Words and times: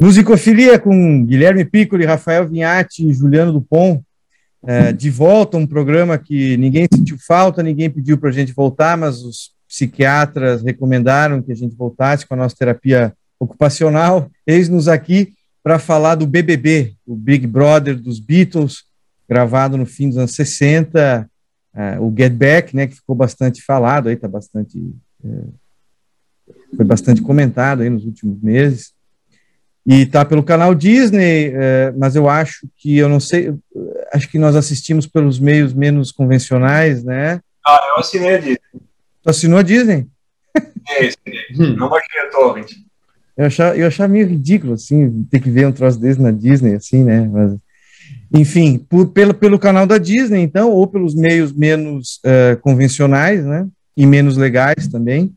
Musicofilia 0.00 0.78
com 0.78 1.24
Guilherme 1.24 1.64
Piccoli, 1.64 2.04
Rafael 2.04 2.46
Vinhati 2.46 3.08
e 3.08 3.14
Juliano 3.14 3.52
Dupont. 3.52 4.02
É, 4.68 4.92
de 4.92 5.10
volta, 5.10 5.56
um 5.56 5.66
programa 5.66 6.18
que 6.18 6.56
ninguém 6.56 6.88
sentiu 6.92 7.16
falta, 7.18 7.62
ninguém 7.62 7.88
pediu 7.88 8.18
para 8.18 8.30
a 8.30 8.32
gente 8.32 8.52
voltar, 8.52 8.96
mas 8.96 9.22
os 9.22 9.52
psiquiatras 9.68 10.62
recomendaram 10.62 11.40
que 11.40 11.52
a 11.52 11.54
gente 11.54 11.76
voltasse 11.76 12.26
com 12.26 12.34
a 12.34 12.36
nossa 12.36 12.56
terapia 12.56 13.14
ocupacional. 13.38 14.28
Eis-nos 14.46 14.88
aqui 14.88 15.34
para 15.62 15.78
falar 15.78 16.16
do 16.16 16.26
BBB, 16.26 16.94
o 17.06 17.14
Big 17.14 17.46
Brother 17.46 17.96
dos 17.96 18.18
Beatles, 18.18 18.84
gravado 19.28 19.76
no 19.76 19.86
fim 19.86 20.08
dos 20.08 20.18
anos 20.18 20.34
60, 20.34 21.30
é, 21.74 22.00
o 22.00 22.12
Get 22.16 22.32
Back, 22.32 22.74
né, 22.74 22.86
que 22.86 22.94
ficou 22.96 23.14
bastante 23.14 23.62
falado, 23.62 24.08
aí 24.08 24.14
está 24.14 24.26
bastante 24.28 24.94
é, 25.24 25.42
foi 26.76 26.84
bastante 26.84 27.22
comentado 27.22 27.82
aí 27.82 27.90
nos 27.90 28.04
últimos 28.04 28.40
meses 28.40 28.95
e 29.86 30.04
tá 30.04 30.24
pelo 30.24 30.42
canal 30.42 30.74
Disney, 30.74 31.52
é, 31.54 31.92
mas 31.96 32.16
eu 32.16 32.28
acho 32.28 32.66
que 32.76 32.98
eu 32.98 33.08
não 33.08 33.20
sei, 33.20 33.54
acho 34.12 34.28
que 34.28 34.38
nós 34.38 34.56
assistimos 34.56 35.06
pelos 35.06 35.38
meios 35.38 35.72
menos 35.72 36.10
convencionais, 36.10 37.04
né? 37.04 37.40
Ah, 37.64 37.80
eu 37.90 38.00
assinei 38.00 38.34
a 38.34 38.38
Disney. 38.38 38.58
Tu 39.22 39.30
assinou 39.30 39.58
a 39.60 39.62
Disney? 39.62 40.06
É, 40.88 41.06
assinei. 41.06 41.76
não 41.76 41.88
baixei 41.88 42.20
a 42.20 42.30
torrent. 42.30 42.70
Eu 43.36 43.46
achava, 43.46 43.76
eu 43.76 43.86
achava 43.86 44.12
meio 44.12 44.26
ridículo, 44.26 44.72
assim, 44.72 45.24
ter 45.30 45.40
que 45.40 45.50
ver 45.50 45.66
um 45.66 45.72
troço 45.72 46.00
desse 46.00 46.20
na 46.20 46.30
Disney, 46.30 46.74
assim, 46.74 47.04
né? 47.04 47.28
Mas, 47.30 47.54
enfim, 48.32 48.78
por, 48.78 49.08
pelo, 49.08 49.34
pelo 49.34 49.58
canal 49.58 49.86
da 49.86 49.98
Disney, 49.98 50.40
então, 50.40 50.70
ou 50.70 50.86
pelos 50.86 51.14
meios 51.14 51.52
menos 51.52 52.20
uh, 52.24 52.56
convencionais, 52.60 53.44
né? 53.44 53.68
E 53.96 54.04
menos 54.06 54.36
legais 54.36 54.88
também. 54.88 55.32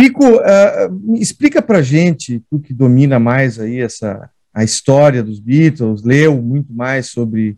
Pico, 0.00 0.24
uh, 0.24 1.14
explica 1.16 1.60
para 1.60 1.82
gente, 1.82 2.42
tu 2.48 2.58
que 2.58 2.72
domina 2.72 3.18
mais 3.18 3.60
aí 3.60 3.80
essa 3.80 4.30
a 4.52 4.64
história 4.64 5.22
dos 5.22 5.38
Beatles, 5.38 6.02
leu 6.02 6.40
muito 6.40 6.72
mais 6.72 7.08
sobre 7.08 7.54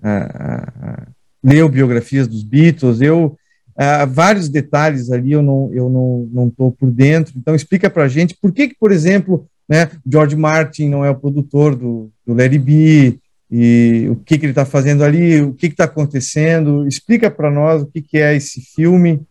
uh, 0.00 1.12
leu 1.44 1.68
biografias 1.68 2.26
dos 2.26 2.42
Beatles, 2.42 3.00
eu 3.00 3.38
uh, 3.76 4.06
vários 4.08 4.48
detalhes 4.48 5.12
ali 5.12 5.30
eu 5.30 5.42
não 5.42 5.70
eu 5.72 5.88
não 5.88 6.28
não 6.32 6.48
estou 6.48 6.72
por 6.72 6.90
dentro. 6.90 7.34
Então 7.36 7.54
explica 7.54 7.88
para 7.88 8.08
gente 8.08 8.36
por 8.36 8.50
que 8.50 8.66
que 8.66 8.76
por 8.76 8.90
exemplo, 8.90 9.46
né, 9.68 9.88
George 10.04 10.34
Martin 10.34 10.88
não 10.88 11.04
é 11.04 11.10
o 11.10 11.16
produtor 11.16 11.76
do, 11.76 12.10
do 12.26 12.34
Larry 12.34 12.58
B 12.58 13.18
e 13.48 14.08
o 14.10 14.16
que 14.16 14.36
que 14.36 14.44
ele 14.44 14.50
está 14.50 14.64
fazendo 14.64 15.04
ali, 15.04 15.40
o 15.40 15.54
que 15.54 15.66
está 15.66 15.84
acontecendo? 15.84 16.84
Explica 16.88 17.30
para 17.30 17.48
nós 17.48 17.82
o 17.82 17.86
que 17.86 18.02
que 18.02 18.18
é 18.18 18.34
esse 18.34 18.60
filme 18.60 19.24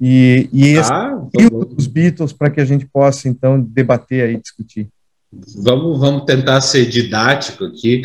e, 0.00 0.48
e 0.50 0.68
esse 0.68 0.90
ah, 0.90 1.20
dos 1.76 1.86
Beatles 1.86 2.32
para 2.32 2.48
que 2.48 2.60
a 2.60 2.64
gente 2.64 2.86
possa 2.86 3.28
então 3.28 3.60
debater 3.60 4.24
aí, 4.24 4.36
discutir. 4.40 4.88
Vamos, 5.58 6.00
vamos 6.00 6.24
tentar 6.24 6.60
ser 6.62 6.86
didático 6.86 7.64
aqui. 7.64 8.02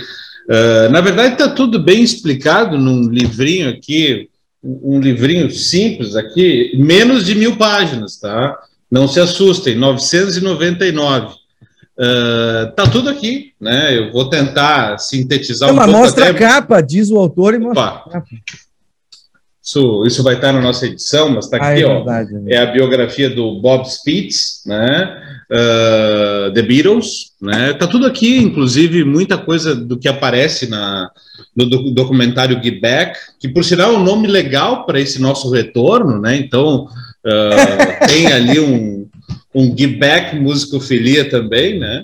Uh, 0.47 0.91
na 0.91 1.01
verdade, 1.01 1.33
está 1.33 1.49
tudo 1.49 1.81
bem 1.81 2.03
explicado 2.03 2.77
num 2.77 3.09
livrinho 3.09 3.69
aqui, 3.69 4.29
um 4.61 4.99
livrinho 4.99 5.49
simples 5.49 6.15
aqui, 6.15 6.73
menos 6.75 7.25
de 7.25 7.33
mil 7.33 7.55
páginas, 7.55 8.17
tá? 8.17 8.59
Não 8.91 9.07
se 9.07 9.19
assustem, 9.19 9.75
999. 9.75 11.27
Uh, 11.27 12.75
tá 12.75 12.85
tudo 12.91 13.09
aqui, 13.09 13.53
né? 13.59 13.97
Eu 13.97 14.11
vou 14.11 14.29
tentar 14.29 14.97
sintetizar 14.97 15.69
é 15.69 15.71
um 15.71 15.75
pouco. 15.77 15.91
Mostra 15.91 16.29
até... 16.29 16.45
a 16.45 16.49
capa, 16.49 16.81
diz 16.81 17.09
o 17.09 17.17
autor 17.17 17.53
e 17.53 17.59
mostra 17.59 17.83
Opa. 17.83 18.03
a 18.05 18.11
capa. 18.11 18.27
Isso, 19.65 20.05
isso 20.05 20.21
vai 20.21 20.35
estar 20.35 20.53
na 20.53 20.61
nossa 20.61 20.85
edição, 20.85 21.29
mas 21.29 21.45
está 21.45 21.57
aqui, 21.57 21.65
ah, 21.65 21.79
é, 21.79 21.85
ó. 21.85 21.95
Verdade, 21.95 22.33
né? 22.33 22.53
é 22.53 22.57
a 22.57 22.67
biografia 22.67 23.31
do 23.31 23.59
Bob 23.59 23.83
Spitz, 23.85 24.61
né? 24.63 25.21
Uh, 25.49 26.53
The 26.53 26.61
Beatles, 26.61 27.31
né? 27.41 27.73
Tá 27.73 27.87
tudo 27.87 28.05
aqui, 28.05 28.37
inclusive 28.37 29.03
muita 29.03 29.39
coisa 29.39 29.75
do 29.75 29.97
que 29.97 30.07
aparece 30.07 30.69
na, 30.69 31.09
no 31.55 31.65
documentário 31.91 32.61
Give 32.63 32.79
Back, 32.79 33.17
que 33.39 33.49
por 33.49 33.63
sinal 33.63 33.93
é 33.93 33.97
um 33.97 34.03
nome 34.03 34.27
legal 34.27 34.85
para 34.85 34.99
esse 34.99 35.19
nosso 35.19 35.49
retorno, 35.49 36.21
né? 36.21 36.35
Então 36.37 36.85
uh, 36.85 38.05
tem 38.07 38.27
ali 38.27 38.59
um, 38.59 39.07
um 39.53 39.75
Give 39.75 39.97
Back 39.97 40.35
musicofilia 40.35 41.27
também, 41.27 41.79
né? 41.79 42.03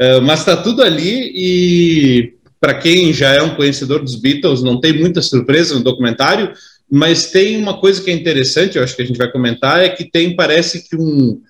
Uh, 0.00 0.22
mas 0.22 0.40
está 0.40 0.56
tudo 0.56 0.82
ali 0.82 1.32
e 1.34 2.34
para 2.62 2.74
quem 2.74 3.12
já 3.12 3.30
é 3.30 3.42
um 3.42 3.56
conhecedor 3.56 4.00
dos 4.00 4.14
Beatles, 4.14 4.62
não 4.62 4.80
tem 4.80 4.92
muita 4.92 5.20
surpresa 5.20 5.74
no 5.74 5.82
documentário, 5.82 6.52
mas 6.94 7.30
tem 7.30 7.56
uma 7.56 7.78
coisa 7.78 8.02
que 8.02 8.10
é 8.10 8.12
interessante, 8.12 8.76
eu 8.76 8.84
acho 8.84 8.94
que 8.94 9.00
a 9.00 9.06
gente 9.06 9.16
vai 9.16 9.32
comentar, 9.32 9.82
é 9.82 9.88
que 9.88 10.04
tem, 10.04 10.36
parece 10.36 10.86
que 10.86 10.94
um, 10.94 11.40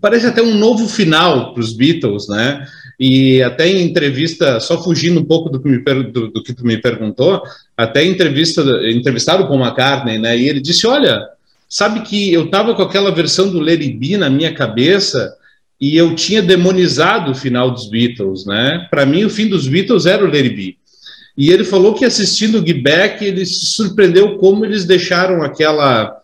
parece 0.00 0.28
até 0.28 0.40
um 0.40 0.54
novo 0.54 0.86
final 0.86 1.52
para 1.52 1.60
os 1.60 1.72
Beatles, 1.72 2.28
né? 2.28 2.64
E 3.00 3.42
até 3.42 3.66
em 3.66 3.82
entrevista, 3.82 4.60
só 4.60 4.80
fugindo 4.80 5.18
um 5.18 5.24
pouco 5.24 5.50
do 5.50 5.60
que, 5.60 5.68
me, 5.68 5.78
do, 6.04 6.28
do 6.28 6.40
que 6.40 6.54
tu 6.54 6.64
me 6.64 6.80
perguntou, 6.80 7.42
até 7.76 8.04
em 8.04 8.12
entrevista, 8.12 8.62
entrevistaram 8.88 9.50
o 9.50 9.60
McCartney, 9.60 10.20
né? 10.20 10.38
E 10.38 10.48
ele 10.48 10.60
disse, 10.60 10.86
olha, 10.86 11.20
sabe 11.68 12.02
que 12.02 12.32
eu 12.32 12.44
estava 12.44 12.72
com 12.72 12.82
aquela 12.82 13.10
versão 13.10 13.50
do 13.50 13.58
B 13.60 14.16
na 14.16 14.30
minha 14.30 14.54
cabeça 14.54 15.34
e 15.80 15.96
eu 15.96 16.14
tinha 16.14 16.40
demonizado 16.40 17.32
o 17.32 17.34
final 17.34 17.72
dos 17.72 17.90
Beatles, 17.90 18.46
né? 18.46 18.86
Para 18.88 19.04
mim, 19.04 19.24
o 19.24 19.30
fim 19.30 19.48
dos 19.48 19.66
Beatles 19.66 20.06
era 20.06 20.24
o 20.24 20.30
B. 20.30 20.76
E 21.36 21.50
ele 21.50 21.64
falou 21.64 21.94
que 21.94 22.04
assistindo 22.04 22.58
o 22.58 22.62
Guiback, 22.62 23.24
ele 23.24 23.44
se 23.46 23.66
surpreendeu 23.66 24.36
como 24.36 24.64
eles 24.64 24.84
deixaram 24.84 25.42
aquela, 25.42 26.14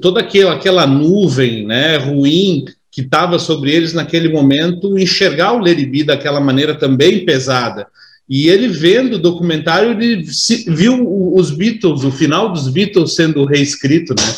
toda 0.00 0.20
aquela, 0.20 0.54
aquela 0.54 0.86
nuvem 0.86 1.66
né, 1.66 1.96
ruim 1.96 2.64
que 2.90 3.00
estava 3.00 3.38
sobre 3.38 3.72
eles 3.72 3.94
naquele 3.94 4.28
momento, 4.28 4.98
enxergar 4.98 5.52
o 5.52 5.60
Leribi 5.60 6.04
daquela 6.04 6.40
maneira 6.40 6.74
também 6.74 7.24
pesada. 7.24 7.86
E 8.28 8.48
ele 8.48 8.68
vendo 8.68 9.14
o 9.14 9.18
documentário, 9.18 9.90
ele 9.90 10.24
viu 10.68 11.34
os 11.34 11.50
Beatles, 11.50 12.04
o 12.04 12.10
final 12.10 12.52
dos 12.52 12.68
Beatles 12.68 13.14
sendo 13.14 13.44
reescrito, 13.44 14.14
né? 14.14 14.34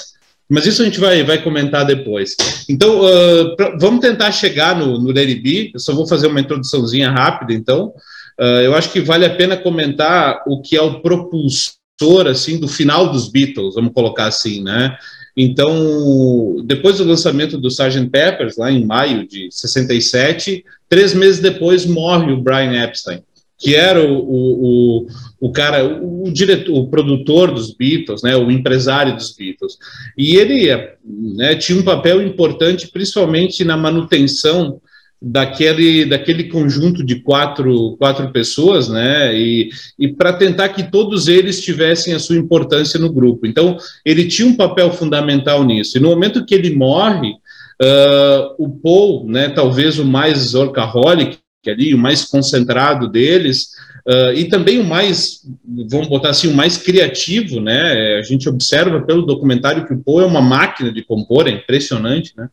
Mas 0.49 0.67
isso 0.67 0.83
a 0.83 0.85
gente 0.85 1.01
vai, 1.01 1.23
vai 1.25 1.43
comentar 1.43 1.87
depois. 1.87 2.37
Então, 2.69 3.01
uh, 3.01 3.57
pra, 3.57 3.77
vamos 3.79 4.01
tentar 4.01 4.31
chegar 4.31 4.77
no, 4.79 5.01
no 5.01 5.11
Leribi. 5.11 5.71
Eu 5.73 5.81
só 5.81 5.95
vou 5.95 6.07
fazer 6.07 6.27
uma 6.27 6.41
introduçãozinha 6.41 7.11
rápida, 7.11 7.55
então. 7.55 7.93
Uh, 8.41 8.63
eu 8.63 8.75
acho 8.75 8.91
que 8.91 9.01
vale 9.01 9.25
a 9.25 9.35
pena 9.35 9.57
comentar 9.57 10.43
o 10.47 10.61
que 10.61 10.77
é 10.77 10.83
o 10.83 11.01
propulsor 11.01 12.27
assim 12.27 12.59
do 12.59 12.67
final 12.67 13.11
dos 13.11 13.31
Beatles, 13.31 13.75
vamos 13.75 13.93
colocar 13.93 14.27
assim, 14.27 14.63
né? 14.63 14.97
Então, 15.37 16.63
depois 16.65 16.99
do 16.99 17.05
lançamento 17.05 17.59
do 17.59 17.69
Sgt. 17.69 18.09
Peppers, 18.09 18.57
lá 18.57 18.71
em 18.71 18.85
maio 18.85 19.27
de 19.27 19.49
67, 19.51 20.65
três 20.89 21.13
meses 21.13 21.41
depois 21.41 21.85
morre 21.85 22.33
o 22.33 22.41
Brian 22.41 22.85
Epstein, 22.85 23.21
que 23.59 23.75
era 23.75 24.01
o, 24.01 24.15
o, 24.15 24.67
o, 25.01 25.07
o 25.41 25.53
cara, 25.53 25.85
o, 25.85 26.31
diretor, 26.31 26.77
o 26.77 26.87
produtor 26.87 27.51
dos 27.51 27.75
Beatles, 27.75 28.23
né, 28.23 28.37
o 28.37 28.51
empresário 28.51 29.17
dos 29.17 29.35
Beatles. 29.35 29.77
E 30.17 30.37
ele 30.37 30.69
né, 31.05 31.57
tinha 31.57 31.79
um 31.79 31.85
papel 31.85 32.23
importante, 32.23 32.89
principalmente 32.89 33.65
na 33.65 33.77
manutenção 33.77 34.81
daquele, 35.27 36.05
daquele 36.05 36.45
conjunto 36.45 37.03
de 37.03 37.17
quatro, 37.17 37.97
quatro 37.97 38.31
pessoas, 38.31 38.91
né? 38.91 39.35
E, 39.35 39.71
e 39.99 40.09
para 40.09 40.35
tentar 40.35 40.69
que 40.69 40.91
todos 40.91 41.29
eles 41.29 41.63
tivessem 41.63 42.13
a 42.13 42.19
sua 42.19 42.37
importância 42.37 43.01
no 43.01 43.11
grupo. 43.11 43.47
Então, 43.47 43.79
ele 44.05 44.27
tinha 44.27 44.47
um 44.47 44.55
papel 44.55 44.93
fundamental 44.93 45.65
nisso. 45.65 45.97
E 45.97 46.01
no 46.01 46.11
momento 46.11 46.45
que 46.45 46.55
ele 46.55 46.77
morre, 46.77 47.31
uh, 47.31 48.55
o 48.59 48.69
Paul, 48.69 49.27
né, 49.27 49.49
talvez 49.49 49.99
o 49.99 50.05
mais 50.05 50.55
orcaholic 50.55 51.39
ali, 51.67 51.95
o 51.95 51.99
mais 51.99 52.25
concentrado 52.25 53.09
deles, 53.09 53.69
Uh, 54.07 54.37
e 54.37 54.45
também 54.51 54.79
o 54.79 54.85
mais, 54.85 55.41
vamos 55.89 56.09
botar 56.09 56.29
assim, 56.29 56.49
o 56.49 56.55
mais 56.55 56.77
criativo, 56.77 57.59
né? 57.59 58.19
A 58.19 58.23
gente 58.23 58.47
observa 58.47 59.01
pelo 59.01 59.23
documentário 59.23 59.87
que 59.87 59.95
o 59.95 59.99
Paul 59.99 60.21
é 60.21 60.27
uma 60.27 60.43
máquina 60.43 60.93
de 60.93 61.03
compor, 61.03 61.49
é 61.49 61.53
impressionante, 61.53 62.35
né? 62.37 62.51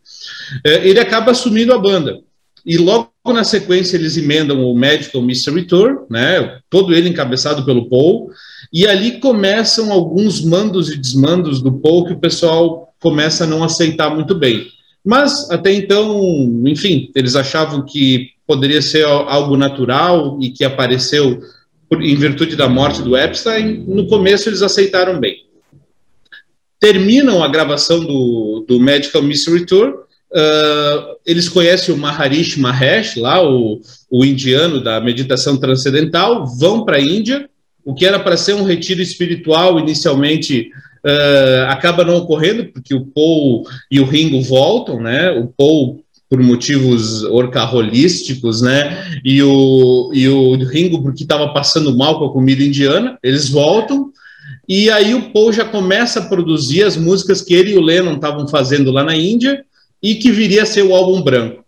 Uh, 0.65 0.79
ele 0.81 0.97
acaba 0.97 1.31
assumindo 1.31 1.73
a 1.73 1.77
banda 1.77 2.21
e 2.65 2.77
logo 2.77 3.09
na 3.27 3.43
sequência 3.43 3.95
eles 3.95 4.17
emendam 4.17 4.63
o 4.63 4.75
Medical 4.75 5.21
Mystery 5.21 5.63
Tour, 5.63 6.05
né, 6.09 6.59
todo 6.69 6.93
ele 6.93 7.09
encabeçado 7.09 7.65
pelo 7.65 7.89
Paul, 7.89 8.29
e 8.71 8.87
ali 8.87 9.19
começam 9.19 9.91
alguns 9.91 10.43
mandos 10.43 10.89
e 10.89 10.97
desmandos 10.97 11.61
do 11.61 11.73
Paul 11.73 12.05
que 12.05 12.13
o 12.13 12.19
pessoal 12.19 12.93
começa 12.99 13.43
a 13.43 13.47
não 13.47 13.63
aceitar 13.63 14.13
muito 14.13 14.35
bem. 14.35 14.67
Mas 15.03 15.49
até 15.49 15.73
então, 15.73 16.63
enfim, 16.65 17.11
eles 17.15 17.35
achavam 17.35 17.83
que 17.83 18.29
poderia 18.45 18.81
ser 18.81 19.05
algo 19.05 19.57
natural 19.57 20.37
e 20.41 20.51
que 20.51 20.63
apareceu 20.63 21.41
em 21.99 22.15
virtude 22.15 22.55
da 22.55 22.69
morte 22.69 23.01
do 23.01 23.17
Epstein. 23.17 23.83
No 23.87 24.07
começo 24.07 24.47
eles 24.47 24.61
aceitaram 24.61 25.19
bem. 25.19 25.45
Terminam 26.79 27.43
a 27.43 27.47
gravação 27.47 27.99
do, 28.03 28.65
do 28.67 28.79
Medical 28.79 29.21
Mystery 29.21 29.65
Tour 29.65 30.05
Uh, 30.33 31.17
eles 31.25 31.49
conhecem 31.49 31.93
o 31.93 31.97
Maharishi 31.97 32.59
Mahesh, 32.59 33.17
lá 33.17 33.43
o, 33.43 33.81
o 34.09 34.23
indiano 34.23 34.81
da 34.81 35.01
meditação 35.01 35.57
transcendental, 35.57 36.47
vão 36.47 36.85
para 36.85 36.97
a 36.97 37.01
Índia. 37.01 37.49
O 37.83 37.93
que 37.93 38.05
era 38.05 38.19
para 38.19 38.37
ser 38.37 38.53
um 38.53 38.63
retiro 38.63 39.01
espiritual 39.01 39.77
inicialmente 39.77 40.71
uh, 41.05 41.67
acaba 41.67 42.05
não 42.05 42.17
ocorrendo, 42.17 42.65
porque 42.65 42.93
o 42.93 43.05
Paul 43.05 43.63
e 43.89 43.99
o 43.99 44.05
Ringo 44.05 44.41
voltam, 44.41 45.01
né? 45.01 45.31
O 45.31 45.47
Paul 45.47 46.01
por 46.29 46.41
motivos 46.41 47.23
orcarrolísticos, 47.23 48.61
né? 48.61 49.19
E 49.25 49.43
o, 49.43 50.11
e 50.13 50.29
o 50.29 50.55
Ringo, 50.63 51.01
porque 51.03 51.23
estava 51.23 51.51
passando 51.51 51.97
mal 51.97 52.19
com 52.19 52.25
a 52.25 52.31
comida 52.31 52.63
indiana, 52.63 53.19
eles 53.21 53.49
voltam. 53.49 54.09
E 54.65 54.89
aí 54.89 55.13
o 55.13 55.33
Paul 55.33 55.51
já 55.51 55.65
começa 55.65 56.19
a 56.19 56.25
produzir 56.25 56.83
as 56.83 56.95
músicas 56.95 57.41
que 57.41 57.53
ele 57.53 57.71
e 57.73 57.77
o 57.77 57.81
Lennon 57.81 58.13
estavam 58.13 58.47
fazendo 58.47 58.91
lá 58.91 59.03
na 59.03 59.13
Índia 59.13 59.65
e 60.01 60.15
que 60.15 60.31
viria 60.31 60.63
a 60.63 60.65
ser 60.65 60.83
o 60.83 60.95
álbum 60.95 61.21
branco. 61.21 61.63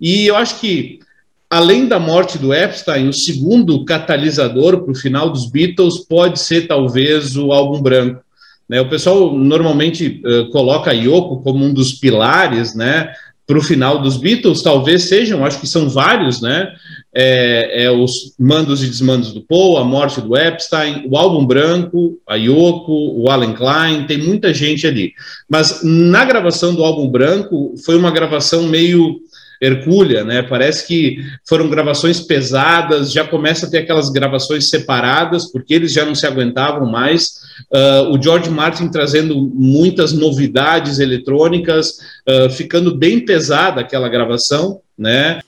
E 0.00 0.26
eu 0.26 0.36
acho 0.36 0.60
que, 0.60 1.00
além 1.48 1.86
da 1.86 1.98
morte 1.98 2.38
do 2.38 2.52
Epstein, 2.52 3.08
o 3.08 3.12
segundo 3.12 3.84
catalisador 3.84 4.82
para 4.82 4.92
o 4.92 4.96
final 4.96 5.30
dos 5.30 5.50
Beatles 5.50 5.98
pode 5.98 6.38
ser 6.40 6.66
talvez 6.66 7.36
o 7.36 7.52
álbum 7.52 7.80
branco. 7.80 8.20
Né? 8.68 8.80
O 8.80 8.88
pessoal 8.88 9.32
normalmente 9.34 10.20
uh, 10.24 10.50
coloca 10.50 10.92
Yoko 10.92 11.42
como 11.42 11.64
um 11.64 11.72
dos 11.72 11.92
pilares, 11.94 12.74
né? 12.74 13.10
Para 13.48 13.58
o 13.58 13.62
final 13.62 14.02
dos 14.02 14.18
Beatles, 14.18 14.60
talvez 14.60 15.04
sejam, 15.04 15.42
acho 15.42 15.58
que 15.58 15.66
são 15.66 15.88
vários, 15.88 16.42
né? 16.42 16.70
É, 17.14 17.84
é, 17.84 17.90
os 17.90 18.34
mandos 18.38 18.82
e 18.82 18.86
desmandos 18.86 19.32
do 19.32 19.40
Paul, 19.40 19.78
a 19.78 19.84
morte 19.84 20.20
do 20.20 20.36
Epstein, 20.36 21.08
o 21.10 21.16
álbum 21.16 21.46
branco, 21.46 22.18
a 22.26 22.34
Yoko, 22.36 22.92
o 22.92 23.30
Alan 23.30 23.54
Klein, 23.54 24.06
tem 24.06 24.18
muita 24.18 24.52
gente 24.52 24.86
ali. 24.86 25.14
Mas 25.48 25.80
na 25.82 26.26
gravação 26.26 26.74
do 26.74 26.84
álbum 26.84 27.08
branco, 27.08 27.74
foi 27.86 27.96
uma 27.96 28.10
gravação 28.10 28.64
meio 28.64 29.18
Hercúlea, 29.60 30.24
né? 30.24 30.42
Parece 30.42 30.86
que 30.86 31.18
foram 31.48 31.68
gravações 31.68 32.20
pesadas, 32.20 33.12
já 33.12 33.24
começa 33.24 33.66
a 33.66 33.70
ter 33.70 33.78
aquelas 33.78 34.10
gravações 34.10 34.70
separadas, 34.70 35.50
porque 35.50 35.74
eles 35.74 35.92
já 35.92 36.04
não 36.04 36.14
se 36.14 36.26
aguentavam 36.26 36.86
mais. 36.86 37.38
Uh, 37.72 38.14
o 38.14 38.22
George 38.22 38.50
Martin 38.50 38.88
trazendo 38.88 39.50
muitas 39.54 40.12
novidades 40.12 40.98
eletrônicas, 40.98 41.98
uh, 42.28 42.50
ficando 42.50 42.96
bem 42.96 43.24
pesada 43.24 43.80
aquela 43.80 44.08
gravação, 44.08 44.80
né? 44.96 45.40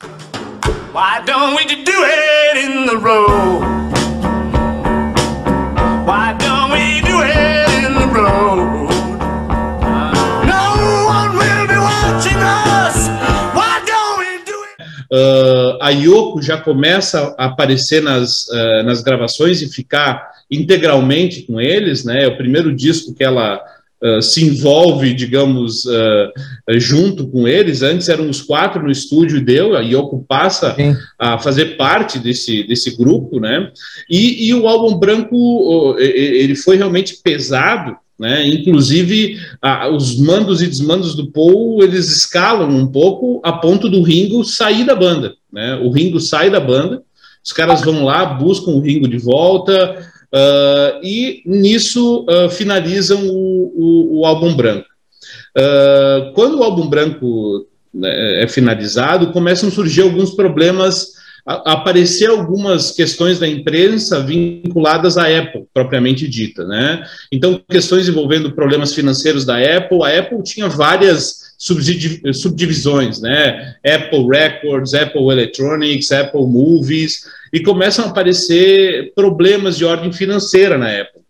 Why 0.93 1.25
don't 1.25 1.57
we 1.57 1.65
do 1.65 2.05
it 2.05 2.59
in 2.59 2.87
the 2.87 2.97
road? 2.97 3.80
Uh, 15.13 15.77
a 15.81 15.91
Yoko 15.91 16.41
já 16.41 16.57
começa 16.57 17.35
a 17.37 17.47
aparecer 17.47 18.01
nas, 18.01 18.47
uh, 18.47 18.85
nas 18.85 19.03
gravações 19.03 19.61
e 19.61 19.69
ficar 19.69 20.31
integralmente 20.49 21.43
com 21.43 21.61
eles, 21.61 22.05
né? 22.05 22.25
É 22.25 22.29
o 22.29 22.37
primeiro 22.37 22.73
disco 22.73 23.13
que 23.13 23.25
ela 23.25 23.61
uh, 24.01 24.23
se 24.23 24.45
envolve, 24.45 25.13
digamos, 25.13 25.83
junto 26.79 27.27
com 27.27 27.49
eles. 27.49 27.83
Antes 27.83 28.09
eram 28.09 28.31
os 28.31 28.41
quatro 28.41 28.85
no 28.85 28.91
estúdio 28.91 29.39
e 29.39 29.45
deu, 29.45 29.77
a 29.77 29.81
Yoko 29.81 30.25
passa 30.29 30.75
Sim. 30.75 30.97
a 31.19 31.39
fazer 31.39 31.77
parte 31.77 32.19
desse, 32.21 32.63
desse 32.63 32.97
grupo, 32.97 33.41
né? 33.41 33.73
E, 34.09 34.49
e 34.49 34.55
o 34.55 34.69
álbum 34.69 34.97
branco, 34.97 35.97
ele 35.99 36.55
foi 36.55 36.77
realmente 36.77 37.17
pesado, 37.23 37.97
né? 38.21 38.47
Inclusive, 38.47 39.39
a, 39.63 39.89
os 39.89 40.19
mandos 40.19 40.61
e 40.61 40.67
desmandos 40.67 41.15
do 41.15 41.33
Paul, 41.33 41.83
eles 41.83 42.15
escalam 42.15 42.69
um 42.69 42.87
pouco 42.87 43.41
a 43.43 43.51
ponto 43.51 43.89
do 43.89 44.03
Ringo 44.03 44.45
sair 44.45 44.85
da 44.85 44.95
banda, 44.95 45.33
né? 45.51 45.77
O 45.77 45.91
Ringo 45.91 46.21
sai 46.21 46.51
da 46.51 46.61
banda, 46.61 47.03
os 47.43 47.51
caras 47.51 47.81
vão 47.81 48.05
lá, 48.05 48.27
buscam 48.27 48.73
o 48.73 48.81
Ringo 48.81 49.09
de 49.09 49.17
volta, 49.17 49.97
Uh, 50.33 51.03
e 51.03 51.43
nisso 51.45 52.25
uh, 52.31 52.49
finalizam 52.49 53.21
o, 53.27 53.73
o, 53.75 54.21
o, 54.21 54.25
álbum 54.25 54.55
branco. 54.55 54.87
Uh, 55.59 56.33
quando 56.35 56.61
o 56.61 56.63
álbum 56.63 56.89
branco 56.89 57.67
né, 57.93 58.45
é 58.45 58.47
finalizado, 58.47 59.33
começam 59.33 59.69
a 59.69 59.73
surgir 59.73 60.03
alguns 60.03 60.31
problemas, 60.31 61.15
aparecer 61.47 62.29
algumas 62.29 62.93
questões 62.93 63.39
da 63.39 63.49
imprensa 63.49 64.21
vinculadas 64.21 65.17
à 65.17 65.27
Apple, 65.27 65.65
propriamente 65.73 66.29
dita. 66.29 66.65
Né? 66.65 67.05
Então, 67.33 67.61
questões 67.69 68.09
envolvendo 68.09 68.53
problemas 68.53 68.95
financeiros 68.95 69.45
da 69.45 69.57
Apple. 69.57 70.03
A 70.03 70.19
Apple 70.19 70.43
tinha 70.43 70.69
várias 70.69 71.51
subdivisões, 72.33 73.21
né? 73.21 73.75
Apple 73.85 74.27
Records, 74.27 74.95
Apple 74.95 75.29
Electronics, 75.31 76.11
Apple 76.11 76.47
Movies 76.47 77.27
e 77.53 77.61
começam 77.61 78.07
a 78.07 78.09
aparecer 78.09 79.13
problemas 79.15 79.77
de 79.77 79.85
ordem 79.85 80.11
financeira 80.11 80.79
na 80.79 80.89
época. 80.89 81.21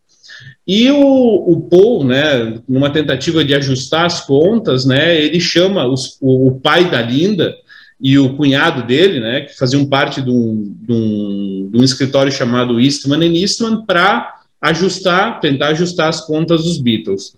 E 0.67 0.89
o, 0.89 1.53
o 1.53 1.61
Paul, 1.63 2.05
né, 2.05 2.61
numa 2.69 2.91
tentativa 2.91 3.45
de 3.45 3.55
ajustar 3.57 4.07
as 4.07 4.25
contas, 4.25 4.85
né, 4.85 5.21
ele 5.21 5.41
chama 5.41 5.85
os, 5.85 6.17
o, 6.21 6.47
o, 6.47 6.61
pai 6.61 6.89
da 6.89 7.03
Linda 7.03 7.53
e 8.01 8.19
o 8.19 8.35
cunhado 8.35 8.87
dele, 8.87 9.21
né, 9.21 9.43
que 9.43 9.57
faziam 9.57 9.85
parte 9.85 10.23
de 10.23 10.31
um, 10.31 10.75
de 10.81 10.93
um, 10.93 11.69
de 11.71 11.79
um 11.79 11.85
escritório 11.85 12.33
chamado 12.33 12.81
Eastman 12.81 13.37
Eastman, 13.37 13.85
para 13.85 14.41
ajustar, 14.61 15.41
tentar 15.41 15.69
ajustar 15.69 16.09
as 16.09 16.21
contas 16.27 16.65
dos 16.65 16.79
Beatles. 16.79 17.35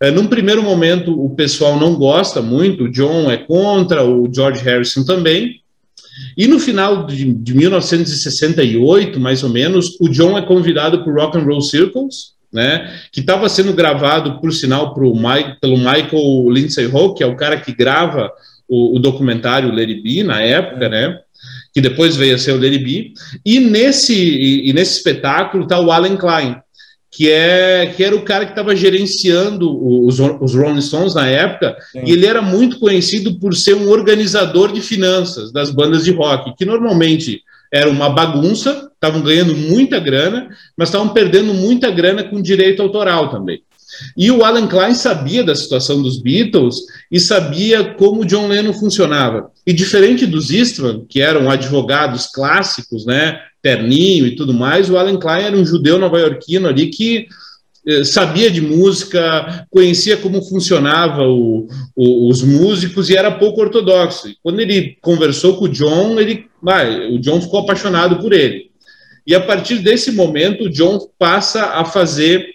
É, 0.00 0.10
num 0.10 0.26
primeiro 0.26 0.62
momento, 0.62 1.18
o 1.18 1.30
pessoal 1.30 1.78
não 1.78 1.94
gosta 1.94 2.40
muito, 2.40 2.84
o 2.84 2.90
John 2.90 3.30
é 3.30 3.36
contra, 3.36 4.04
o 4.04 4.32
George 4.32 4.62
Harrison 4.62 5.04
também, 5.04 5.60
e 6.36 6.46
no 6.46 6.60
final 6.60 7.06
de, 7.06 7.32
de 7.32 7.54
1968, 7.54 9.18
mais 9.18 9.42
ou 9.42 9.48
menos, 9.48 9.98
o 9.98 10.08
John 10.08 10.36
é 10.36 10.42
convidado 10.42 11.02
para 11.02 11.12
o 11.12 11.16
Rock 11.16 11.38
and 11.38 11.44
Roll 11.44 11.62
Circles, 11.62 12.32
né, 12.52 13.00
que 13.10 13.20
estava 13.20 13.48
sendo 13.48 13.72
gravado, 13.72 14.38
por 14.38 14.52
sinal, 14.52 14.92
pro 14.92 15.14
Mike, 15.14 15.58
pelo 15.60 15.78
Michael 15.78 16.50
Lindsay 16.50 16.86
Hope, 16.86 17.18
que 17.18 17.24
é 17.24 17.26
o 17.26 17.36
cara 17.36 17.58
que 17.58 17.74
grava 17.74 18.30
o, 18.72 18.96
o 18.96 18.98
documentário 18.98 19.70
Lady 19.70 20.00
B 20.00 20.24
na 20.24 20.40
época, 20.40 20.88
né, 20.88 21.18
que 21.74 21.80
depois 21.80 22.16
veio 22.16 22.34
a 22.34 22.38
ser 22.38 22.52
o 22.52 22.60
Lady 22.60 22.78
B. 22.78 23.12
E 23.44 23.60
nesse, 23.60 24.14
e, 24.14 24.70
e 24.70 24.72
nesse 24.72 24.96
espetáculo 24.96 25.64
está 25.64 25.78
o 25.78 25.92
Alan 25.92 26.16
Klein, 26.16 26.56
que, 27.10 27.30
é, 27.30 27.92
que 27.94 28.02
era 28.02 28.16
o 28.16 28.22
cara 28.22 28.46
que 28.46 28.52
estava 28.52 28.74
gerenciando 28.74 29.70
os, 30.06 30.18
os 30.18 30.54
Rolling 30.54 30.80
Stones 30.80 31.14
na 31.14 31.26
época, 31.26 31.76
Sim. 31.92 32.04
e 32.06 32.12
ele 32.12 32.24
era 32.24 32.40
muito 32.40 32.78
conhecido 32.78 33.38
por 33.38 33.54
ser 33.54 33.74
um 33.74 33.90
organizador 33.90 34.72
de 34.72 34.80
finanças 34.80 35.52
das 35.52 35.70
bandas 35.70 36.04
de 36.04 36.10
rock, 36.10 36.54
que 36.56 36.64
normalmente 36.64 37.42
era 37.70 37.90
uma 37.90 38.08
bagunça, 38.08 38.90
estavam 38.94 39.20
ganhando 39.20 39.54
muita 39.54 39.98
grana, 39.98 40.48
mas 40.76 40.88
estavam 40.88 41.08
perdendo 41.10 41.52
muita 41.52 41.90
grana 41.90 42.24
com 42.24 42.40
direito 42.40 42.80
autoral 42.80 43.28
também. 43.28 43.62
E 44.16 44.30
o 44.30 44.44
Alan 44.44 44.66
Klein 44.66 44.94
sabia 44.94 45.44
da 45.44 45.54
situação 45.54 46.02
dos 46.02 46.20
Beatles 46.20 46.76
e 47.10 47.20
sabia 47.20 47.94
como 47.94 48.24
John 48.24 48.48
Lennon 48.48 48.72
funcionava. 48.72 49.50
E 49.66 49.72
diferente 49.72 50.26
dos 50.26 50.50
Eastman, 50.50 51.04
que 51.08 51.20
eram 51.20 51.50
advogados 51.50 52.26
clássicos, 52.26 53.06
né, 53.06 53.40
terninho 53.62 54.26
e 54.26 54.34
tudo 54.34 54.52
mais, 54.52 54.90
o 54.90 54.96
Alan 54.96 55.18
Klein 55.18 55.44
era 55.44 55.56
um 55.56 55.64
judeu 55.64 55.98
nova-iorquino 55.98 56.68
ali 56.68 56.88
que 56.88 57.26
eh, 57.84 58.04
sabia 58.04 58.48
de 58.48 58.60
música, 58.60 59.66
conhecia 59.68 60.16
como 60.16 60.42
funcionava 60.42 61.22
o, 61.22 61.66
o, 61.96 62.28
os 62.28 62.42
músicos 62.42 63.10
e 63.10 63.16
era 63.16 63.30
pouco 63.30 63.60
ortodoxo. 63.60 64.28
E 64.28 64.36
quando 64.42 64.60
ele 64.60 64.96
conversou 65.00 65.56
com 65.56 65.64
o 65.64 65.68
John, 65.68 66.18
ele, 66.18 66.46
ah, 66.66 66.84
o 67.10 67.18
John 67.18 67.40
ficou 67.40 67.60
apaixonado 67.60 68.20
por 68.20 68.32
ele. 68.32 68.70
E 69.26 69.34
a 69.34 69.40
partir 69.40 69.78
desse 69.78 70.12
momento, 70.12 70.64
o 70.64 70.70
John 70.70 70.98
passa 71.18 71.66
a 71.66 71.84
fazer 71.84 72.46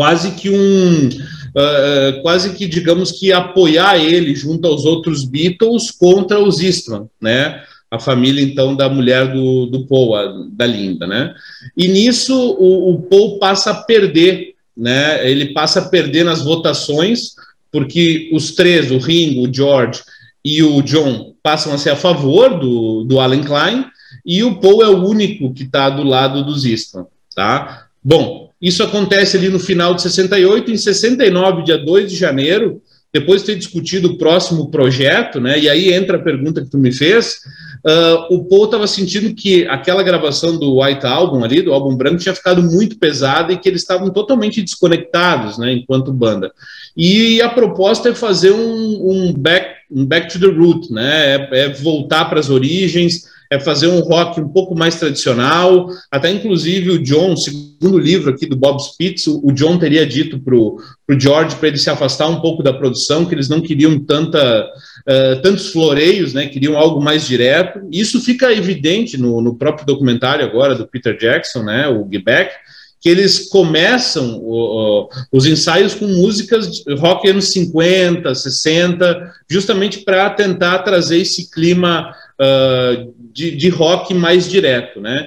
quase 0.00 0.30
que 0.30 0.48
um, 0.48 1.08
uh, 1.08 2.22
quase 2.22 2.54
que 2.54 2.66
digamos 2.66 3.12
que 3.12 3.34
apoiar 3.34 3.98
ele 3.98 4.34
junto 4.34 4.66
aos 4.66 4.86
outros 4.86 5.26
Beatles 5.26 5.90
contra 5.90 6.40
os 6.40 6.58
Eastman, 6.58 7.06
né? 7.20 7.62
a 7.90 7.98
família, 7.98 8.42
então, 8.42 8.74
da 8.74 8.88
mulher 8.88 9.30
do, 9.30 9.66
do 9.66 9.84
Paul, 9.84 10.16
a, 10.16 10.32
da 10.52 10.64
Linda, 10.64 11.06
né? 11.06 11.34
E 11.76 11.86
nisso 11.86 12.34
o, 12.34 12.94
o 12.94 13.02
Paul 13.02 13.38
passa 13.38 13.72
a 13.72 13.74
perder, 13.74 14.54
né? 14.74 15.30
Ele 15.30 15.52
passa 15.52 15.80
a 15.80 15.88
perder 15.90 16.24
nas 16.24 16.42
votações, 16.42 17.34
porque 17.70 18.30
os 18.32 18.52
três, 18.52 18.90
o 18.90 18.96
Ringo, 18.96 19.46
o 19.46 19.54
George 19.54 20.00
e 20.42 20.62
o 20.62 20.80
John, 20.80 21.34
passam 21.42 21.74
a 21.74 21.78
ser 21.78 21.90
a 21.90 21.96
favor 21.96 22.58
do, 22.58 23.04
do 23.04 23.20
Alan 23.20 23.42
Klein, 23.42 23.84
e 24.24 24.42
o 24.42 24.58
Paul 24.60 24.82
é 24.82 24.88
o 24.88 25.04
único 25.06 25.52
que 25.52 25.64
está 25.64 25.90
do 25.90 26.04
lado 26.04 26.42
dos 26.42 26.64
Eastman, 26.64 27.06
tá? 27.36 27.88
Bom, 28.02 28.49
isso 28.60 28.82
acontece 28.82 29.36
ali 29.36 29.48
no 29.48 29.58
final 29.58 29.94
de 29.94 30.02
68, 30.02 30.70
em 30.70 30.76
69, 30.76 31.64
dia 31.64 31.78
2 31.78 32.10
de 32.10 32.16
janeiro, 32.16 32.82
depois 33.12 33.40
de 33.40 33.48
ter 33.48 33.56
discutido 33.56 34.08
o 34.08 34.18
próximo 34.18 34.70
projeto, 34.70 35.40
né? 35.40 35.58
E 35.58 35.68
aí 35.68 35.92
entra 35.92 36.16
a 36.16 36.22
pergunta 36.22 36.62
que 36.62 36.70
tu 36.70 36.78
me 36.78 36.92
fez. 36.92 37.40
Uh, 37.84 38.34
o 38.34 38.44
Paul 38.44 38.66
estava 38.66 38.86
sentindo 38.86 39.34
que 39.34 39.66
aquela 39.66 40.02
gravação 40.02 40.58
do 40.58 40.80
White 40.80 41.06
Album 41.06 41.42
ali, 41.42 41.62
do 41.62 41.72
álbum 41.72 41.96
branco, 41.96 42.18
tinha 42.18 42.34
ficado 42.34 42.62
muito 42.62 42.98
pesada 42.98 43.52
e 43.52 43.58
que 43.58 43.68
eles 43.68 43.80
estavam 43.80 44.10
totalmente 44.10 44.62
desconectados, 44.62 45.58
né? 45.58 45.72
Enquanto 45.72 46.12
banda. 46.12 46.52
E 46.96 47.40
a 47.40 47.48
proposta 47.48 48.10
é 48.10 48.14
fazer 48.14 48.52
um, 48.52 49.10
um 49.10 49.32
back, 49.32 49.74
um 49.90 50.04
back 50.04 50.32
to 50.32 50.38
the 50.38 50.54
root, 50.54 50.92
né? 50.92 51.34
É, 51.34 51.48
é 51.52 51.68
voltar 51.70 52.26
para 52.26 52.38
as 52.38 52.50
origens, 52.50 53.24
é 53.50 53.58
fazer 53.58 53.88
um 53.88 53.98
rock 54.00 54.40
um 54.40 54.48
pouco 54.48 54.78
mais 54.78 54.94
tradicional. 54.94 55.88
Até 56.10 56.30
inclusive 56.30 56.90
o 56.90 57.02
John, 57.02 57.36
segundo 57.36 57.98
livro 57.98 58.30
aqui 58.30 58.46
do 58.46 58.56
Bob 58.56 58.80
Spitz, 58.80 59.26
o 59.26 59.50
John 59.52 59.76
teria 59.76 60.06
dito 60.06 60.38
para 60.38 60.54
o 60.54 60.78
George 61.18 61.56
para 61.56 61.68
ele 61.68 61.76
se 61.76 61.90
afastar 61.90 62.28
um 62.28 62.40
pouco 62.40 62.62
da 62.62 62.72
produção, 62.72 63.26
que 63.26 63.34
eles 63.34 63.48
não 63.48 63.60
queriam 63.60 63.98
tanta, 63.98 64.64
uh, 64.64 65.42
tantos 65.42 65.70
floreios, 65.70 66.32
né? 66.32 66.46
Queriam 66.46 66.78
algo 66.78 67.02
mais 67.02 67.26
direto. 67.26 67.80
Isso 67.90 68.20
fica 68.20 68.52
evidente 68.52 69.18
no, 69.18 69.40
no 69.40 69.56
próprio 69.56 69.84
documentário 69.84 70.44
agora 70.44 70.76
do 70.76 70.86
Peter 70.86 71.18
Jackson, 71.18 71.64
né? 71.64 71.88
O 71.88 72.08
Get 72.10 72.22
Back 72.22 72.52
que 73.00 73.08
eles 73.08 73.48
começam 73.48 74.36
o, 74.36 74.52
o, 74.52 75.08
os 75.32 75.46
ensaios 75.46 75.94
com 75.94 76.06
músicas 76.06 76.84
rock 76.98 77.28
anos 77.30 77.50
50, 77.50 78.34
60, 78.34 79.32
justamente 79.48 80.00
para 80.00 80.28
tentar 80.28 80.80
trazer 80.80 81.18
esse 81.18 81.50
clima 81.50 82.14
uh, 82.40 83.12
de, 83.32 83.56
de, 83.56 83.68
rock 83.68 84.14
mais 84.14 84.48
direto, 84.48 85.00
né? 85.00 85.26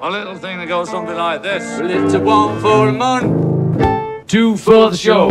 A 0.00 0.08
little 0.08 0.34
thing 0.34 0.56
that 0.56 0.66
goes 0.66 0.88
something 0.88 1.14
like 1.14 1.42
this. 1.42 1.78
It's 1.80 2.14
a 2.14 2.18
one 2.18 2.58
for 2.60 2.88
a 2.88 2.92
month, 2.92 4.26
two 4.26 4.56
for 4.56 4.90
the 4.90 4.96
show. 4.96 5.30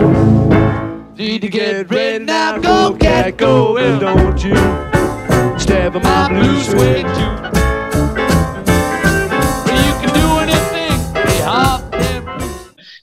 Need 1.17 1.41
to 1.41 1.49
get 1.49 1.89
ready 1.89 2.23
now, 2.23 2.59
go 2.59 2.93
get 2.93 3.37
going, 3.37 3.99
don't 3.99 4.41
you? 4.43 4.55
Step 5.57 5.95
on 5.95 6.03
my 6.03 6.29
blue 6.29 6.59
suede 6.61 7.05
too. 7.15 7.39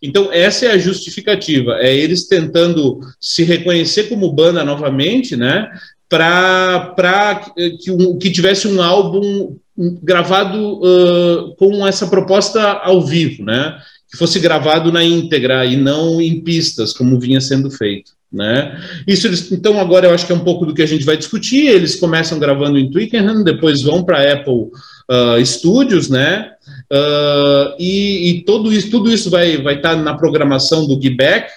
Então, 0.02 0.30
essa 0.30 0.66
é 0.66 0.70
a 0.70 0.78
justificativa, 0.78 1.78
é 1.80 1.92
eles 1.92 2.28
tentando 2.28 3.00
se 3.20 3.42
reconhecer 3.42 4.04
como 4.04 4.32
banda 4.32 4.62
novamente, 4.62 5.34
né? 5.36 5.68
Para 6.08 7.44
que, 7.80 7.90
um, 7.90 8.18
que 8.18 8.30
tivesse 8.30 8.68
um 8.68 8.80
álbum 8.80 9.56
gravado 10.02 10.80
uh, 10.80 11.54
com 11.56 11.86
essa 11.86 12.06
proposta 12.06 12.62
ao 12.62 13.02
vivo, 13.02 13.44
né? 13.44 13.76
Que 14.10 14.16
fosse 14.16 14.38
gravado 14.38 14.90
na 14.90 15.04
íntegra 15.04 15.66
e 15.66 15.76
não 15.76 16.20
em 16.20 16.40
pistas, 16.40 16.92
como 16.92 17.18
vinha 17.18 17.40
sendo 17.40 17.70
feito. 17.70 18.12
Né? 18.32 18.78
Isso 19.06 19.26
eles, 19.26 19.50
então 19.52 19.80
agora 19.80 20.06
eu 20.06 20.12
acho 20.12 20.26
que 20.26 20.32
é 20.32 20.34
um 20.34 20.44
pouco 20.44 20.66
do 20.66 20.74
que 20.74 20.82
a 20.82 20.86
gente 20.86 21.04
vai 21.04 21.16
discutir. 21.16 21.68
Eles 21.68 21.96
começam 21.96 22.38
gravando 22.38 22.78
em 22.78 22.90
Twickenham, 22.90 23.42
depois 23.42 23.82
vão 23.82 24.04
para 24.04 24.32
Apple 24.32 24.70
uh, 25.10 25.44
Studios, 25.44 26.08
né? 26.08 26.50
Uh, 26.92 27.74
e, 27.78 28.30
e 28.30 28.44
tudo 28.44 28.72
isso, 28.72 28.90
tudo 28.90 29.12
isso 29.12 29.30
vai 29.30 29.56
vai 29.62 29.76
estar 29.76 29.94
tá 29.94 30.02
na 30.02 30.16
programação 30.16 30.86
do 30.86 31.00
Gibeck, 31.00 31.50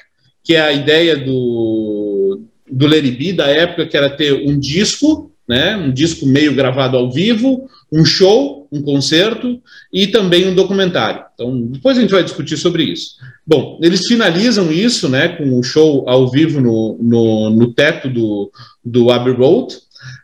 que 0.44 0.56
é 0.56 0.62
a 0.62 0.72
ideia 0.72 1.18
do 1.18 1.99
do 2.72 2.88
Leribi 2.88 3.34
da 3.34 3.48
época, 3.48 3.86
que 3.86 3.98
era 3.98 4.10
ter 4.10 4.34
um 4.34 4.60
disco, 4.60 5.32
né? 5.48 5.76
Um 5.76 5.92
disco 5.92 6.26
meio 6.26 6.54
gravado 6.54 6.96
ao 6.96 7.12
vivo, 7.12 7.68
um 7.92 8.06
show, 8.06 8.68
um 8.72 8.82
concerto 8.82 9.60
e 9.92 10.08
também 10.08 10.48
um 10.48 10.54
documentário. 10.54 11.24
Então, 11.34 11.60
depois 11.68 11.98
a 11.98 12.02
gente 12.02 12.12
vai 12.12 12.24
discutir 12.24 12.58
sobre 12.58 12.84
isso. 12.84 13.16
Bom, 13.46 13.80
eles 13.82 14.08
finalizam 14.08 14.72
isso, 14.72 15.10
né, 15.10 15.30
com 15.30 15.58
o 15.58 15.64
show 15.64 16.08
ao 16.08 16.30
vivo 16.30 16.62
no, 16.62 16.98
no, 17.02 17.50
no 17.50 17.74
teto 17.74 18.08
do, 18.08 18.52
do 18.86 19.10
Abbey 19.10 19.34
Road, 19.34 19.76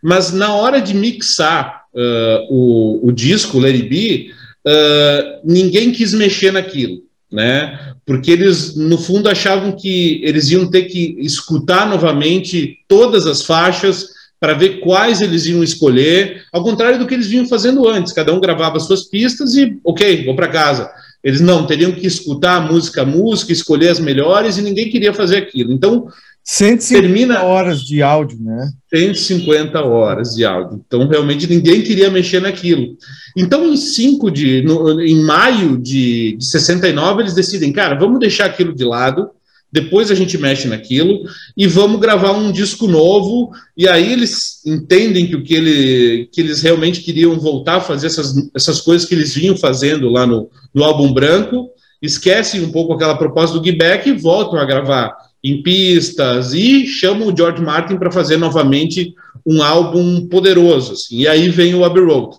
mas 0.01 0.31
na 0.31 0.53
hora 0.53 0.79
de 0.79 0.93
mixar 0.93 1.85
uh, 1.93 2.53
o, 2.53 3.07
o 3.07 3.11
disco, 3.11 3.63
It 3.65 3.83
Be, 3.83 4.31
uh, 4.67 5.41
ninguém 5.43 5.91
quis 5.91 6.13
mexer 6.13 6.51
naquilo, 6.51 7.01
né? 7.35 7.93
Porque 8.05 8.31
eles, 8.31 8.75
no 8.75 8.97
fundo, 8.97 9.29
achavam 9.29 9.73
que 9.73 10.21
eles 10.23 10.49
iam 10.49 10.69
ter 10.69 10.83
que 10.83 11.17
escutar 11.19 11.87
novamente 11.87 12.79
todas 12.87 13.27
as 13.27 13.43
faixas 13.43 14.15
para 14.39 14.53
ver 14.53 14.79
quais 14.79 15.21
eles 15.21 15.45
iam 15.45 15.63
escolher, 15.63 16.43
ao 16.51 16.63
contrário 16.63 16.97
do 16.97 17.05
que 17.05 17.13
eles 17.13 17.27
vinham 17.27 17.47
fazendo 17.47 17.87
antes. 17.87 18.13
Cada 18.13 18.33
um 18.33 18.39
gravava 18.39 18.79
suas 18.79 19.03
pistas 19.03 19.55
e, 19.55 19.77
ok, 19.83 20.25
vou 20.25 20.35
para 20.35 20.47
casa. 20.47 20.89
Eles 21.23 21.41
não, 21.41 21.65
teriam 21.65 21.91
que 21.91 22.05
escutar 22.05 22.71
música 22.71 23.01
a 23.01 23.05
música, 23.05 23.51
escolher 23.51 23.89
as 23.89 23.99
melhores 23.99 24.57
e 24.57 24.61
ninguém 24.61 24.89
queria 24.89 25.13
fazer 25.13 25.37
aquilo. 25.37 25.73
Então, 25.73 26.07
150 26.45 27.01
termina... 27.01 27.43
horas 27.43 27.81
de 27.81 28.03
áudio, 28.03 28.37
né? 28.39 28.69
150 28.93 29.83
horas 29.83 30.35
de 30.35 30.45
áudio. 30.45 30.79
Então, 30.85 31.07
realmente, 31.07 31.47
ninguém 31.47 31.81
queria 31.81 32.11
mexer 32.11 32.39
naquilo. 32.39 32.95
Então, 33.35 33.67
em 33.67 33.75
5 33.75 34.29
de. 34.29 34.61
No, 34.61 35.01
em 35.01 35.23
maio 35.23 35.75
de, 35.75 36.37
de 36.37 36.45
69, 36.45 37.23
eles 37.23 37.33
decidem, 37.33 37.73
cara, 37.73 37.95
vamos 37.95 38.19
deixar 38.19 38.45
aquilo 38.45 38.75
de 38.75 38.85
lado, 38.85 39.31
depois 39.71 40.11
a 40.11 40.15
gente 40.15 40.37
mexe 40.37 40.67
naquilo 40.67 41.23
e 41.57 41.65
vamos 41.65 41.99
gravar 41.99 42.31
um 42.33 42.51
disco 42.51 42.85
novo. 42.85 43.49
E 43.75 43.87
aí 43.87 44.13
eles 44.13 44.61
entendem 44.63 45.25
que 45.25 45.35
o 45.35 45.43
que, 45.43 45.55
ele, 45.55 46.29
que 46.31 46.41
eles 46.41 46.61
realmente 46.61 47.01
queriam 47.01 47.39
voltar 47.39 47.77
a 47.77 47.81
fazer 47.81 48.05
essas, 48.05 48.35
essas 48.53 48.79
coisas 48.79 49.07
que 49.07 49.15
eles 49.15 49.33
vinham 49.33 49.57
fazendo 49.57 50.09
lá 50.09 50.27
no, 50.27 50.47
no 50.71 50.83
álbum 50.83 51.11
branco, 51.11 51.71
esquecem 51.99 52.63
um 52.63 52.71
pouco 52.71 52.93
aquela 52.93 53.17
proposta 53.17 53.57
do 53.57 53.65
Gibeck 53.65 54.07
e 54.07 54.13
voltam 54.13 54.59
a 54.59 54.65
gravar 54.65 55.24
em 55.45 55.61
pistas 55.61 56.55
e 56.55 56.87
chamam 56.87 57.27
o 57.27 57.37
George 57.37 57.61
Martin 57.61 57.97
para 57.97 58.11
fazer 58.11 58.35
novamente 58.37 59.13
um 59.45 59.61
álbum 59.61 60.27
poderoso. 60.27 60.93
Assim, 60.93 61.19
e 61.19 61.27
aí 61.27 61.49
vem 61.49 61.75
o 61.75 61.85
Abbey 61.85 62.03
Road. 62.03 62.35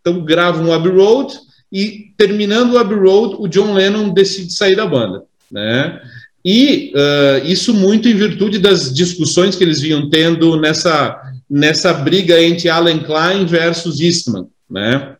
Então 0.00 0.24
gravam 0.24 0.68
o 0.68 0.72
Abbey 0.72 0.92
Road 0.92 1.34
e 1.72 2.12
terminando 2.16 2.74
o 2.74 2.78
Abbey 2.78 2.96
Road, 2.96 3.36
o 3.40 3.48
John 3.48 3.74
Lennon 3.74 4.10
decide 4.10 4.52
sair 4.52 4.76
da 4.76 4.86
banda, 4.86 5.24
né? 5.50 6.00
E 6.44 6.92
uh, 6.94 7.44
isso 7.44 7.74
muito 7.74 8.08
em 8.08 8.14
virtude 8.14 8.60
das 8.60 8.94
discussões 8.94 9.56
que 9.56 9.64
eles 9.64 9.80
vinham 9.80 10.08
tendo 10.08 10.56
nessa 10.56 11.20
nessa 11.50 11.92
briga 11.92 12.40
entre 12.40 12.68
Alan 12.68 12.98
Klein 13.00 13.44
versus 13.44 14.00
Eastman, 14.00 14.46
né? 14.70 15.16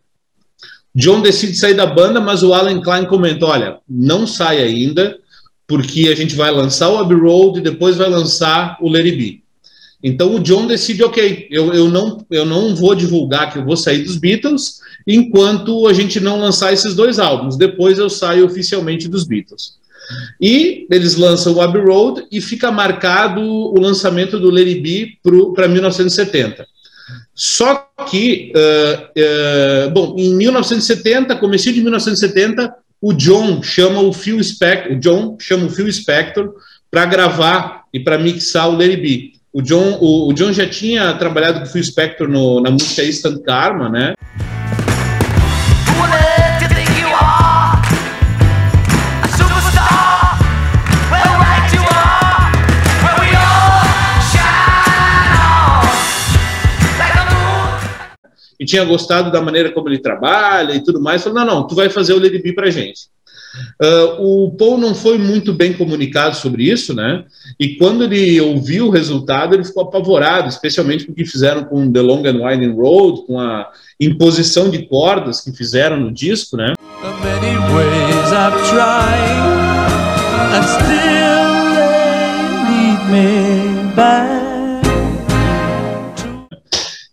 John 0.95 1.21
decide 1.21 1.56
sair 1.56 1.75
da 1.75 1.87
banda, 1.87 2.21
mas 2.21 2.45
o 2.45 2.54
Alan 2.54 2.80
Klein 2.80 3.04
comenta: 3.06 3.47
olha, 3.47 3.78
não 3.88 4.28
sai 4.28 4.62
ainda, 4.62 5.18
porque 5.67 6.09
a 6.09 6.15
gente 6.15 6.35
vai 6.35 6.51
lançar 6.51 6.91
o 6.91 6.99
Abbey 6.99 7.19
Road 7.19 7.59
e 7.59 7.63
depois 7.63 7.97
vai 7.97 8.09
lançar 8.09 8.79
o 8.81 8.89
Larry 8.89 9.13
B. 9.13 9.41
Então 10.03 10.37
o 10.37 10.41
John 10.41 10.67
decide, 10.67 11.03
ok, 11.03 11.49
eu, 11.51 11.73
eu, 11.73 11.89
não, 11.89 12.25
eu 12.31 12.45
não 12.45 12.77
vou 12.77 12.95
divulgar 12.95 13.53
que 13.53 13.59
eu 13.59 13.65
vou 13.65 13.77
sair 13.77 14.05
dos 14.05 14.17
Beatles 14.17 14.81
enquanto 15.07 15.87
a 15.87 15.93
gente 15.93 16.21
não 16.21 16.39
lançar 16.39 16.73
esses 16.73 16.95
dois 16.95 17.19
álbuns. 17.19 17.57
Depois 17.57 17.99
eu 17.99 18.09
saio 18.09 18.45
oficialmente 18.45 19.09
dos 19.09 19.25
Beatles. 19.25 19.79
E 20.41 20.87
eles 20.91 21.17
lançam 21.17 21.55
o 21.55 21.61
Abbey 21.61 21.83
Road 21.83 22.25
e 22.31 22.41
fica 22.41 22.71
marcado 22.71 23.41
o 23.41 23.81
lançamento 23.81 24.39
do 24.39 24.51
Larry 24.51 24.81
B 24.81 25.19
para 25.55 25.67
1970. 25.67 26.67
Só 27.35 27.89
que, 28.09 28.53
uh, 28.55 29.89
uh, 29.89 29.91
bom, 29.91 30.15
em 30.17 30.35
1970, 30.35 31.37
começo 31.37 31.73
de 31.73 31.81
1970, 31.81 32.73
o 33.00 33.12
John 33.12 33.62
chama 33.62 34.00
o 34.00 34.12
Phil 34.12 34.43
Spector, 34.43 34.93
o 34.93 35.00
John 35.00 35.37
chama 35.41 35.67
o 35.67 35.71
Phil 35.71 35.91
Spector 35.93 36.55
para 36.91 37.07
gravar 37.07 37.85
e 37.93 38.00
para 38.00 38.19
mixar 38.19 38.69
o 38.69 38.73
Larry 38.73 38.97
B. 38.97 39.33
O 39.53 39.62
John, 39.62 39.99
o, 40.00 40.29
o, 40.29 40.33
John 40.35 40.53
já 40.53 40.69
tinha 40.69 41.15
trabalhado 41.15 41.61
com 41.61 41.67
o 41.67 41.69
Phil 41.69 41.83
Spector 41.83 42.29
no, 42.29 42.61
na 42.61 42.71
música 42.71 43.03
Instant 43.03 43.43
Karma, 43.43 43.88
né? 43.88 44.15
E 58.67 58.69
tinha 58.69 58.85
gostado 58.85 59.31
da 59.31 59.41
maneira 59.41 59.71
como 59.71 59.89
ele 59.89 59.99
trabalha 59.99 60.75
e 60.75 60.83
tudo 60.83 61.01
mais, 61.01 61.23
falou, 61.23 61.39
não, 61.39 61.47
não, 61.47 61.67
tu 61.67 61.77
vai 61.77 61.89
fazer 61.89 62.15
o 62.15 62.21
Lady 62.21 62.41
B 62.41 62.53
pra 62.53 62.69
gente. 62.69 63.03
Uh, 63.81 64.45
o 64.45 64.51
Paul 64.51 64.77
não 64.77 64.95
foi 64.95 65.17
muito 65.17 65.55
bem 65.55 65.73
comunicado 65.73 66.37
sobre 66.37 66.65
isso, 66.65 66.93
né? 66.93 67.25
E 67.59 67.77
quando 67.77 68.05
ele 68.05 68.39
ouviu 68.39 68.89
o 68.89 68.91
resultado, 68.91 69.55
ele 69.55 69.65
ficou 69.65 69.85
apavorado, 69.85 70.49
especialmente 70.49 71.07
com 71.07 71.13
o 71.13 71.15
que 71.15 71.25
fizeram 71.25 71.65
com 71.65 71.91
The 71.91 72.03
Long 72.03 72.23
and 72.27 72.45
Winding 72.45 72.75
Road, 72.75 73.23
com 73.27 73.41
a 73.41 73.71
imposição 73.99 74.69
de 74.69 74.87
cordas 74.87 75.41
que 75.41 75.53
fizeram 75.53 75.99
no 75.99 76.13
disco, 76.13 76.57
né? 76.57 76.75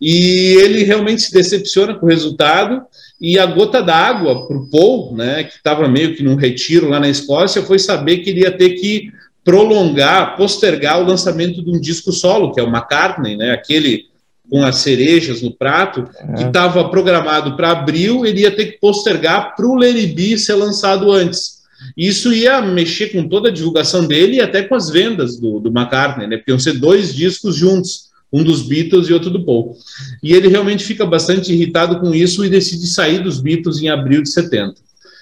E 0.06 0.58
ele 0.60 0.84
realmente 0.84 1.22
se 1.22 1.32
decepciona 1.32 1.94
com 1.94 2.06
o 2.06 2.10
resultado. 2.10 2.82
E 3.22 3.40
a 3.40 3.46
gota 3.46 3.82
d'água 3.82 4.46
para 4.46 4.58
o 4.58 4.70
Paul, 4.70 5.16
né, 5.16 5.46
que 5.46 5.56
estava 5.56 5.88
meio 5.88 6.14
que 6.14 6.22
num 6.22 6.36
retiro 6.36 6.90
lá 6.90 7.00
na 7.00 7.08
Escócia, 7.08 7.64
foi 7.64 7.80
saber 7.80 8.18
que 8.18 8.30
ele 8.30 8.42
ia 8.42 8.52
ter 8.52 8.72
que 8.72 9.10
prolongar, 9.46 10.36
postergar 10.36 11.02
o 11.02 11.06
lançamento 11.06 11.64
de 11.64 11.70
um 11.70 11.80
disco 11.80 12.12
solo, 12.12 12.52
que 12.52 12.60
é 12.60 12.64
o 12.64 12.68
McCartney, 12.68 13.38
né, 13.38 13.52
aquele 13.52 14.08
com 14.50 14.62
as 14.62 14.78
cerejas 14.78 15.42
no 15.42 15.56
prato, 15.56 16.06
é. 16.20 16.34
que 16.34 16.44
estava 16.44 16.90
programado 16.90 17.56
para 17.56 17.72
abril, 17.72 18.26
ele 18.26 18.42
ia 18.42 18.52
ter 18.52 18.74
que 18.74 18.80
postergar 18.80 19.56
para 19.56 19.66
o 19.66 19.76
Larry 19.76 20.08
B 20.08 20.38
ser 20.38 20.56
lançado 20.56 21.10
antes. 21.14 21.64
Isso 21.96 22.34
ia 22.34 22.62
mexer 22.62 23.14
com 23.14 23.28
toda 23.30 23.48
a 23.48 23.52
divulgação 23.52 24.06
dele 24.06 24.36
e 24.36 24.42
até 24.42 24.64
com 24.64 24.76
as 24.76 24.90
vendas 24.90 25.40
do, 25.40 25.62
do 25.62 25.70
McCartney, 25.70 26.28
né? 26.28 26.36
Porque 26.36 26.52
iam 26.52 26.60
ser 26.60 26.74
dois 26.74 27.16
discos 27.16 27.56
juntos 27.56 28.12
um 28.34 28.44
dos 28.44 28.64
Beatles 28.64 29.08
e 29.08 29.14
outro 29.14 29.30
do 29.30 29.46
Paul. 29.46 29.78
E 30.24 30.34
ele 30.34 30.48
realmente 30.48 30.84
fica 30.84 31.06
bastante 31.06 31.54
irritado 31.54 32.00
com 32.00 32.14
isso 32.16 32.44
e 32.44 32.50
decide 32.50 32.88
sair 32.88 33.20
dos 33.20 33.40
Beatles 33.40 33.80
em 33.80 33.90
abril 33.90 34.24
de 34.24 34.32
70. 34.32 34.74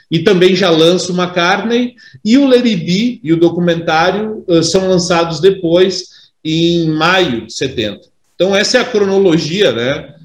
E 0.10 0.20
também 0.20 0.56
já 0.56 0.70
lança 0.70 1.12
o 1.12 1.15
McCartney 1.15 1.96
e 2.24 2.38
o 2.38 2.48
Larry 2.48 2.77
B 2.77 3.20
e 3.22 3.34
o 3.34 3.39
documentário 3.39 4.46
uh, 4.48 4.63
são 4.63 4.88
lançados 4.88 5.41
depois, 5.41 6.06
em 6.44 6.89
maio 6.89 7.46
de 7.48 7.53
70. 7.53 8.00
Então 8.34 8.56
essa 8.56 8.77
é 8.77 8.82
a 8.82 8.86
cronologia, 8.86 9.74
né? 9.74 10.15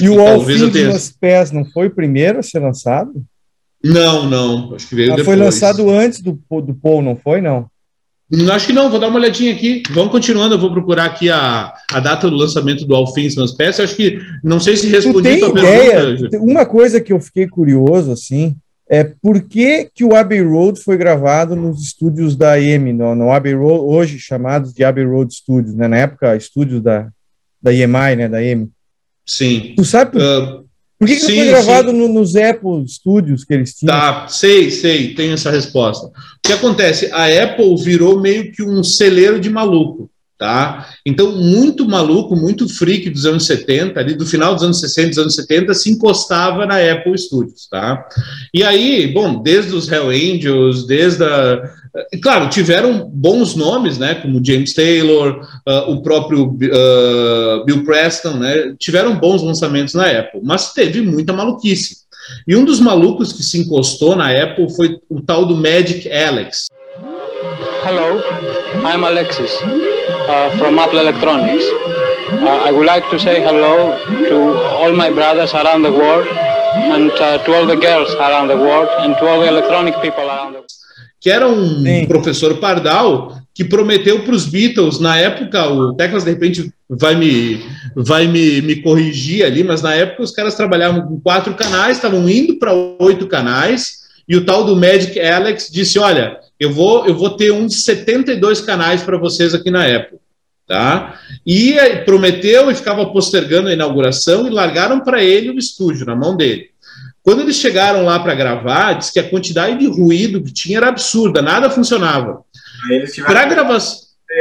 e 0.00 0.08
o 0.08 0.20
All 0.20 0.44
Things 0.44 1.14
Pés 1.20 1.50
não 1.50 1.64
foi 1.64 1.88
o 1.88 1.94
primeiro 1.94 2.38
a 2.38 2.42
ser 2.42 2.60
lançado? 2.60 3.12
Não, 3.82 4.28
não. 4.28 4.74
Acho 4.74 4.88
que 4.88 4.94
veio 4.94 5.12
ah, 5.12 5.16
depois. 5.16 5.36
Foi 5.36 5.44
lançado 5.44 5.90
antes 5.90 6.20
do, 6.20 6.32
do 6.32 6.74
Paul, 6.74 7.02
não 7.02 7.16
foi, 7.16 7.40
não? 7.40 7.68
Acho 8.52 8.66
que 8.66 8.72
não, 8.72 8.90
vou 8.90 8.98
dar 8.98 9.08
uma 9.08 9.20
olhadinha 9.20 9.52
aqui. 9.52 9.84
Vamos 9.90 10.10
continuando, 10.10 10.56
eu 10.56 10.58
vou 10.58 10.72
procurar 10.72 11.04
aqui 11.04 11.30
a, 11.30 11.72
a 11.92 12.00
data 12.00 12.28
do 12.28 12.36
lançamento 12.36 12.84
do 12.84 12.94
All 12.94 13.12
Things 13.12 13.36
Must 13.36 13.56
Pass. 13.56 13.78
Acho 13.78 13.94
que 13.94 14.18
não 14.42 14.58
sei 14.58 14.76
se 14.76 14.88
respondi 14.88 15.28
a 15.28 15.38
tua 15.38 15.60
ideia, 15.60 15.92
pergunta. 15.92 16.38
Uma 16.38 16.66
coisa 16.66 17.00
que 17.00 17.12
eu 17.12 17.20
fiquei 17.20 17.46
curioso, 17.46 18.10
assim, 18.10 18.56
é 18.88 19.04
por 19.04 19.42
que, 19.42 19.88
que 19.94 20.04
o 20.04 20.14
Abbey 20.14 20.42
Road 20.42 20.80
foi 20.82 20.96
gravado 20.96 21.54
nos 21.54 21.80
estúdios 21.80 22.34
da 22.34 22.60
EMI, 22.60 22.92
no, 22.92 23.14
no 23.14 23.30
Abbey 23.30 23.54
Road, 23.54 23.84
hoje 23.84 24.18
chamados 24.18 24.72
de 24.72 24.82
Abbey 24.82 25.04
Road 25.04 25.32
Studios, 25.32 25.74
né? 25.74 25.86
Na 25.86 25.98
época, 25.98 26.36
estúdios 26.36 26.82
da, 26.82 27.08
da 27.62 27.72
EMI, 27.72 28.16
né? 28.16 28.28
Da 28.28 28.42
EMI. 28.42 28.68
Sim. 29.24 29.74
Tu 29.76 29.84
sabe 29.84 30.12
por, 30.12 30.20
uh, 30.20 30.64
por 30.98 31.06
que, 31.06 31.16
que 31.16 31.20
sim, 31.20 31.36
não 31.36 31.36
foi 31.36 31.46
gravado 31.48 31.92
no, 31.92 32.08
nos 32.08 32.34
Apple 32.36 32.88
Studios 32.88 33.44
que 33.44 33.52
eles 33.52 33.74
tinham? 33.74 33.94
Tá, 33.94 34.28
sei, 34.28 34.70
sei, 34.70 35.14
tenho 35.14 35.34
essa 35.34 35.50
resposta. 35.50 36.06
O 36.06 36.12
que 36.42 36.52
acontece? 36.52 37.10
A 37.12 37.26
Apple 37.26 37.76
virou 37.82 38.20
meio 38.20 38.50
que 38.50 38.62
um 38.62 38.82
celeiro 38.82 39.38
de 39.38 39.50
maluco, 39.50 40.10
tá? 40.38 40.88
Então, 41.04 41.32
muito 41.32 41.88
maluco, 41.88 42.36
muito 42.36 42.68
freak 42.68 43.10
dos 43.10 43.24
anos 43.24 43.46
70, 43.46 43.98
ali 43.98 44.14
do 44.14 44.26
final 44.26 44.54
dos 44.54 44.62
anos 44.62 44.80
60, 44.80 45.08
dos 45.08 45.18
anos 45.18 45.34
70, 45.34 45.74
se 45.74 45.90
encostava 45.90 46.66
na 46.66 46.76
Apple 46.76 47.16
Studios, 47.18 47.66
tá? 47.70 48.06
E 48.52 48.62
aí, 48.62 49.06
bom, 49.12 49.42
desde 49.42 49.74
os 49.74 49.90
Hell 49.90 50.10
Angels, 50.10 50.86
desde 50.86 51.24
a, 51.24 51.62
Claro, 52.22 52.48
tiveram 52.50 53.08
bons 53.08 53.54
nomes, 53.54 53.98
né, 53.98 54.16
como 54.16 54.44
James 54.44 54.74
Taylor, 54.74 55.40
uh, 55.66 55.90
o 55.90 56.02
próprio 56.02 56.44
uh, 56.44 57.64
Bill 57.64 57.84
Preston, 57.84 58.34
né, 58.34 58.74
tiveram 58.78 59.18
bons 59.18 59.42
lançamentos 59.42 59.94
na 59.94 60.06
Apple, 60.06 60.40
mas 60.44 60.72
teve 60.72 61.00
muita 61.00 61.32
maluquice. 61.32 62.04
E 62.46 62.56
um 62.56 62.64
dos 62.64 62.80
malucos 62.80 63.32
que 63.32 63.42
se 63.42 63.58
encostou 63.58 64.16
na 64.16 64.30
Apple 64.30 64.74
foi 64.74 64.98
o 65.08 65.22
tal 65.22 65.46
do 65.46 65.56
Magic 65.56 66.10
Alex. 66.10 66.66
Hello, 67.84 68.20
I'm 68.84 69.04
Alexis 69.04 69.52
uh, 70.28 70.50
from 70.58 70.78
Apple 70.78 70.98
Electronics. 70.98 71.64
Uh, 71.64 72.68
I 72.68 72.70
would 72.72 72.86
like 72.86 73.08
to 73.10 73.18
say 73.18 73.42
hello 73.42 73.96
to 74.28 74.36
all 74.78 74.92
my 74.92 75.10
brothers 75.10 75.54
around 75.54 75.82
the 75.82 75.92
world 75.92 76.26
and 76.94 77.10
uh, 77.12 77.38
to 77.44 77.54
all 77.54 77.66
the 77.66 77.76
girls 77.76 78.14
around 78.14 78.48
the 78.48 78.56
world 78.56 78.88
and 79.00 79.16
to 79.18 79.26
all 79.28 79.40
the 79.40 79.48
electronic 79.48 79.94
people 80.02 80.24
around 80.24 80.52
the 80.52 80.58
world 80.58 80.76
que 81.26 81.30
era 81.30 81.48
um 81.48 81.82
Sim. 81.82 82.06
professor 82.06 82.54
pardal 82.58 83.36
que 83.52 83.64
prometeu 83.64 84.22
para 84.22 84.34
os 84.34 84.44
Beatles, 84.44 85.00
na 85.00 85.18
época, 85.18 85.66
o 85.66 85.94
Teclas 85.94 86.24
de 86.24 86.30
repente 86.30 86.70
vai 86.88 87.16
me, 87.16 87.60
vai 87.96 88.28
me, 88.28 88.60
me 88.60 88.76
corrigir 88.82 89.44
ali, 89.44 89.64
mas 89.64 89.80
na 89.80 89.94
época 89.94 90.22
os 90.22 90.30
caras 90.30 90.54
trabalhavam 90.54 91.02
com 91.02 91.18
quatro 91.18 91.54
canais, 91.54 91.96
estavam 91.96 92.28
indo 92.28 92.58
para 92.58 92.72
oito 93.00 93.26
canais, 93.26 94.04
e 94.28 94.36
o 94.36 94.44
tal 94.44 94.62
do 94.64 94.76
Magic 94.76 95.18
Alex 95.18 95.70
disse: 95.72 95.98
Olha, 95.98 96.38
eu 96.58 96.72
vou, 96.72 97.06
eu 97.06 97.14
vou 97.14 97.36
ter 97.36 97.52
uns 97.52 97.84
72 97.84 98.60
canais 98.60 99.02
para 99.02 99.18
vocês 99.18 99.54
aqui 99.54 99.70
na 99.70 99.84
Apple. 99.84 100.18
Tá? 100.66 101.20
E 101.46 101.76
prometeu 102.04 102.70
e 102.70 102.74
ficava 102.74 103.06
postergando 103.06 103.68
a 103.68 103.72
inauguração 103.72 104.46
e 104.46 104.50
largaram 104.50 105.00
para 105.00 105.22
ele 105.22 105.50
o 105.50 105.58
estúdio 105.58 106.04
na 106.04 106.16
mão 106.16 106.36
dele. 106.36 106.70
Quando 107.22 107.42
eles 107.42 107.56
chegaram 107.56 108.04
lá 108.04 108.18
para 108.18 108.34
gravar, 108.34 108.94
diz 108.94 109.10
que 109.10 109.20
a 109.20 109.28
quantidade 109.28 109.78
de 109.78 109.86
ruído 109.86 110.42
que 110.42 110.52
tinha 110.52 110.78
era 110.78 110.88
absurda, 110.88 111.42
nada 111.42 111.70
funcionava. 111.70 112.40
Para 113.24 113.44
gravação. 113.46 113.98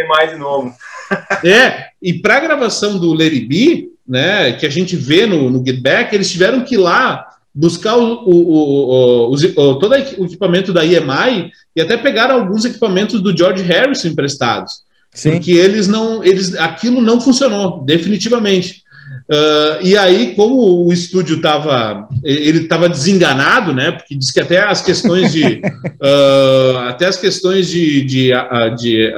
mais 0.07 0.31
de 0.31 0.37
novo. 0.37 0.73
é, 1.45 1.87
e 2.01 2.13
para 2.13 2.37
a 2.37 2.39
gravação 2.39 2.97
do 2.97 3.13
Larry 3.13 3.41
B, 3.41 3.89
né, 4.07 4.53
que 4.53 4.65
a 4.65 4.69
gente 4.69 4.95
vê 4.95 5.25
no, 5.25 5.49
no 5.49 5.65
Get 5.65 5.79
Back, 5.81 6.13
eles 6.13 6.31
tiveram 6.31 6.63
que 6.63 6.75
ir 6.75 6.79
lá 6.79 7.27
buscar 7.55 7.95
o, 7.95 8.19
o, 8.25 9.31
o, 9.31 9.75
todo 9.79 9.93
o 9.93 10.25
equipamento 10.25 10.73
da 10.73 10.85
EMI 10.85 11.51
e 11.73 11.81
até 11.81 11.95
pegaram 11.95 12.35
alguns 12.35 12.65
equipamentos 12.65 13.21
do 13.21 13.35
George 13.35 13.63
Harrison 13.63 14.09
emprestados. 14.09 14.83
Sim. 15.13 15.31
Porque 15.31 15.51
eles 15.51 15.87
não, 15.87 16.21
eles, 16.21 16.53
aquilo 16.55 17.01
não 17.01 17.21
funcionou, 17.21 17.81
definitivamente. 17.85 18.83
Uh, 19.29 19.81
e 19.81 19.97
aí, 19.97 20.35
como 20.35 20.85
o 20.85 20.91
estúdio 20.91 21.37
estava, 21.37 22.07
ele 22.21 22.63
estava 22.63 22.89
desenganado, 22.89 23.73
né? 23.73 23.91
Porque 23.91 24.15
diz 24.15 24.29
que 24.31 24.41
até 24.41 24.59
as 24.59 24.81
questões 24.81 25.31
de, 25.31 25.61
uh, 25.63 26.77
até 26.89 27.07
as 27.07 27.17
questões 27.17 27.69
de, 27.69 28.01
de, 28.01 28.31
de, 28.31 28.75
de 28.77 29.13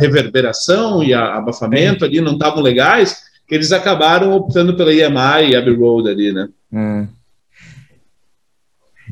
reverberação 0.00 1.04
e 1.04 1.14
abafamento 1.14 2.04
ali 2.04 2.20
não 2.20 2.32
estavam 2.32 2.60
legais, 2.60 3.18
eles 3.50 3.70
acabaram 3.70 4.32
optando 4.32 4.74
pela 4.74 4.92
EMI 4.92 5.50
e 5.50 5.56
Abbey 5.56 5.76
Road 5.76 6.08
ali, 6.08 6.32
né? 6.32 6.48
Hum. 6.72 7.06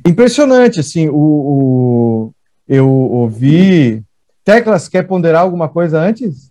Impressionante, 0.07 0.81
assim, 0.81 1.09
o, 1.09 1.15
o, 1.15 2.35
eu 2.69 2.89
ouvi. 2.89 4.03
Teclas, 4.45 4.89
quer 4.89 5.07
ponderar 5.07 5.43
alguma 5.43 5.69
coisa 5.69 6.01
antes? 6.01 6.51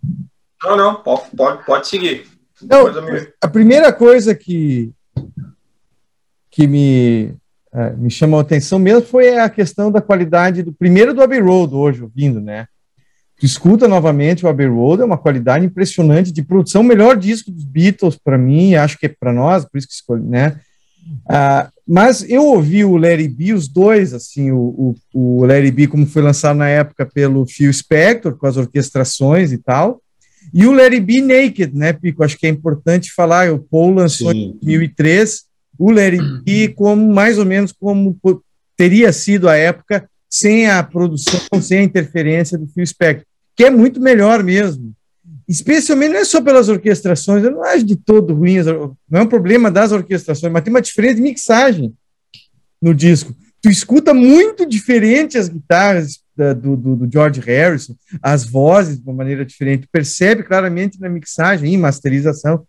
Não, 0.62 0.76
não, 0.76 1.02
pode, 1.02 1.30
pode, 1.36 1.64
pode 1.64 1.88
seguir. 1.88 2.26
Não, 2.62 2.86
a 3.40 3.48
primeira 3.48 3.92
coisa 3.92 4.34
que, 4.34 4.92
que 6.50 6.66
me, 6.66 7.34
é, 7.72 7.90
me 7.90 8.10
chamou 8.10 8.38
a 8.38 8.42
atenção 8.42 8.78
mesmo 8.78 9.02
foi 9.02 9.38
a 9.38 9.48
questão 9.48 9.90
da 9.90 10.00
qualidade 10.00 10.62
do 10.62 10.72
primeiro 10.72 11.14
do 11.14 11.22
Abbey 11.22 11.40
Road 11.40 11.74
hoje, 11.74 12.02
ouvindo, 12.02 12.40
né? 12.40 12.66
Tu 13.38 13.46
escuta 13.46 13.88
novamente 13.88 14.44
o 14.44 14.48
Abbey 14.48 14.66
Road, 14.66 15.00
é 15.00 15.04
uma 15.04 15.16
qualidade 15.16 15.64
impressionante 15.64 16.30
de 16.30 16.42
produção, 16.42 16.82
melhor 16.82 17.16
disco 17.16 17.50
dos 17.50 17.64
Beatles 17.64 18.18
para 18.22 18.36
mim, 18.36 18.74
acho 18.74 18.98
que 18.98 19.06
é 19.06 19.08
para 19.08 19.32
nós, 19.32 19.64
por 19.64 19.78
isso 19.78 19.88
que 19.88 19.94
escolhi, 19.94 20.22
né? 20.22 20.60
Ah, 21.26 21.70
mas 21.92 22.24
eu 22.30 22.44
ouvi 22.44 22.84
o 22.84 22.96
Larry 22.96 23.26
B, 23.26 23.52
os 23.52 23.66
dois, 23.66 24.14
assim, 24.14 24.52
o, 24.52 24.94
o, 25.12 25.40
o 25.40 25.44
Larry 25.44 25.72
B, 25.72 25.88
como 25.88 26.06
foi 26.06 26.22
lançado 26.22 26.56
na 26.56 26.68
época 26.68 27.04
pelo 27.04 27.44
Phil 27.44 27.72
Spector, 27.72 28.36
com 28.36 28.46
as 28.46 28.56
orquestrações 28.56 29.50
e 29.50 29.58
tal, 29.58 30.00
e 30.54 30.66
o 30.66 30.72
Larry 30.72 31.00
B 31.00 31.20
Naked, 31.20 31.76
né, 31.76 31.92
Pico? 31.92 32.22
Acho 32.22 32.38
que 32.38 32.46
é 32.46 32.50
importante 32.50 33.12
falar. 33.12 33.52
O 33.52 33.58
Paul 33.58 33.94
lançou 33.94 34.30
Sim. 34.30 34.38
em 34.38 34.50
2003 34.52 35.42
o 35.76 35.90
Larry 35.90 36.20
B 36.44 36.68
como 36.68 37.12
mais 37.12 37.38
ou 37.38 37.44
menos 37.44 37.72
como 37.72 38.16
teria 38.76 39.12
sido 39.12 39.48
a 39.48 39.56
época 39.56 40.08
sem 40.28 40.70
a 40.70 40.80
produção, 40.84 41.40
sem 41.60 41.80
a 41.80 41.82
interferência 41.82 42.56
do 42.56 42.68
Phil 42.68 42.86
Spector, 42.86 43.26
que 43.56 43.64
é 43.64 43.70
muito 43.70 44.00
melhor 44.00 44.44
mesmo. 44.44 44.92
Especialmente 45.50 46.12
não 46.12 46.20
é 46.20 46.24
só 46.24 46.40
pelas 46.40 46.68
orquestrações, 46.68 47.42
eu 47.42 47.50
não 47.50 47.64
acho 47.64 47.84
de 47.84 47.96
todo 47.96 48.32
ruim, 48.32 48.62
não 49.10 49.20
é 49.20 49.22
um 49.22 49.26
problema 49.26 49.68
das 49.68 49.90
orquestrações, 49.90 50.52
mas 50.52 50.62
tem 50.62 50.72
uma 50.72 50.80
diferença 50.80 51.16
de 51.16 51.22
mixagem 51.22 51.92
no 52.80 52.94
disco. 52.94 53.34
Tu 53.60 53.68
escuta 53.68 54.14
muito 54.14 54.64
diferente 54.64 55.36
as 55.36 55.48
guitarras, 55.48 56.20
da, 56.36 56.52
do, 56.52 56.76
do, 56.76 56.94
do, 56.94 57.12
George 57.12 57.40
Harrison, 57.40 57.96
as 58.22 58.44
vozes 58.44 58.98
de 58.98 59.02
uma 59.02 59.12
maneira 59.12 59.44
diferente, 59.44 59.88
percebe 59.90 60.44
claramente 60.44 61.00
na 61.00 61.08
mixagem 61.08 61.74
e 61.74 61.76
masterização 61.76 62.62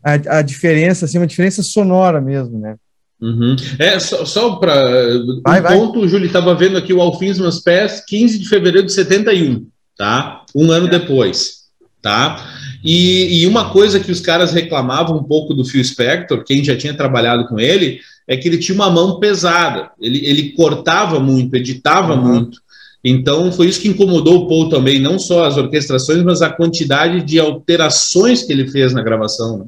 a, 0.00 0.38
a 0.38 0.42
diferença, 0.42 1.06
assim, 1.06 1.18
uma 1.18 1.26
diferença 1.26 1.60
sonora 1.60 2.20
mesmo, 2.20 2.56
né? 2.56 2.76
Uhum. 3.20 3.56
É, 3.80 3.98
só, 3.98 4.24
só 4.24 4.56
para 4.56 4.80
um 5.26 5.42
vai, 5.42 5.60
ponto, 5.60 5.98
vai. 5.98 6.08
Júlio, 6.08 6.26
estava 6.26 6.54
vendo 6.54 6.78
aqui 6.78 6.92
o 6.92 7.00
Alfins 7.00 7.40
Meus 7.40 7.58
Pés, 7.58 8.00
15 8.06 8.38
de 8.38 8.48
fevereiro 8.48 8.86
de 8.86 8.92
71, 8.92 9.66
tá? 9.96 10.44
Um 10.54 10.70
ano 10.70 10.86
é. 10.86 10.90
depois, 10.90 11.58
tá? 12.00 12.46
E, 12.84 13.42
e, 13.42 13.46
uma 13.46 13.70
coisa 13.70 13.98
que 13.98 14.12
os 14.12 14.20
caras 14.20 14.52
reclamavam 14.52 15.18
um 15.18 15.24
pouco 15.24 15.52
do 15.52 15.64
Phil 15.64 15.84
Spector, 15.84 16.44
quem 16.44 16.62
já 16.62 16.76
tinha 16.76 16.94
trabalhado 16.94 17.46
com 17.48 17.58
ele, 17.58 18.00
é 18.26 18.36
que 18.36 18.46
ele 18.46 18.58
tinha 18.58 18.74
uma 18.74 18.90
mão 18.90 19.18
pesada, 19.18 19.90
ele, 20.00 20.24
ele 20.24 20.52
cortava 20.52 21.18
muito, 21.18 21.54
editava 21.56 22.14
uhum. 22.14 22.22
muito. 22.22 22.60
Então, 23.02 23.50
foi 23.52 23.68
isso 23.68 23.80
que 23.80 23.88
incomodou 23.88 24.44
o 24.44 24.48
Paul 24.48 24.68
também, 24.68 25.00
não 25.00 25.18
só 25.18 25.44
as 25.44 25.56
orquestrações, 25.56 26.22
mas 26.22 26.42
a 26.42 26.50
quantidade 26.50 27.22
de 27.22 27.38
alterações 27.38 28.42
que 28.42 28.52
ele 28.52 28.68
fez 28.68 28.92
na 28.92 29.02
gravação. 29.02 29.58
Né? 29.58 29.64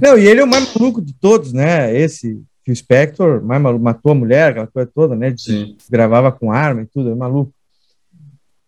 Não, 0.00 0.18
e 0.18 0.26
ele 0.26 0.40
é 0.40 0.44
o 0.44 0.48
mais 0.48 0.72
maluco 0.74 1.00
de 1.02 1.12
todos, 1.14 1.52
né? 1.52 1.98
Esse 1.98 2.40
Phil 2.64 2.76
Spector, 2.76 3.42
mais 3.42 3.60
maluco, 3.60 3.84
matou 3.84 4.12
a 4.12 4.14
mulher, 4.14 4.50
aquela 4.50 4.66
coisa 4.66 4.90
toda, 4.94 5.16
né? 5.16 5.30
De, 5.30 5.76
gravava 5.90 6.30
com 6.30 6.52
arma 6.52 6.82
e 6.82 6.86
tudo, 6.86 7.10
é 7.10 7.14
maluco. 7.14 7.52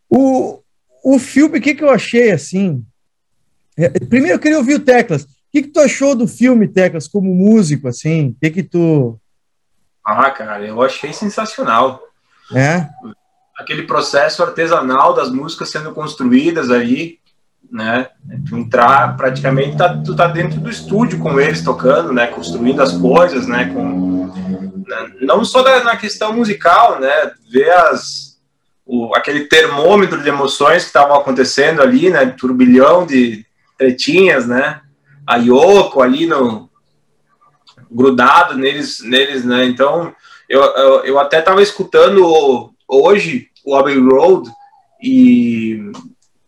O, 0.08 0.60
o 1.04 1.18
filme, 1.18 1.58
o 1.58 1.62
que, 1.62 1.74
que 1.74 1.84
eu 1.84 1.90
achei 1.90 2.30
assim? 2.30 2.82
É, 3.76 3.88
primeiro, 3.88 4.36
eu 4.36 4.40
queria 4.40 4.58
ouvir 4.58 4.74
o 4.74 4.80
Teclas. 4.80 5.22
O 5.22 5.28
que, 5.52 5.62
que 5.62 5.68
tu 5.68 5.80
achou 5.80 6.14
do 6.14 6.26
filme, 6.26 6.68
Teclas, 6.68 7.08
como 7.08 7.34
músico, 7.34 7.88
assim? 7.88 8.30
O 8.30 8.36
que, 8.40 8.50
que 8.50 8.62
tu. 8.62 9.18
Ah, 10.04 10.30
cara, 10.30 10.64
eu 10.64 10.82
achei 10.82 11.12
sensacional. 11.12 12.00
É? 12.54 12.88
aquele 13.56 13.82
processo 13.84 14.42
artesanal 14.42 15.14
das 15.14 15.30
músicas 15.30 15.70
sendo 15.70 15.92
construídas 15.92 16.70
aí. 16.70 17.18
né? 17.70 18.08
Tu 18.48 18.56
entrar, 18.56 19.16
praticamente, 19.16 19.76
tá, 19.76 19.96
tu 19.96 20.14
tá 20.14 20.28
dentro 20.28 20.60
do 20.60 20.70
estúdio 20.70 21.18
com 21.18 21.40
eles 21.40 21.64
tocando, 21.64 22.12
né? 22.12 22.26
Construindo 22.26 22.80
as 22.82 22.92
coisas, 22.92 23.46
né? 23.48 23.70
Com, 23.72 24.26
né? 24.86 25.12
Não 25.22 25.44
só 25.44 25.62
da, 25.62 25.82
na 25.82 25.96
questão 25.96 26.32
musical, 26.32 27.00
né? 27.00 27.32
Ver 27.50 27.70
as, 27.70 28.38
o, 28.84 29.14
aquele 29.16 29.46
termômetro 29.46 30.22
de 30.22 30.28
emoções 30.28 30.82
que 30.82 30.88
estavam 30.88 31.16
acontecendo 31.16 31.80
ali, 31.82 32.10
né? 32.10 32.26
Turbilhão 32.26 33.06
de 33.06 33.44
tretinhas, 33.76 34.46
né? 34.46 34.80
A 35.26 35.36
Yoko 35.36 36.02
ali 36.02 36.26
no 36.26 36.68
grudado 37.90 38.56
neles, 38.56 39.00
neles, 39.02 39.44
né? 39.44 39.64
Então, 39.64 40.14
eu, 40.48 40.62
eu, 40.62 41.04
eu 41.04 41.18
até 41.18 41.40
estava 41.40 41.62
escutando 41.62 42.72
hoje 42.86 43.48
o 43.64 43.74
Abbey 43.74 43.98
Road 43.98 44.48
e 45.02 45.90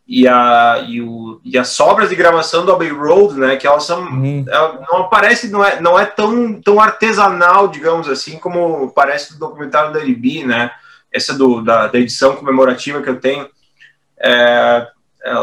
e, 0.08 0.26
a, 0.26 0.86
e, 0.88 1.02
o, 1.02 1.38
e 1.44 1.58
as 1.58 1.68
sobras 1.68 2.08
de 2.08 2.16
gravação 2.16 2.64
do 2.64 2.72
Abbey 2.72 2.88
Road, 2.88 3.38
né, 3.38 3.56
que 3.56 3.66
elas 3.66 3.84
são, 3.84 4.00
uhum. 4.00 4.42
ela 4.48 4.82
não 4.90 5.00
aparece, 5.02 5.50
não 5.50 5.62
é, 5.62 5.78
não 5.82 5.98
é 5.98 6.06
tão, 6.06 6.58
tão 6.62 6.80
artesanal, 6.80 7.68
digamos 7.68 8.08
assim, 8.08 8.38
como 8.38 8.90
parece 8.92 9.34
do 9.34 9.38
documentário 9.38 9.92
da 9.92 10.02
IB, 10.02 10.46
né, 10.46 10.70
essa 11.12 11.36
do, 11.36 11.60
da, 11.60 11.88
da 11.88 11.98
edição 11.98 12.36
comemorativa 12.36 13.02
que 13.02 13.10
eu 13.10 13.20
tenho, 13.20 13.46
é, 14.18 14.88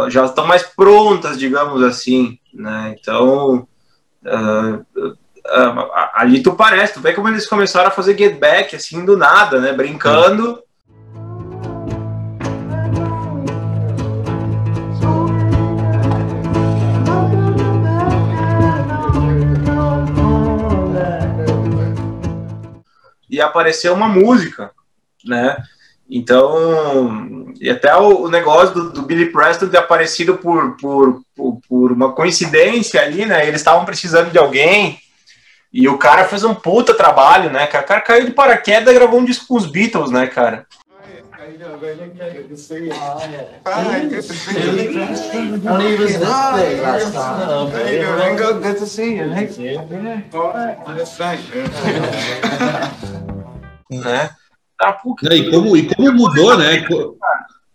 já 0.09 0.25
estão 0.25 0.45
mais 0.45 0.63
prontas, 0.63 1.37
digamos 1.37 1.81
assim, 1.83 2.39
né, 2.53 2.95
então, 2.99 3.67
uh, 4.25 4.75
uh, 4.75 5.91
ali 6.13 6.41
tu 6.41 6.53
parece, 6.53 6.93
tu 6.93 7.01
vê 7.01 7.13
como 7.13 7.27
eles 7.27 7.47
começaram 7.47 7.87
a 7.87 7.91
fazer 7.91 8.17
get 8.17 8.39
back, 8.39 8.75
assim, 8.75 9.03
do 9.03 9.17
nada, 9.17 9.59
né, 9.59 9.73
brincando, 9.73 10.61
e 23.35 23.41
apareceu 23.41 23.93
uma 23.93 24.07
música, 24.07 24.71
né? 25.25 25.57
Então, 26.09 27.44
e 27.59 27.69
até 27.69 27.95
o, 27.95 28.23
o 28.23 28.29
negócio 28.29 28.73
do, 28.73 28.91
do, 28.91 29.01
Billy 29.03 29.31
Preston 29.31 29.67
ter 29.67 29.77
aparecido 29.77 30.37
por, 30.37 30.75
por, 30.77 31.21
por, 31.35 31.59
por 31.67 31.91
uma 31.91 32.13
coincidência 32.13 33.01
ali, 33.01 33.25
né? 33.25 33.47
Eles 33.47 33.61
estavam 33.61 33.85
precisando 33.85 34.31
de 34.31 34.37
alguém 34.37 34.99
e 35.71 35.87
o 35.87 35.97
cara 35.97 36.25
fez 36.25 36.43
um 36.43 36.55
puta 36.55 36.93
trabalho, 36.93 37.51
né? 37.51 37.65
O 37.65 37.67
cara 37.67 38.01
caiu 38.01 38.25
de 38.25 38.31
paraquedas 38.31 38.93
e 38.93 38.97
gravou 38.97 39.19
um 39.19 39.25
disco 39.25 39.47
com 39.47 39.55
os 39.55 39.65
Beatles, 39.65 40.11
né, 40.11 40.27
cara? 40.27 40.65
Né? 53.91 54.29
Ah, 54.81 54.97
e, 55.31 55.51
como, 55.51 55.77
e 55.77 55.93
como 55.95 56.11
mudou, 56.11 56.57
né? 56.57 56.85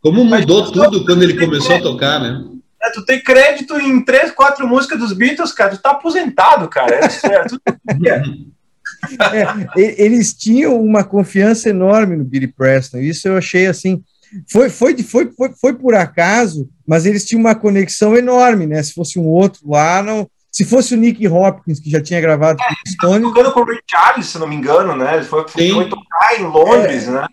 Como 0.00 0.24
mudou 0.24 0.70
tudo 0.70 1.04
quando 1.04 1.22
ele 1.22 1.38
começou 1.38 1.76
a 1.76 1.80
tocar, 1.80 2.20
né? 2.20 2.44
É, 2.82 2.90
tu 2.92 3.04
tem 3.04 3.22
crédito 3.22 3.78
em 3.78 4.02
três, 4.02 4.30
quatro 4.30 4.66
músicas 4.66 4.98
dos 4.98 5.12
Beatles, 5.12 5.52
cara. 5.52 5.76
Tu 5.76 5.82
tá 5.82 5.90
aposentado, 5.90 6.66
cara. 6.68 6.94
É, 6.94 7.26
é, 7.26 7.44
tu... 7.44 7.60
é, 9.78 10.02
eles 10.02 10.32
tinham 10.32 10.82
uma 10.82 11.04
confiança 11.04 11.68
enorme 11.68 12.16
no 12.16 12.24
Billy 12.24 12.46
Preston. 12.46 12.98
Isso 12.98 13.28
eu 13.28 13.36
achei 13.36 13.66
assim 13.66 14.02
foi, 14.50 14.70
foi, 14.70 14.96
foi, 15.02 15.30
foi, 15.32 15.52
foi 15.60 15.74
por 15.74 15.94
acaso, 15.94 16.68
mas 16.86 17.04
eles 17.04 17.24
tinham 17.24 17.40
uma 17.40 17.54
conexão 17.54 18.16
enorme, 18.16 18.66
né? 18.66 18.82
Se 18.82 18.94
fosse 18.94 19.18
um 19.18 19.26
outro 19.26 19.68
lá, 19.68 20.02
não. 20.02 20.28
Se 20.50 20.64
fosse 20.64 20.94
o 20.94 20.96
Nick 20.96 21.26
Hopkins, 21.28 21.78
que 21.78 21.90
já 21.90 22.00
tinha 22.00 22.20
gravado 22.20 22.60
é, 22.60 22.66
com 22.66 22.72
o 22.72 22.92
Stone. 22.92 23.24
tocando 23.24 23.52
com 23.52 23.60
o 23.60 23.64
Ray 23.64 23.78
Charles, 23.88 24.26
se 24.26 24.38
não 24.38 24.48
me 24.48 24.56
engano, 24.56 24.96
né? 24.96 25.16
Ele 25.16 25.24
foi, 25.24 25.46
foi 25.48 25.88
tocar 25.88 26.40
em 26.40 26.44
Londres, 26.44 27.08
é, 27.08 27.10
né? 27.10 27.26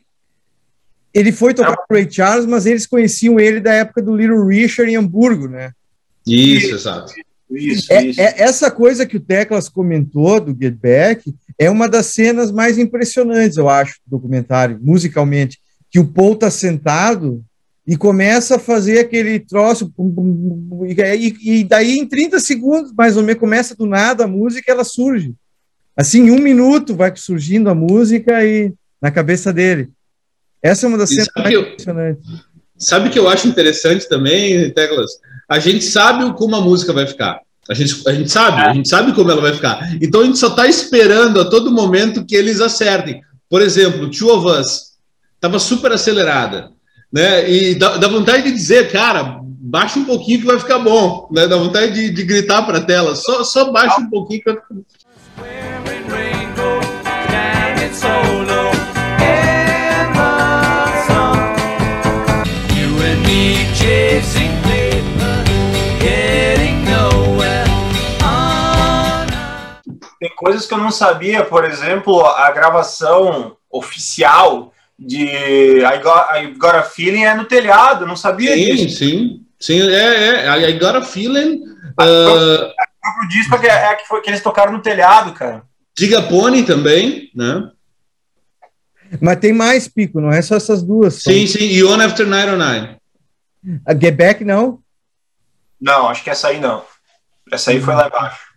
Ele 1.13 1.32
foi 1.32 1.54
tocar 1.54 1.76
com 1.76 1.93
o 1.93 1.96
Ray 1.96 2.10
Charles, 2.10 2.46
mas 2.46 2.65
eles 2.65 2.86
conheciam 2.86 3.39
ele 3.39 3.60
da 3.60 3.74
época 3.74 4.02
do 4.02 4.15
Little 4.15 4.46
Richard 4.46 4.91
em 4.91 4.96
Hamburgo, 4.96 5.48
né? 5.48 5.72
Isso, 6.26 6.76
exato. 6.76 7.13
Isso, 7.50 7.91
é, 7.91 8.06
isso. 8.06 8.20
É, 8.20 8.41
essa 8.41 8.70
coisa 8.70 9.06
que 9.06 9.17
o 9.17 9.22
Teclas 9.22 9.70
comentou 9.70 10.39
do 10.39 10.56
Get 10.60 10.76
Back 10.76 11.34
é 11.58 11.70
uma 11.70 11.88
das 11.88 12.08
cenas 12.08 12.52
mais 12.52 12.78
impressionantes, 12.78 13.58
eu 13.58 13.70
acho, 13.70 14.00
do 14.06 14.17
documentário, 14.17 14.80
musicalmente 14.82 15.60
que 15.89 16.00
o 16.00 16.08
Paul 16.08 16.34
está 16.34 16.52
sentado 16.52 17.43
e 17.86 17.96
começa 17.96 18.58
a 18.58 18.60
fazer 18.60 19.00
aquele 19.00 19.39
troço, 19.39 19.93
e, 21.41 21.63
daí 21.63 21.98
em 21.98 22.06
30 22.06 22.39
segundos, 22.41 22.91
mais 22.91 23.15
ou 23.15 23.24
menos, 23.24 23.39
começa 23.39 23.74
do 23.74 23.86
nada 23.86 24.26
a 24.26 24.28
música 24.28 24.70
ela 24.70 24.84
surge. 24.84 25.34
Assim, 25.96 26.28
em 26.28 26.32
um 26.32 26.39
minuto 26.39 26.96
vai 26.96 27.12
surgindo 27.15 27.70
a 27.70 27.76
música 27.76 28.46
e 28.46 28.74
na 29.02 29.10
cabeça 29.10 29.54
dele. 29.54 29.89
Essa 30.67 30.86
é 30.86 30.89
uma 30.89 30.97
das 30.97 31.10
cenas 31.10 31.30
mais 31.38 31.53
impressionantes. 31.53 32.30
Sabe 32.77 33.08
o 33.08 33.12
que 33.12 33.17
eu 33.17 33.30
acho 33.30 33.47
interessante 33.47 34.08
também, 34.10 34.69
Teclas? 34.71 35.12
A 35.47 35.60
gente 35.60 35.84
sabe 35.86 36.32
como 36.34 36.58
a 36.58 36.62
música 36.62 36.91
vai 36.91 37.08
ficar. 37.08 37.39
A 37.69 37.73
gente, 37.73 38.03
a 38.08 38.13
gente 38.13 38.30
sabe, 38.30 38.62
a 38.62 38.73
gente 38.73 38.89
sabe 38.89 39.13
como 39.13 39.32
ela 39.32 39.41
vai 39.41 39.53
ficar. 39.53 39.95
Então 40.01 40.21
a 40.21 40.25
gente 40.25 40.38
só 40.38 40.47
está 40.47 40.67
esperando 40.67 41.39
a 41.39 41.49
todo 41.49 41.71
momento 41.71 42.25
que 42.25 42.36
eles 42.36 42.60
acertem. 42.60 43.21
Por 43.49 43.62
exemplo, 43.62 44.12
Two 44.12 44.30
of 44.30 44.45
Us 44.60 44.97
estava 45.36 45.58
super 45.58 45.91
acelerada, 45.93 46.69
né? 47.12 47.49
E 47.49 47.75
dá, 47.75 47.95
dá, 47.95 48.10
vontade 48.10 48.43
de 48.43 48.51
dizer, 48.51 48.91
cara, 48.91 49.39
baixa 49.41 49.99
um 49.99 50.06
pouquinho 50.06 50.41
que 50.41 50.45
vai 50.45 50.60
ficar 50.60 50.80
bom, 50.80 51.30
né? 51.32 51.47
Dá 51.47 51.56
vontade 51.56 51.93
de, 51.93 52.10
de 52.10 52.23
gritar 52.23 52.63
para 52.63 52.80
a 52.80 52.84
tela, 52.84 53.15
só, 53.15 53.43
só 53.43 53.71
baixa 53.71 54.01
um 54.01 54.10
pouquinho 54.10 54.41
que 54.41 54.51
vai 54.51 54.62
ficar 54.62 54.75
Tem 58.01 58.37
coisas 70.38 70.67
que 70.67 70.73
eu 70.73 70.78
não 70.78 70.91
sabia, 70.91 71.43
por 71.43 71.65
exemplo, 71.65 72.23
a 72.23 72.52
gravação 72.52 73.58
oficial 73.69 74.71
de 74.97 75.80
I 75.80 76.00
Got, 76.02 76.38
I 76.38 76.54
Got 76.58 76.76
a 76.76 76.84
Feeling 76.84 77.23
é 77.23 77.34
no 77.34 77.45
telhado, 77.45 78.06
não 78.06 78.15
sabia 78.15 78.54
sim, 78.54 78.76
disso. 78.76 78.97
Sim, 78.97 79.45
sim, 79.60 79.82
é, 79.89 80.45
é, 80.45 80.69
I 80.69 80.80
Got 80.80 80.95
a 80.95 81.02
Feeling... 81.02 81.63
Uh... 82.00 82.71
O 83.23 83.28
disco 83.30 83.58
que, 83.58 83.67
é, 83.67 83.95
que, 83.95 84.06
foi, 84.06 84.21
que 84.21 84.30
eles 84.30 84.43
tocaram 84.43 84.73
no 84.73 84.82
telhado, 84.82 85.32
cara. 85.32 85.63
Diga 85.97 86.21
Pony 86.21 86.63
também, 86.63 87.32
né? 87.34 87.71
Mas 89.21 89.39
tem 89.39 89.54
mais, 89.54 89.88
Pico, 89.88 90.19
não 90.19 90.30
é 90.30 90.41
só 90.41 90.58
essas 90.58 90.84
duas. 90.84 91.15
Sim, 91.15 91.47
só. 91.47 91.58
sim, 91.58 91.65
e 91.65 91.84
One 91.86 92.04
After 92.04 92.28
909. 92.28 92.97
A 93.86 93.93
Get 93.93 94.13
Back, 94.13 94.43
não? 94.43 94.82
Não, 95.80 96.10
acho 96.10 96.21
que 96.21 96.30
essa 96.30 96.50
aí 96.50 96.60
não. 96.60 96.84
Essa 97.50 97.71
aí 97.71 97.80
foi 97.80 97.95
lá 97.95 98.08
embaixo. 98.08 98.47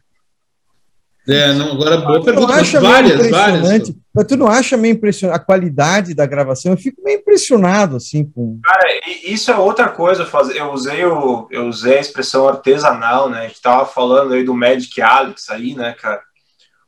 É, 1.29 1.53
não, 1.53 1.73
agora 1.73 1.99
boa 1.99 2.25
pergunta, 2.25 2.55
mas 2.55 2.73
várias, 2.73 3.31
várias. 3.31 3.93
Mas 4.13 4.27
tu 4.27 4.37
não 4.37 4.49
acha 4.49 4.77
meio 4.77 4.95
impressionante 4.95 5.37
a 5.37 5.45
qualidade 5.45 6.15
da 6.15 6.27
gravação? 6.27 6.73
Eu 6.73 6.79
fico 6.79 7.03
meio 7.03 7.19
impressionado 7.19 7.97
assim 7.97 8.25
com. 8.25 8.59
Cara, 8.65 9.01
isso 9.25 9.51
é 9.51 9.57
outra 9.57 9.89
coisa. 9.89 10.27
Eu 10.55 10.73
usei 10.73 11.05
o, 11.05 11.47
eu 11.51 11.67
usei 11.67 11.99
a 11.99 12.01
expressão 12.01 12.49
artesanal, 12.49 13.29
né? 13.29 13.41
A 13.41 13.49
gente 13.49 13.61
tava 13.61 13.87
falando 13.87 14.33
aí 14.33 14.43
do 14.43 14.55
Magic 14.55 15.01
Alex 15.01 15.51
aí, 15.51 15.75
né, 15.75 15.95
cara? 16.01 16.23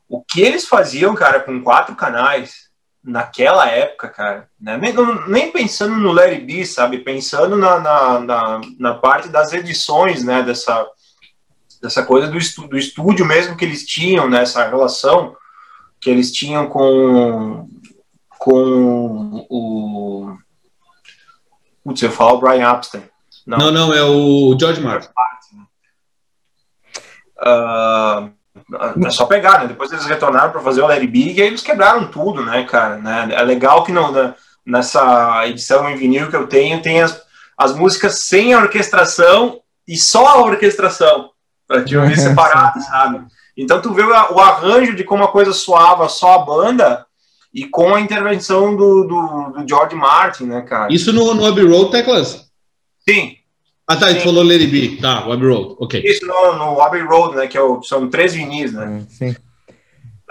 O 0.09 0.23
que 0.23 0.41
eles 0.41 0.67
faziam, 0.67 1.15
cara, 1.15 1.41
com 1.41 1.63
quatro 1.63 1.95
canais 1.95 2.73
naquela 3.05 3.69
época, 3.69 4.09
cara, 4.09 4.49
né? 4.61 4.79
nem, 4.79 4.95
nem 5.27 5.51
pensando 5.51 5.97
no 5.97 6.13
Larry 6.13 6.39
B, 6.39 6.65
sabe? 6.65 6.99
Pensando 6.99 7.57
na, 7.57 7.81
na, 7.81 8.21
na, 8.21 8.61
na 8.79 8.95
parte 8.95 9.29
das 9.29 9.53
edições, 9.53 10.25
né? 10.25 10.43
Dessa 10.43 10.87
dessa 11.83 12.05
coisa 12.05 12.29
do, 12.29 12.39
estu, 12.39 12.69
do 12.69 12.79
estúdio 12.79 13.27
mesmo 13.27 13.57
que 13.57 13.65
eles 13.65 13.85
tinham, 13.85 14.31
nessa 14.31 14.65
né, 14.65 14.71
relação 14.71 15.37
que 16.01 16.09
eles 16.09 16.31
tinham 16.31 16.69
com, 16.69 17.69
com 18.39 19.47
o. 19.51 20.37
Putz, 21.85 22.01
eu 22.03 22.13
falo 22.13 22.39
o 22.39 22.41
Brian 22.41 22.73
Epstein. 22.73 23.03
Não. 23.45 23.59
não, 23.59 23.73
não, 23.73 23.93
é 23.93 24.05
o 24.05 24.57
George 24.59 24.81
Martin. 24.81 25.09
Uh, 27.39 28.31
é 29.05 29.11
só 29.11 29.27
pegar, 29.27 29.61
né? 29.61 29.67
Depois 29.67 29.91
eles 29.91 30.07
retornaram 30.07 30.53
para 30.53 30.61
fazer 30.61 30.81
o 30.81 30.87
Larry 30.87 31.09
Big 31.09 31.33
e 31.33 31.43
aí 31.43 31.49
eles 31.49 31.63
quebraram 31.63 32.09
tudo, 32.09 32.45
né, 32.45 32.65
cara? 32.65 32.99
Né? 32.99 33.31
É 33.33 33.43
legal 33.43 33.83
que 33.83 33.91
não, 33.91 34.13
né, 34.13 34.35
nessa 34.65 35.45
edição 35.49 35.91
em 35.91 35.97
vinil 35.97 36.31
que 36.31 36.37
eu 36.37 36.47
tenho, 36.47 36.81
tem 36.81 37.03
as, 37.03 37.21
as 37.59 37.75
músicas 37.75 38.21
sem 38.21 38.55
a 38.55 38.61
orquestração 38.61 39.61
e 39.89 39.97
só 39.97 40.27
a 40.29 40.43
orquestração 40.43 41.32
para 41.67 41.85
te 41.85 41.97
ouvir 41.97 42.19
separado, 42.19 42.81
sabe? 42.85 43.21
Então 43.57 43.81
tu 43.81 43.93
vê 43.93 44.03
o 44.03 44.39
arranjo 44.41 44.95
de 44.95 45.05
como 45.05 45.25
a 45.25 45.29
coisa 45.31 45.53
soava 45.53 46.09
só 46.09 46.35
a 46.35 46.39
banda 46.39 47.07
e 47.53 47.67
com 47.67 47.95
a 47.95 48.01
intervenção 48.01 48.75
do, 48.75 49.05
do, 49.05 49.53
do 49.61 49.69
George 49.69 49.95
Martin, 49.95 50.45
né, 50.45 50.63
cara? 50.63 50.93
Isso 50.93 51.13
no, 51.13 51.35
no 51.35 51.45
Abbey 51.47 51.67
Road, 51.67 51.91
Teclas? 51.91 52.47
Sim, 53.07 53.37
Ah, 53.87 53.97
tá, 53.97 54.11
ele 54.11 54.21
falou 54.21 54.43
Lady 54.43 54.67
B, 54.67 54.97
tá, 55.01 55.27
o 55.27 55.33
Abbey 55.33 55.49
Road, 55.49 55.77
ok. 55.79 56.03
Isso, 56.03 56.25
no, 56.27 56.57
no 56.57 56.81
Abbey 56.81 57.03
Road, 57.03 57.37
né, 57.37 57.47
que 57.47 57.59
é 57.59 57.61
o, 57.61 57.83
são 57.83 58.09
três 58.09 58.33
vinis, 58.33 58.73
né? 58.73 59.05
Sim. 59.09 59.37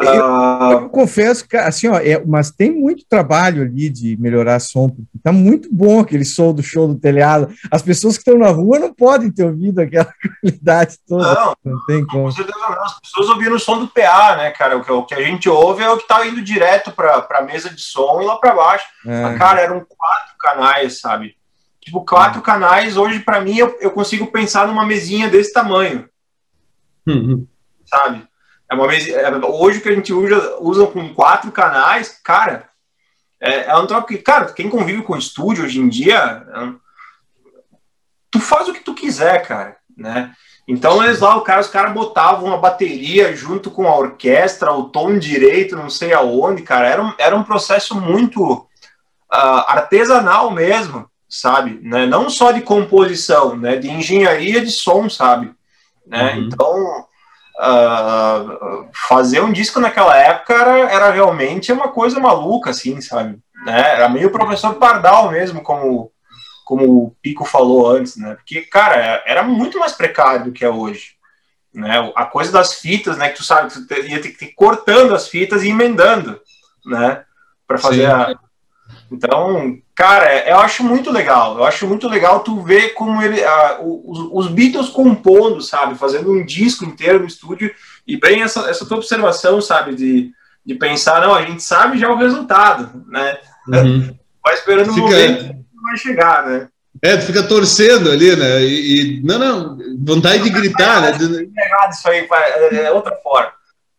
Eu, 0.04 0.72
eu, 0.72 0.90
confesso 0.90 1.48
que, 1.48 1.56
assim, 1.58 1.88
ó, 1.88 1.98
é, 1.98 2.24
mas 2.26 2.52
tem 2.52 2.72
muito 2.72 3.06
trabalho 3.08 3.62
ali 3.62 3.90
de 3.90 4.18
melhorar 4.18 4.60
som, 4.60 4.90
porque 4.90 5.20
tá 5.24 5.32
muito 5.32 5.70
bom 5.72 6.00
aquele 6.00 6.26
som 6.26 6.54
do 6.54 6.64
show 6.64 6.88
do 6.88 7.00
telhado. 7.00 7.54
As 7.72 7.82
pessoas 7.82 8.16
que 8.16 8.22
estão 8.22 8.38
na 8.38 8.50
rua 8.50 8.80
não 8.80 8.94
podem 8.94 9.32
ter 9.32 9.46
ouvido 9.46 9.80
aquela 9.80 10.12
qualidade 10.42 10.98
toda. 11.08 11.34
Não, 11.34 11.56
não 11.64 11.86
tem 11.86 12.06
como. 12.06 12.26
Com 12.26 12.32
certeza 12.32 12.58
não. 12.58 12.84
As 12.84 13.00
pessoas 13.00 13.30
ouviram 13.30 13.56
o 13.56 13.60
som 13.60 13.80
do 13.80 13.88
PA, 13.88 14.36
né, 14.38 14.52
cara? 14.52 14.78
O 14.78 14.84
que, 14.84 14.92
o 14.92 15.04
que 15.04 15.16
a 15.16 15.22
gente 15.22 15.50
ouve 15.50 15.84
é 15.84 15.90
o 15.90 15.98
que 15.98 16.08
tá 16.08 16.26
indo 16.26 16.42
direto 16.42 16.92
para 16.92 17.28
a 17.30 17.42
mesa 17.42 17.70
de 17.70 17.82
som 17.82 18.22
e 18.22 18.26
lá 18.26 18.38
para 18.38 18.56
baixo. 18.56 18.86
É. 19.06 19.38
cara, 19.38 19.62
eram 19.62 19.86
quatro 19.88 20.36
canais, 20.40 21.00
sabe? 21.00 21.36
Tipo, 21.82 22.06
quatro 22.06 22.42
canais, 22.42 22.96
hoje, 22.96 23.20
para 23.20 23.42
mim, 23.42 23.58
eu, 23.58 23.76
eu, 23.82 23.90
consigo 23.90 24.28
pensar 24.28 24.68
numa 24.68 24.86
mesinha 24.86 25.28
desse 25.28 25.52
tamanho. 25.52 26.08
Uhum. 27.08 27.48
Sabe? 27.86 28.28
É 28.72 28.74
uma 28.74 28.96
é, 28.96 29.46
hoje 29.46 29.82
que 29.82 29.90
a 29.90 29.94
gente 29.94 30.14
usa, 30.14 30.58
usa 30.62 30.88
com 30.88 31.14
quatro 31.14 31.52
canais, 31.52 32.20
cara, 32.24 32.70
é, 33.40 33.66
é 33.66 33.76
um 33.76 33.86
troço 33.86 34.08
que, 34.08 34.18
cara, 34.18 34.46
quem 34.54 34.70
convive 34.70 35.02
com 35.02 35.18
estúdio 35.18 35.66
hoje 35.66 35.78
em 35.78 35.90
dia, 35.90 36.46
é, 36.56 36.70
tu 38.32 38.40
faz 38.40 38.70
o 38.70 38.74
que 38.74 38.80
tu 38.80 38.94
quiser, 38.94 39.46
cara, 39.46 39.76
né? 39.98 40.32
Então 40.66 41.04
eles 41.04 41.20
lá, 41.20 41.36
o 41.36 41.42
cara, 41.42 41.60
os 41.60 41.68
caras 41.68 41.94
botavam 41.94 42.46
uma 42.46 42.58
bateria 42.58 43.36
junto 43.36 43.70
com 43.70 43.88
a 43.88 43.98
orquestra, 43.98 44.72
o 44.72 44.86
tom 44.86 45.20
direito, 45.20 45.76
não 45.76 45.90
sei 45.90 46.14
aonde, 46.14 46.62
cara. 46.62 46.88
Era 46.88 47.04
um, 47.04 47.14
era 47.18 47.36
um 47.36 47.44
processo 47.44 48.00
muito 48.00 48.54
uh, 48.54 49.66
artesanal 49.68 50.50
mesmo 50.50 51.12
sabe? 51.32 51.80
Né? 51.82 52.06
Não 52.06 52.30
só 52.30 52.52
de 52.52 52.60
composição, 52.62 53.56
né? 53.56 53.78
De 53.78 53.90
engenharia 53.90 54.60
de 54.60 54.70
som, 54.70 55.10
sabe? 55.10 55.54
Né? 56.06 56.34
Uhum. 56.34 56.42
Então, 56.42 57.06
uh, 57.60 58.90
fazer 59.08 59.42
um 59.42 59.52
disco 59.52 59.80
naquela 59.80 60.16
época 60.18 60.54
era, 60.54 60.78
era 60.92 61.12
realmente 61.12 61.72
uma 61.72 61.90
coisa 61.90 62.20
maluca, 62.20 62.70
assim, 62.70 63.00
sabe? 63.02 63.40
Né? 63.66 63.80
Era 63.94 64.10
meio 64.10 64.32
professor 64.32 64.76
Pardal 64.76 65.32
mesmo, 65.32 65.62
como, 65.62 66.12
como 66.66 67.06
o 67.06 67.16
Pico 67.22 67.46
falou 67.46 67.90
antes, 67.90 68.18
né? 68.18 68.36
Porque, 68.36 68.62
cara, 68.62 69.24
era 69.26 69.44
muito 69.44 69.80
mais 69.80 69.94
precário 69.94 70.46
do 70.46 70.52
que 70.52 70.66
é 70.66 70.70
hoje. 70.70 71.16
Né? 71.74 72.12
A 72.16 72.26
coisa 72.26 72.52
das 72.52 72.76
fitas, 72.76 73.18
né? 73.18 73.30
Que 73.30 73.38
tu 73.38 73.44
sabe, 73.44 73.72
tu 73.72 73.94
ia 73.94 74.22
ter 74.22 74.32
que 74.32 74.46
ir 74.46 74.54
cortando 74.54 75.16
as 75.16 75.28
fitas 75.28 75.64
e 75.64 75.70
emendando, 75.70 76.40
né? 76.86 77.24
Para 77.68 77.78
fazer 77.78 78.08
Sim. 78.08 78.12
a 78.12 78.36
então, 79.12 79.78
cara, 79.94 80.26
é, 80.26 80.54
eu 80.54 80.60
acho 80.60 80.84
muito 80.84 81.12
legal. 81.12 81.58
Eu 81.58 81.66
acho 81.66 81.86
muito 81.86 82.08
legal 82.08 82.40
tu 82.40 82.62
ver 82.62 82.94
como 82.94 83.22
ele, 83.22 83.42
os, 83.82 84.46
os, 84.46 84.48
Beatles 84.48 84.88
compondo, 84.88 85.62
sabe, 85.62 85.96
fazendo 85.96 86.32
um 86.32 86.46
disco 86.46 86.86
inteiro 86.86 87.20
no 87.20 87.26
estúdio 87.26 87.70
e 88.08 88.18
bem 88.18 88.42
essa, 88.42 88.70
essa 88.70 88.86
tua 88.86 88.98
observação, 88.98 89.62
sabe, 89.62 89.96
de, 89.96 90.32
de 90.66 90.76
pensar, 90.76 91.22
não, 91.22 91.36
a 91.36 91.44
gente 91.44 91.62
sabe 91.62 92.00
já 92.00 92.10
o 92.10 92.18
resultado, 92.18 93.04
né? 93.08 93.38
Uhum. 93.68 94.16
Vai 94.44 94.54
esperando 94.54 94.94
fica... 94.94 95.02
o 95.02 95.10
momento 95.10 95.44
que 95.44 95.82
vai 95.84 95.98
chegar, 95.98 96.46
né? 96.46 96.68
É, 97.04 97.18
tu 97.18 97.26
fica 97.26 97.44
torcendo 97.44 98.12
ali, 98.12 98.34
né? 98.36 98.64
E, 98.64 99.20
e 99.20 99.24
não, 99.24 99.40
não, 99.40 99.78
vontade 100.06 100.44
de 100.44 100.50
gritar, 100.50 101.02
né? 101.02 101.10
É 101.10 101.66
errado 101.66 101.92
isso 101.92 102.10
aí, 102.10 102.28
é 102.80 102.92
outra 102.92 103.16
forma. 103.22 103.52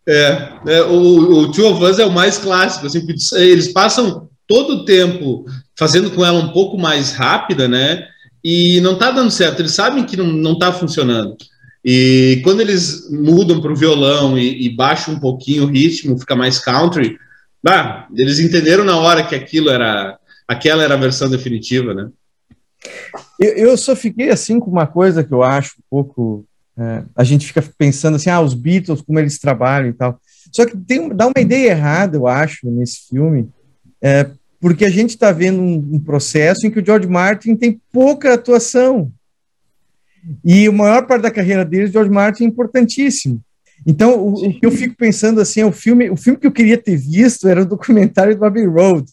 É, 0.09 0.53
é 0.67 0.83
o, 0.83 1.43
o 1.43 1.53
Two 1.53 1.71
of 1.71 1.85
Us 1.85 1.99
é 1.99 2.05
o 2.05 2.11
mais 2.11 2.39
clássico, 2.39 2.87
assim, 2.87 3.07
eles 3.35 3.73
passam 3.73 4.32
todo 4.53 4.75
o 4.75 4.85
tempo 4.85 5.47
fazendo 5.79 6.11
com 6.11 6.23
ela 6.23 6.39
um 6.39 6.53
pouco 6.53 6.77
mais 6.77 7.13
rápida, 7.13 7.67
né? 7.67 8.07
E 8.45 8.83
não 8.83 8.99
tá 8.99 9.11
dando 9.11 9.31
certo. 9.31 9.61
Eles 9.61 9.73
sabem 9.73 10.05
que 10.05 10.15
não, 10.15 10.27
não 10.27 10.59
tá 10.59 10.71
funcionando. 10.71 11.35
E 11.83 12.43
quando 12.45 12.61
eles 12.61 13.11
mudam 13.11 13.63
para 13.63 13.73
o 13.73 13.77
violão 13.77 14.39
e, 14.39 14.67
e, 14.67 14.77
baixam 14.77 15.15
um 15.15 15.19
pouquinho 15.19 15.65
o 15.65 15.69
ritmo, 15.69 16.19
fica 16.19 16.37
mais 16.37 16.59
country, 16.59 17.17
bah, 17.63 18.07
eles 18.15 18.41
entenderam 18.41 18.85
na 18.85 18.99
hora 18.99 19.25
que 19.25 19.35
aquilo 19.35 19.71
era, 19.71 20.19
aquela 20.47 20.83
era 20.83 20.95
a 20.95 20.99
versão 20.99 21.31
definitiva, 21.31 21.95
né? 21.95 22.11
Eu, 23.41 23.53
eu 23.55 23.77
só 23.79 23.97
fiquei 23.97 24.29
assim 24.29 24.61
com 24.61 24.71
uma 24.71 24.87
coisa 24.87 25.25
que 25.25 25.33
eu 25.33 25.43
acho 25.43 25.77
um 25.79 25.85
pouco. 25.89 26.45
É, 26.77 27.05
a 27.17 27.25
gente 27.25 27.47
fica 27.47 27.65
pensando 27.79 28.17
assim, 28.17 28.29
ah, 28.29 28.41
os 28.41 28.53
Beatles, 28.53 29.01
como 29.01 29.19
eles 29.19 29.39
trabalham 29.39 29.89
e 29.89 29.95
tal. 29.95 30.21
Só 30.53 30.67
que 30.67 30.77
tem, 30.77 31.09
dá 31.09 31.27
uma 31.27 31.41
ideia 31.41 31.71
errada, 31.71 32.19
eu 32.19 32.27
acho, 32.27 32.71
nesse 32.71 33.09
filme, 33.09 33.49
é, 34.03 34.31
porque 34.63 34.85
a 34.85 34.89
gente 34.89 35.11
está 35.11 35.33
vendo 35.33 35.61
um, 35.61 35.75
um, 35.95 35.99
processo 35.99 36.65
em 36.65 36.71
que 36.71 36.79
o 36.79 36.87
George 36.87 37.09
Martin 37.09 37.57
tem 37.57 37.81
pouca 37.93 38.33
atuação. 38.33 39.11
E 40.45 40.69
a 40.69 40.73
maior 40.73 41.05
parte 41.05 41.23
da 41.23 41.33
carreira 41.33 41.65
dele, 41.65 41.87
o 41.87 41.93
George 41.93 42.13
Martin, 42.13 42.45
é 42.45 42.47
importantíssimo. 42.47 43.43
Então, 43.85 44.17
o, 44.17 44.35
o, 44.35 44.61
que 44.61 44.65
eu 44.65 44.71
fico 44.71 44.95
pensando 44.95 45.41
assim, 45.41 45.63
é 45.63 45.67
o 45.67 45.73
filme, 45.73 46.09
o 46.09 46.17
filme 46.17 46.39
que 46.39 46.47
eu 46.47 46.53
queria 46.53 46.79
ter 46.79 46.97
visto 46.97 47.49
era 47.49 47.63
o 47.63 47.67
documentário 47.67 48.39
do 48.39 48.45
Abbey 48.45 48.65
Road. 48.65 49.11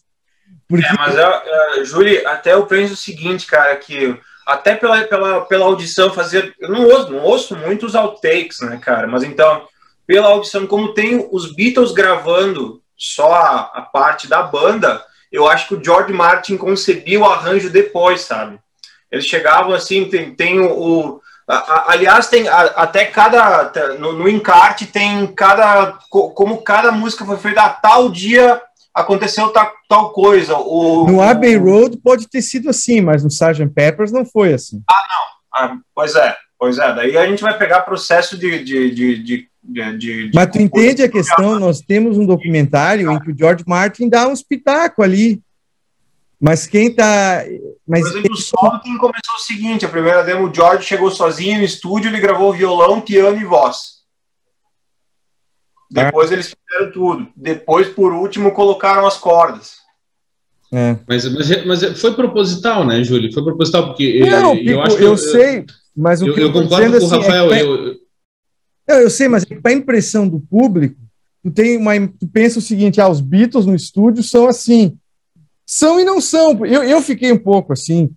Porque... 0.68 0.86
É, 0.86 0.92
mas, 0.92 1.16
uh, 1.16 1.84
Júlio, 1.84 2.28
até 2.28 2.54
eu 2.54 2.64
penso 2.66 2.94
o 2.94 2.96
seguinte, 2.96 3.44
cara, 3.44 3.74
que 3.74 4.16
até 4.46 4.76
pela, 4.76 5.02
pela, 5.02 5.40
pela 5.40 5.64
audição 5.64 6.12
fazer. 6.12 6.54
Eu 6.60 6.70
não 6.70 6.84
ouço, 6.84 7.10
não 7.10 7.22
ouço 7.24 7.56
muito 7.56 7.86
os 7.86 7.96
outtakes, 7.96 8.60
né, 8.60 8.78
cara? 8.80 9.08
Mas 9.08 9.24
então, 9.24 9.66
pela 10.06 10.28
audição, 10.28 10.64
como 10.64 10.94
tem 10.94 11.28
os 11.32 11.52
Beatles 11.56 11.90
gravando 11.90 12.80
só 12.96 13.32
a, 13.32 13.60
a, 13.74 13.82
parte 13.82 14.28
da 14.28 14.42
banda, 14.42 15.02
eu 15.30 15.46
acho 15.46 15.68
que 15.68 15.74
o 15.74 15.84
George 15.84 16.12
Martin 16.12 16.56
concebia 16.56 17.20
o 17.20 17.24
arranjo 17.24 17.70
depois, 17.70 18.22
sabe? 18.22 18.58
Eles 19.10 19.26
chegavam 19.26 19.72
assim, 19.72 20.08
tem, 20.08 20.34
tem 20.34 20.60
o. 20.60 21.20
a, 21.48 21.54
a, 21.54 21.92
aliás, 21.92 22.28
tem 22.28 22.48
a, 22.48 22.60
até 22.60 23.04
cada. 23.04 23.72
No, 23.98 24.12
no, 24.12 24.28
encarte 24.28 24.86
tem 24.86 25.26
cada. 25.28 25.98
Como 26.08 26.62
cada 26.62 26.92
música 26.92 27.24
foi 27.24 27.36
feita 27.36 27.62
a 27.62 27.70
tal 27.70 28.08
dia 28.10 28.60
aconteceu 28.94 29.48
tal, 29.48 29.72
tal 29.88 30.12
coisa. 30.12 30.56
O, 30.56 31.06
no 31.06 31.22
Abbey 31.22 31.56
Road 31.56 31.96
pode 31.98 32.28
ter 32.28 32.42
sido 32.42 32.70
assim, 32.70 33.00
mas 33.00 33.22
no 33.22 33.28
Sgt. 33.28 33.66
Peppers 33.68 34.12
não 34.12 34.24
foi 34.24 34.52
assim. 34.52 34.82
Ah, 34.88 35.04
não. 35.08 35.30
Ah, 35.52 35.76
pois 35.94 36.14
é, 36.14 36.36
pois 36.58 36.78
é. 36.78 36.94
Daí 36.94 37.16
a 37.16 37.26
gente 37.26 37.42
vai 37.42 37.56
pegar 37.56 37.82
processo 37.82 38.36
de, 38.38 38.62
de, 38.62 38.94
de, 38.94 39.22
de 39.22 39.49
de, 39.62 39.98
de, 39.98 40.30
Mas 40.34 40.50
tu 40.50 40.60
entende 40.60 41.02
a 41.02 41.08
questão? 41.08 41.58
Nós 41.58 41.80
temos 41.80 42.16
um 42.16 42.26
documentário 42.26 43.10
em 43.10 43.20
que 43.20 43.30
o 43.30 43.36
George 43.36 43.64
Martin 43.66 44.08
dá 44.08 44.26
um 44.26 44.32
espetáculo 44.32 45.04
ali. 45.04 45.40
Mas 46.40 46.66
quem 46.66 46.94
tá. 46.94 47.44
Mas 47.86 48.00
Por 48.00 48.18
exemplo, 48.18 48.32
o 48.32 48.36
Something 48.36 48.96
começou 48.96 49.34
o 49.36 49.40
seguinte: 49.40 49.84
a 49.84 49.88
primeira 49.90 50.24
demo, 50.24 50.48
o 50.48 50.54
George 50.54 50.84
chegou 50.84 51.10
sozinho 51.10 51.58
no 51.58 51.64
estúdio, 51.64 52.08
ele 52.08 52.20
gravou 52.20 52.52
violão, 52.52 53.00
piano 53.00 53.38
e 53.38 53.44
voz. 53.44 54.00
Depois 55.90 56.30
ah. 56.30 56.34
eles 56.34 56.54
fizeram 56.54 56.92
tudo. 56.92 57.28
Depois, 57.36 57.88
por 57.88 58.12
último, 58.12 58.52
colocaram 58.52 59.06
as 59.06 59.18
cordas. 59.18 59.80
É. 60.72 60.96
Mas, 61.06 61.24
mas, 61.34 61.66
mas 61.66 62.00
foi 62.00 62.14
proposital, 62.14 62.86
né, 62.86 63.02
Júlio? 63.02 63.32
Foi 63.32 63.42
proposital, 63.42 63.88
porque. 63.88 64.20
Não, 64.20 64.54
eu, 64.54 64.58
Pico, 64.58 64.70
eu, 64.70 64.82
acho 64.82 64.96
eu, 64.96 65.02
eu 65.02 65.16
sei, 65.18 65.66
mas 65.94 66.22
o 66.22 66.28
eu, 66.28 66.34
que 66.34 66.40
eu, 66.40 66.46
eu 66.46 66.52
concordo 66.52 66.98
com 66.98 67.04
o 67.04 67.06
assim, 67.06 67.14
é 67.14 67.18
Rafael. 67.18 67.52
É, 67.52 67.62
eu, 67.62 67.96
eu, 68.90 69.02
eu 69.02 69.10
sei, 69.10 69.28
mas 69.28 69.44
para 69.44 69.70
a 69.70 69.74
impressão 69.74 70.28
do 70.28 70.40
público, 70.40 70.96
tu, 71.42 71.50
tem 71.50 71.76
uma, 71.76 71.92
tu 72.08 72.26
pensa 72.26 72.58
o 72.58 72.62
seguinte: 72.62 73.00
ah, 73.00 73.08
os 73.08 73.20
Beatles 73.20 73.66
no 73.66 73.74
estúdio 73.74 74.22
são 74.22 74.46
assim. 74.46 74.96
São 75.66 76.00
e 76.00 76.04
não 76.04 76.20
são. 76.20 76.64
Eu, 76.66 76.82
eu 76.82 77.00
fiquei 77.00 77.32
um 77.32 77.38
pouco 77.38 77.72
assim. 77.72 78.10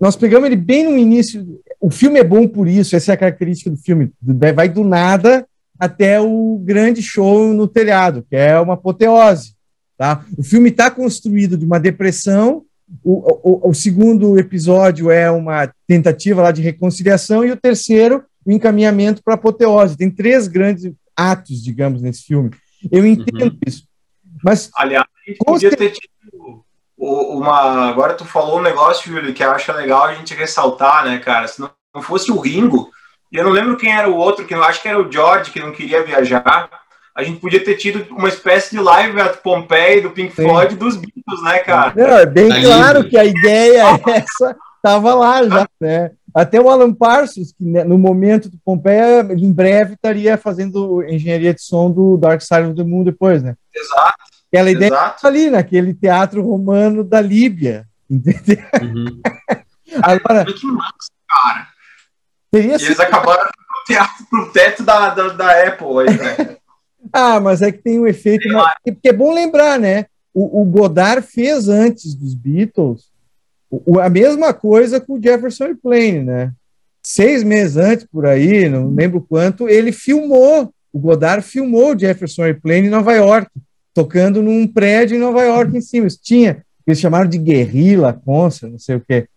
Nós 0.00 0.16
pegamos 0.16 0.46
ele 0.46 0.56
bem 0.56 0.84
no 0.84 0.96
início. 0.96 1.60
O 1.80 1.90
filme 1.90 2.18
é 2.18 2.24
bom 2.24 2.46
por 2.46 2.68
isso, 2.68 2.96
essa 2.96 3.12
é 3.12 3.14
a 3.14 3.18
característica 3.18 3.70
do 3.70 3.76
filme. 3.76 4.10
Vai 4.54 4.68
do 4.68 4.84
nada 4.84 5.46
até 5.78 6.20
o 6.20 6.60
grande 6.64 7.02
show 7.02 7.52
no 7.52 7.66
telhado, 7.66 8.24
que 8.28 8.36
é 8.36 8.58
uma 8.58 8.74
apoteose. 8.74 9.54
Tá? 9.96 10.24
O 10.36 10.42
filme 10.42 10.70
está 10.70 10.90
construído 10.90 11.56
de 11.56 11.64
uma 11.64 11.78
depressão. 11.78 12.64
O, 13.02 13.66
o, 13.66 13.70
o, 13.70 13.74
segundo 13.74 14.38
episódio 14.38 15.10
é 15.10 15.30
uma 15.30 15.72
tentativa 15.86 16.42
lá 16.42 16.52
de 16.52 16.62
reconciliação, 16.62 17.44
e 17.44 17.50
o 17.50 17.56
terceiro 17.56 18.22
o 18.44 18.52
encaminhamento 18.52 19.22
para 19.22 19.34
a 19.34 19.36
apoteose. 19.36 19.96
Tem 19.96 20.10
três 20.10 20.46
grandes 20.48 20.92
atos, 21.16 21.62
digamos, 21.62 22.02
nesse 22.02 22.22
filme. 22.24 22.50
Eu 22.90 23.06
entendo 23.06 23.52
uhum. 23.52 23.58
isso. 23.66 23.84
Mas, 24.42 24.70
Aliás, 24.76 25.04
a 25.04 25.30
gente 25.30 25.38
podia 25.38 25.70
ter 25.74 25.90
tido 25.90 26.64
uma. 26.96 27.88
Agora 27.88 28.14
tu 28.14 28.24
falou 28.24 28.58
um 28.58 28.62
negócio, 28.62 29.10
Júlio, 29.10 29.32
que 29.32 29.42
eu 29.42 29.50
acho 29.50 29.72
legal 29.72 30.04
a 30.04 30.14
gente 30.14 30.34
ressaltar, 30.34 31.04
né, 31.04 31.18
cara? 31.18 31.48
Se 31.48 31.60
não 31.60 32.02
fosse 32.02 32.30
o 32.30 32.38
Ringo, 32.38 32.90
e 33.32 33.36
eu 33.36 33.44
não 33.44 33.50
lembro 33.50 33.76
quem 33.76 33.92
era 33.92 34.08
o 34.08 34.16
outro, 34.16 34.44
que 34.44 34.54
eu 34.54 34.62
acho 34.62 34.82
que 34.82 34.88
era 34.88 35.00
o 35.00 35.10
George, 35.10 35.50
que 35.50 35.60
não 35.60 35.72
queria 35.72 36.04
viajar. 36.04 36.68
A 37.16 37.22
gente 37.22 37.40
podia 37.40 37.62
ter 37.62 37.76
tido 37.76 38.06
uma 38.12 38.28
espécie 38.28 38.72
de 38.76 38.82
live 38.82 39.20
at 39.20 39.36
Pompeii 39.36 40.00
do 40.00 40.10
Pink 40.10 40.34
Sim. 40.34 40.42
Floyd 40.42 40.74
dos 40.74 40.96
Beatles, 40.96 41.42
né, 41.44 41.58
cara? 41.60 41.92
Não, 41.96 42.18
é 42.18 42.26
bem 42.26 42.48
tá 42.48 42.60
claro 42.60 42.98
lindo. 42.98 43.10
que 43.10 43.16
a 43.16 43.24
ideia 43.24 43.82
é 43.82 44.10
essa 44.10 44.56
estava 44.84 45.14
lá 45.14 45.42
já, 45.48 45.68
né? 45.80 46.10
Até 46.34 46.60
o 46.60 46.68
Alan 46.68 46.92
Parsons, 46.92 47.52
que 47.52 47.64
né, 47.64 47.84
no 47.84 47.96
momento 47.96 48.48
do 48.48 48.58
Pompeia, 48.58 49.20
em 49.30 49.52
breve 49.52 49.94
estaria 49.94 50.36
fazendo 50.36 51.00
engenharia 51.04 51.54
de 51.54 51.62
som 51.62 51.92
do 51.92 52.16
Dark 52.16 52.40
Side 52.40 52.62
of 52.62 52.74
the 52.74 52.82
Moon 52.82 53.04
depois, 53.04 53.40
né? 53.40 53.54
Exato. 53.72 54.24
Aquela 54.52 54.70
ideia 54.70 54.88
exato. 54.88 55.26
ali, 55.28 55.48
naquele 55.48 55.94
teatro 55.94 56.42
romano 56.42 57.04
da 57.04 57.20
Líbia, 57.20 57.86
entendeu? 58.10 58.64
Uhum. 58.82 59.20
Agora, 60.02 60.44
que 60.44 60.66
massa, 60.66 61.12
cara. 61.28 61.68
Teria 62.50 62.74
eles 62.74 63.00
acabaram 63.00 63.48
pro 64.28 64.52
teto 64.52 64.82
da, 64.82 65.10
da, 65.10 65.28
da 65.28 65.68
Apple 65.68 66.00
aí, 66.00 66.18
né? 66.18 66.56
ah, 67.12 67.38
mas 67.38 67.62
é 67.62 67.70
que 67.70 67.78
tem 67.78 68.00
um 68.00 68.06
efeito. 68.06 68.48
Mas, 68.52 68.74
porque 68.84 69.08
é 69.08 69.12
bom 69.12 69.32
lembrar, 69.32 69.78
né? 69.78 70.06
O, 70.32 70.62
o 70.62 70.64
Godard 70.64 71.24
fez 71.24 71.68
antes 71.68 72.14
dos 72.14 72.34
Beatles 72.34 73.13
o, 73.86 74.00
a 74.00 74.08
mesma 74.08 74.52
coisa 74.52 75.00
com 75.00 75.14
o 75.14 75.22
Jefferson 75.22 75.64
Airplane, 75.64 76.20
né? 76.20 76.52
Seis 77.02 77.42
meses 77.42 77.76
antes, 77.76 78.06
por 78.10 78.26
aí, 78.26 78.68
não 78.68 78.88
lembro 78.88 79.20
quanto, 79.20 79.68
ele 79.68 79.92
filmou, 79.92 80.72
o 80.92 80.98
Godard 80.98 81.44
filmou 81.44 81.94
o 81.94 81.98
Jefferson 81.98 82.44
Airplane 82.44 82.86
em 82.86 82.90
Nova 82.90 83.12
York, 83.12 83.50
tocando 83.92 84.42
num 84.42 84.66
prédio 84.66 85.16
em 85.16 85.20
Nova 85.20 85.42
York 85.42 85.76
em 85.76 85.80
cima. 85.80 86.08
Tinha, 86.08 86.64
eles 86.86 86.98
chamaram 86.98 87.28
de 87.28 87.38
guerrilla, 87.38 88.18
consa, 88.24 88.68
não 88.68 88.78
sei 88.78 88.96
o 88.96 89.02
quê. 89.06 89.28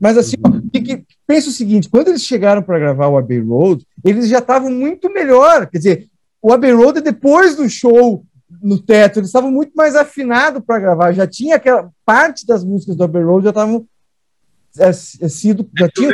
Mas 0.00 0.16
assim, 0.16 0.36
que, 0.72 1.04
pensa 1.26 1.48
o 1.48 1.52
seguinte: 1.52 1.88
quando 1.88 2.08
eles 2.08 2.22
chegaram 2.22 2.62
para 2.62 2.78
gravar 2.78 3.08
o 3.08 3.18
Abbey 3.18 3.40
Road, 3.40 3.84
eles 4.04 4.28
já 4.28 4.38
estavam 4.38 4.70
muito 4.70 5.12
melhor. 5.12 5.66
Quer 5.66 5.78
dizer, 5.78 6.08
o 6.40 6.52
Abbey 6.52 6.72
Road 6.72 6.98
é 6.98 7.02
depois 7.02 7.56
do 7.56 7.68
show 7.68 8.24
no 8.62 8.78
teto, 8.78 9.18
eles 9.18 9.28
estavam 9.28 9.50
muito 9.50 9.72
mais 9.74 9.94
afinados 9.94 10.62
para 10.64 10.80
gravar. 10.80 11.12
Já 11.12 11.26
tinha 11.26 11.56
aquela 11.56 11.90
parte 12.04 12.46
das 12.46 12.64
músicas 12.64 12.96
do 12.96 13.04
Abbey 13.04 13.22
Road 13.22 13.44
já 13.44 13.50
estavam 13.50 13.86
é, 14.78 14.88
é, 14.88 14.92
sido 14.92 15.68
já 15.76 15.88
tinham 15.88 16.12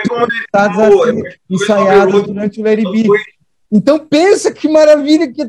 ensaiadas 1.50 2.22
durante 2.22 2.60
o 2.60 2.64
Larry 2.64 2.84
B. 2.84 3.08
Então 3.70 3.98
pensa 3.98 4.52
que 4.52 4.68
maravilha 4.68 5.30
que 5.32 5.44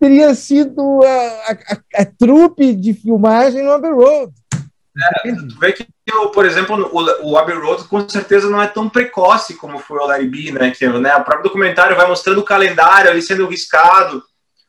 teria 0.00 0.34
sido 0.34 0.80
a, 1.02 1.08
a, 1.08 1.52
a, 1.52 2.02
a 2.02 2.04
trupe 2.04 2.74
de 2.74 2.94
filmagem 2.94 3.62
no 3.62 3.72
Abbey 3.72 3.92
Road. 3.92 4.32
É, 5.24 5.32
tu 5.32 5.58
vê 5.58 5.72
que, 5.72 5.86
por 6.32 6.46
exemplo, 6.46 6.90
o, 6.92 7.30
o 7.30 7.38
Abbey 7.38 7.54
Road 7.54 7.84
com 7.84 8.08
certeza 8.08 8.48
não 8.48 8.62
é 8.62 8.66
tão 8.66 8.88
precoce 8.88 9.54
como 9.56 9.78
foi 9.78 9.98
o 9.98 10.06
Larry 10.06 10.26
B, 10.26 10.52
né? 10.52 10.70
Que 10.70 10.88
né, 10.88 11.14
o 11.16 11.24
próprio 11.24 11.44
documentário 11.44 11.96
vai 11.96 12.06
mostrando 12.06 12.40
o 12.40 12.44
calendário 12.44 13.10
ali 13.10 13.20
sendo 13.20 13.46
riscado. 13.46 14.22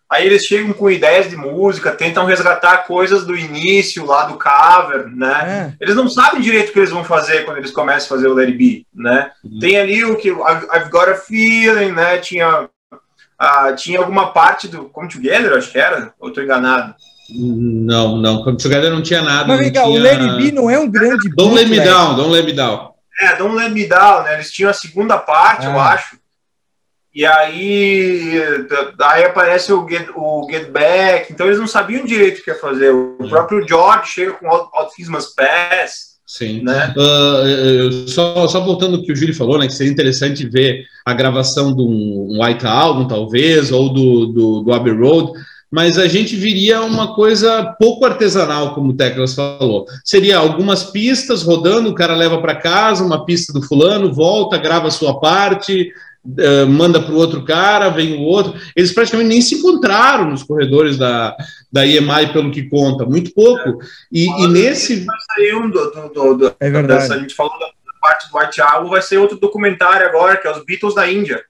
Aí 0.09 0.25
eles 0.25 0.45
chegam 0.45 0.71
com 0.71 0.89
ideias 0.89 1.29
de 1.29 1.35
música, 1.35 1.91
tentam 1.91 2.25
resgatar 2.25 2.85
coisas 2.85 3.25
do 3.25 3.35
início 3.35 4.05
lá 4.05 4.23
do 4.23 4.37
cover, 4.37 5.07
né? 5.07 5.75
É. 5.79 5.83
Eles 5.83 5.95
não 5.95 6.09
sabem 6.09 6.41
direito 6.41 6.69
o 6.69 6.73
que 6.73 6.79
eles 6.79 6.89
vão 6.89 7.03
fazer 7.03 7.43
quando 7.43 7.57
eles 7.57 7.71
começam 7.71 8.05
a 8.05 8.17
fazer 8.17 8.27
o 8.29 8.33
Larry 8.33 8.53
B, 8.53 8.85
né? 8.93 9.31
Uhum. 9.43 9.59
Tem 9.59 9.77
ali 9.77 10.05
o 10.05 10.15
que 10.15 10.29
I've 10.29 10.89
Got 10.89 11.09
a 11.09 11.15
Feeling, 11.15 11.91
né? 11.91 12.19
Tinha, 12.19 12.69
uh, 12.93 13.75
tinha 13.75 13.99
alguma 13.99 14.31
parte 14.31 14.69
do 14.69 14.85
Come 14.85 15.09
Together, 15.09 15.57
acho 15.57 15.71
que 15.71 15.77
era, 15.77 16.13
ou 16.19 16.29
estou 16.29 16.41
enganado. 16.41 16.95
Não, 17.29 18.17
não. 18.17 18.43
Come 18.43 18.57
Together 18.57 18.91
não 18.91 19.01
tinha 19.01 19.21
nada. 19.21 19.47
Mas 19.47 19.59
vem 19.59 19.71
cá, 19.71 19.83
tinha... 19.83 19.99
o 19.99 20.01
Larry 20.01 20.37
B 20.37 20.51
não 20.51 20.69
é 20.69 20.79
um 20.79 20.89
grande. 20.89 21.29
Don't 21.35 21.53
Let 21.53 21.67
Me 21.67 21.79
Down, 21.79 22.15
Don't 22.15 22.31
Let 22.31 22.45
Me 22.45 22.53
Down. 22.53 22.93
É, 23.19 23.35
Don't 23.35 23.55
Let 23.55 23.71
Me 23.71 23.85
Down, 23.85 24.23
né? 24.23 24.35
Eles 24.35 24.51
tinham 24.51 24.69
a 24.69 24.73
segunda 24.73 25.17
parte, 25.17 25.65
eu 25.65 25.77
ah. 25.77 25.93
acho. 25.93 26.17
E 27.13 27.25
aí, 27.25 28.39
aí 29.01 29.23
aparece 29.25 29.73
o 29.73 29.87
Get, 29.89 30.07
o 30.15 30.47
Get 30.49 30.69
Back. 30.69 31.33
Então 31.33 31.47
eles 31.47 31.57
não 31.57 31.67
sabiam 31.67 32.05
direito 32.05 32.39
o 32.39 32.43
que 32.43 32.51
ia 32.51 32.59
fazer. 32.59 32.91
O 32.91 33.17
é. 33.19 33.27
próprio 33.27 33.67
George 33.67 34.11
chega 34.11 34.33
com 34.33 34.47
Autismas 34.47 35.33
Pass. 35.33 36.17
Sim. 36.27 36.61
Né? 36.61 36.93
Uh, 36.95 38.07
só, 38.07 38.47
só 38.47 38.59
voltando 38.59 38.97
ao 38.97 39.01
que 39.01 39.11
o 39.11 39.15
Júlio 39.15 39.33
falou, 39.33 39.57
né, 39.57 39.65
que 39.65 39.73
seria 39.73 39.91
interessante 39.91 40.47
ver 40.47 40.85
a 41.05 41.13
gravação 41.13 41.73
de 41.73 41.81
um 41.81 42.39
White 42.39 42.67
Album, 42.67 43.07
talvez, 43.07 43.71
ou 43.71 43.91
do, 43.91 44.25
do, 44.27 44.61
do 44.61 44.73
Abbey 44.73 44.93
Road 44.93 45.31
mas 45.71 45.97
a 45.97 46.07
gente 46.07 46.35
viria 46.35 46.81
uma 46.81 47.13
coisa 47.13 47.75
pouco 47.79 48.05
artesanal, 48.05 48.73
como 48.73 48.91
o 48.91 48.95
Teclas 48.95 49.35
falou. 49.35 49.85
Seria 50.03 50.37
algumas 50.37 50.83
pistas 50.83 51.43
rodando, 51.43 51.89
o 51.89 51.95
cara 51.95 52.15
leva 52.15 52.41
para 52.41 52.55
casa 52.55 53.03
uma 53.03 53.25
pista 53.25 53.51
do 53.51 53.61
fulano, 53.61 54.13
volta, 54.13 54.57
grava 54.57 54.87
a 54.87 54.91
sua 54.91 55.19
parte, 55.19 55.91
uh, 56.25 56.67
manda 56.67 57.01
para 57.01 57.13
o 57.13 57.17
outro 57.17 57.43
cara, 57.43 57.89
vem 57.89 58.15
o 58.15 58.21
outro. 58.21 58.53
Eles 58.75 58.93
praticamente 58.93 59.29
nem 59.29 59.41
se 59.41 59.55
encontraram 59.55 60.29
nos 60.29 60.43
corredores 60.43 60.97
da, 60.97 61.35
da 61.71 61.85
EMI, 61.85 62.31
pelo 62.31 62.51
que 62.51 62.69
conta, 62.69 63.05
muito 63.05 63.33
pouco. 63.33 63.79
E, 64.11 64.25
e 64.25 64.47
nesse. 64.47 65.05
Vai 65.05 65.17
sair 65.35 65.55
um 65.55 65.69
do, 65.69 65.91
do, 65.91 66.33
do, 66.35 66.55
é 66.59 66.69
verdade. 66.69 67.01
Dessa, 67.01 67.15
a 67.15 67.19
gente 67.19 67.35
falou 67.35 67.57
da 67.59 67.67
parte 68.01 68.29
do 68.31 68.37
White 68.37 68.61
Album, 68.61 68.89
vai 68.89 69.01
ser 69.01 69.17
outro 69.17 69.37
documentário 69.37 70.07
agora, 70.07 70.37
que 70.37 70.47
é 70.47 70.51
os 70.51 70.63
Beatles 70.63 70.95
da 70.95 71.11
Índia. 71.11 71.43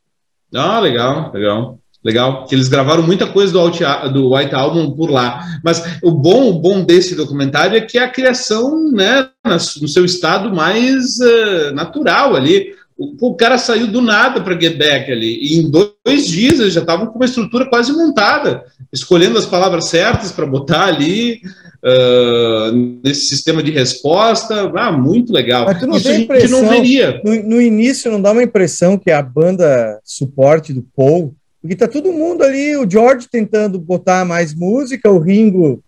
Ah, 0.56 0.80
legal, 0.80 1.32
legal. 1.34 1.77
Legal, 2.08 2.46
que 2.46 2.56
eles 2.56 2.70
gravaram 2.70 3.04
muita 3.04 3.28
coisa 3.28 3.52
do, 3.52 3.60
Alt, 3.60 3.82
do 4.13 4.34
White 4.34 4.56
Album 4.56 4.91
por 4.91 5.12
lá. 5.12 5.46
Mas 5.62 5.84
o 6.02 6.10
bom, 6.10 6.52
o 6.52 6.54
bom 6.54 6.82
desse 6.82 7.15
documentário 7.15 7.76
é 7.76 7.82
que 7.82 7.98
é 7.98 8.04
a 8.04 8.10
criação, 8.10 8.89
né, 8.93 9.28
no 9.46 9.89
seu 9.89 10.06
estado 10.06 10.56
mais 10.56 11.17
uh, 11.20 11.74
natural 11.74 12.34
ali. 12.34 12.74
O, 12.98 13.28
o, 13.28 13.36
cara 13.36 13.58
saiu 13.58 13.88
do 13.88 14.02
nada 14.02 14.39
para 14.39 14.58
Get 14.58 14.78
Back 14.78 15.12
ali, 15.12 15.38
e 15.41 15.58
em 15.58 15.70
dois 15.70 16.26
dias 16.26 16.62
eles 16.62 16.74
já 16.74 16.80
estavam 16.80 17.08
com 17.08 17.20
uma 17.20 17.26
estrutura 17.26 17.70
quase 17.70 17.91
montada, 17.91 18.63
escolhendo 18.91 19.38
as 19.38 19.46
palavras 19.46 19.89
certas 19.89 20.32
para 20.32 20.46
botar 20.46 20.86
ali 20.86 21.41
uh, 21.84 23.02
nesse 23.04 23.26
sistema 23.26 23.62
de 23.62 23.70
resposta. 23.70 24.72
Ah, 24.78 24.93
muito 24.93 25.34
legal. 25.34 25.65
Mas 25.65 25.78
tu 25.78 25.88
não 25.88 25.98
Isso 25.98 26.08
a 26.08 26.13
gente 26.13 26.48
não 26.50 26.70
veria. 26.70 27.22
No, 27.22 27.36
no 27.43 27.62
início 27.62 28.10
não 28.10 28.22
dá 28.22 28.32
uma 28.32 28.43
impressão 28.43 28.98
que 28.98 29.12
a 29.12 29.22
banda 29.22 30.00
suporte 30.06 30.72
do 30.72 30.86
Paul 30.96 31.36
porque 31.67 31.75
tá 31.75 31.88
todo 31.88 32.13
mundo 32.13 32.43
ali, 32.43 32.77
o 32.77 32.89
George 32.89 33.27
tentando 33.30 33.77
botar 33.77 34.23
mais 34.23 34.56
música, 34.56 35.12
o 35.12 35.19
Ringo 35.19 35.84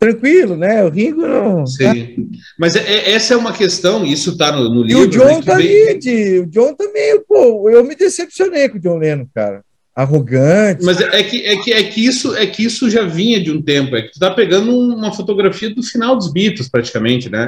tranquilo, 0.00 0.56
né? 0.56 0.82
O 0.82 0.88
Ringo 0.88 1.26
não. 1.26 1.66
Sim. 1.66 1.84
Tá... 1.84 1.94
Mas 2.58 2.74
é, 2.74 2.80
é, 2.80 3.10
essa 3.12 3.34
é 3.34 3.36
uma 3.36 3.52
questão, 3.52 4.04
isso 4.04 4.30
está 4.30 4.50
no, 4.50 4.68
no, 4.68 4.82
livro. 4.82 5.02
E 5.02 5.06
o 5.06 5.08
John 5.08 5.36
né, 5.36 5.42
tá 5.42 5.56
vem... 5.56 5.98
de, 5.98 6.40
o 6.40 6.46
John 6.46 6.74
também, 6.74 7.20
pô, 7.28 7.68
eu 7.68 7.84
me 7.84 7.94
decepcionei 7.94 8.68
com 8.68 8.78
o 8.78 8.80
John 8.80 8.96
Lennon, 8.96 9.26
cara. 9.34 9.62
Arrogante. 9.94 10.84
Mas 10.84 11.00
é 11.00 11.22
que, 11.22 11.46
é 11.46 11.56
que, 11.62 11.72
é 11.72 11.82
que 11.84 12.04
isso 12.04 12.34
é 12.34 12.46
que 12.46 12.64
isso 12.64 12.90
já 12.90 13.04
vinha 13.04 13.40
de 13.40 13.52
um 13.52 13.62
tempo. 13.62 13.94
É 13.94 14.02
que 14.02 14.12
tu 14.12 14.18
tá 14.18 14.30
pegando 14.30 14.76
uma 14.76 15.12
fotografia 15.12 15.72
do 15.72 15.82
final 15.84 16.16
dos 16.16 16.32
Beatles, 16.32 16.68
praticamente, 16.68 17.30
né? 17.30 17.46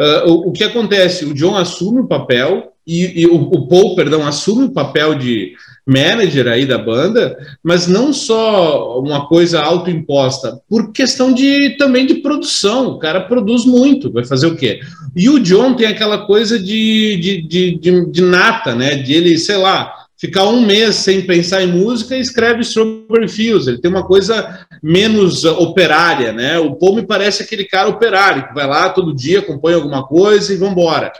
É. 0.00 0.24
Uh, 0.24 0.30
o, 0.30 0.48
o, 0.48 0.52
que 0.52 0.64
acontece? 0.64 1.24
O 1.24 1.34
John 1.34 1.56
assume 1.56 2.00
o 2.00 2.08
papel 2.08 2.72
e, 2.84 3.22
e 3.22 3.26
o, 3.26 3.36
o 3.36 3.68
Paul, 3.68 3.94
perdão, 3.94 4.26
assume 4.26 4.64
o 4.64 4.72
papel 4.72 5.14
de 5.14 5.54
manager 5.86 6.48
aí 6.48 6.64
da 6.64 6.78
banda, 6.78 7.36
mas 7.62 7.86
não 7.86 8.12
só 8.12 8.98
uma 8.98 9.26
coisa 9.26 9.60
autoimposta, 9.60 10.60
por 10.68 10.92
questão 10.92 11.32
de 11.32 11.76
também 11.76 12.06
de 12.06 12.16
produção. 12.16 12.88
O 12.88 12.98
cara 12.98 13.20
produz 13.20 13.64
muito, 13.64 14.10
vai 14.10 14.24
fazer 14.24 14.46
o 14.46 14.56
quê? 14.56 14.80
E 15.14 15.28
o 15.28 15.38
John 15.38 15.74
tem 15.74 15.86
aquela 15.86 16.26
coisa 16.26 16.58
de, 16.58 17.16
de, 17.16 17.42
de, 17.42 17.78
de, 17.78 18.10
de 18.10 18.22
nata, 18.22 18.74
né? 18.74 18.96
De 18.96 19.12
ele, 19.12 19.36
sei 19.38 19.56
lá, 19.56 19.92
ficar 20.16 20.44
um 20.44 20.64
mês 20.64 20.96
sem 20.96 21.26
pensar 21.26 21.62
em 21.62 21.66
música 21.66 22.16
e 22.16 22.20
escreve 22.20 22.62
Strawberry 22.62 23.28
Fields. 23.28 23.66
Ele 23.66 23.78
tem 23.78 23.90
uma 23.90 24.06
coisa 24.06 24.66
menos 24.82 25.44
operária, 25.44 26.32
né? 26.32 26.58
O 26.58 26.76
Paul 26.76 26.96
me 26.96 27.02
parece 27.02 27.42
aquele 27.42 27.64
cara 27.64 27.88
operário 27.90 28.48
que 28.48 28.54
vai 28.54 28.66
lá 28.66 28.88
todo 28.88 29.14
dia, 29.14 29.42
compõe 29.42 29.74
alguma 29.74 30.06
coisa 30.06 30.52
e 30.52 30.56
vambora. 30.56 30.72
embora. 30.72 31.12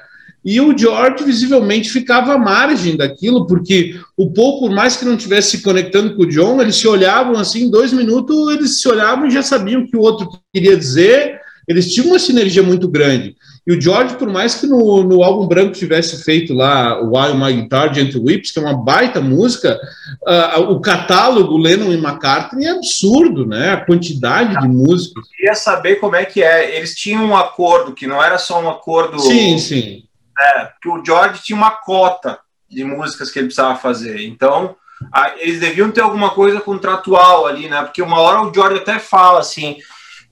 E 0.44 0.60
o 0.60 0.76
George 0.76 1.24
visivelmente 1.24 1.88
ficava 1.88 2.34
à 2.34 2.38
margem 2.38 2.96
daquilo, 2.96 3.46
porque 3.46 3.98
o 4.14 4.30
Paul, 4.30 4.60
por 4.60 4.70
mais 4.70 4.94
que 4.94 5.04
não 5.04 5.14
estivesse 5.14 5.52
se 5.52 5.62
conectando 5.62 6.14
com 6.14 6.24
o 6.24 6.28
John, 6.28 6.60
eles 6.60 6.76
se 6.76 6.86
olhavam 6.86 7.36
assim, 7.36 7.64
em 7.64 7.70
dois 7.70 7.92
minutos 7.94 8.52
eles 8.52 8.80
se 8.80 8.88
olhavam 8.88 9.26
e 9.26 9.30
já 9.30 9.42
sabiam 9.42 9.82
o 9.82 9.86
que 9.86 9.96
o 9.96 10.00
outro 10.00 10.28
queria 10.52 10.76
dizer, 10.76 11.40
eles 11.66 11.90
tinham 11.90 12.08
uma 12.08 12.18
sinergia 12.18 12.62
muito 12.62 12.86
grande. 12.86 13.34
E 13.66 13.72
o 13.72 13.80
George, 13.80 14.16
por 14.16 14.28
mais 14.28 14.54
que 14.56 14.66
no, 14.66 15.02
no 15.02 15.22
álbum 15.22 15.46
branco 15.46 15.72
tivesse 15.72 16.22
feito 16.22 16.52
lá 16.52 17.00
o 17.00 17.16
While 17.16 17.38
My 17.38 17.62
Guitar 17.62 17.94
Gentle 17.94 18.22
Whips, 18.22 18.50
que 18.50 18.58
é 18.58 18.62
uma 18.62 18.76
baita 18.76 19.22
música, 19.22 19.80
uh, 20.28 20.60
o 20.64 20.80
catálogo 20.80 21.56
Lennon 21.56 21.90
e 21.90 21.96
McCartney 21.96 22.66
é 22.66 22.72
absurdo, 22.72 23.46
né? 23.46 23.70
A 23.70 23.80
quantidade 23.86 24.60
de 24.60 24.68
músicas. 24.68 25.24
Eu 25.24 25.36
queria 25.38 25.54
saber 25.54 25.96
como 25.96 26.14
é 26.14 26.26
que 26.26 26.42
é. 26.42 26.76
Eles 26.76 26.94
tinham 26.94 27.24
um 27.24 27.34
acordo, 27.34 27.94
que 27.94 28.06
não 28.06 28.22
era 28.22 28.36
só 28.36 28.62
um 28.62 28.68
acordo. 28.68 29.18
Sim, 29.18 29.56
sim 29.56 30.04
é, 30.40 30.70
que 30.80 30.88
o 30.88 31.04
George 31.04 31.42
tinha 31.42 31.56
uma 31.56 31.70
cota 31.70 32.38
de 32.68 32.84
músicas 32.84 33.30
que 33.30 33.38
ele 33.38 33.46
precisava 33.46 33.76
fazer. 33.76 34.24
Então, 34.26 34.76
a, 35.12 35.32
eles 35.38 35.60
deviam 35.60 35.90
ter 35.90 36.00
alguma 36.00 36.30
coisa 36.30 36.60
contratual 36.60 37.46
ali, 37.46 37.68
né? 37.68 37.82
Porque 37.82 38.02
uma 38.02 38.20
hora 38.20 38.42
o 38.42 38.52
George 38.52 38.80
até 38.80 38.98
fala 38.98 39.40
assim: 39.40 39.78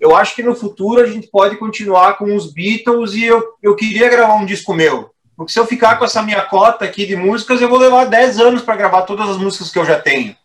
eu 0.00 0.16
acho 0.16 0.34
que 0.34 0.42
no 0.42 0.54
futuro 0.54 1.00
a 1.00 1.06
gente 1.06 1.28
pode 1.28 1.56
continuar 1.56 2.14
com 2.14 2.34
os 2.34 2.52
Beatles 2.52 3.14
e 3.14 3.24
eu, 3.24 3.54
eu 3.62 3.76
queria 3.76 4.08
gravar 4.08 4.34
um 4.34 4.46
disco 4.46 4.74
meu. 4.74 5.10
Porque 5.36 5.52
se 5.52 5.58
eu 5.58 5.66
ficar 5.66 5.96
com 5.96 6.04
essa 6.04 6.22
minha 6.22 6.42
cota 6.42 6.84
aqui 6.84 7.06
de 7.06 7.16
músicas, 7.16 7.60
eu 7.60 7.68
vou 7.68 7.78
levar 7.78 8.04
10 8.04 8.38
anos 8.38 8.62
para 8.62 8.76
gravar 8.76 9.02
todas 9.02 9.28
as 9.28 9.38
músicas 9.38 9.70
que 9.70 9.78
eu 9.78 9.84
já 9.84 9.98
tenho. 9.98 10.36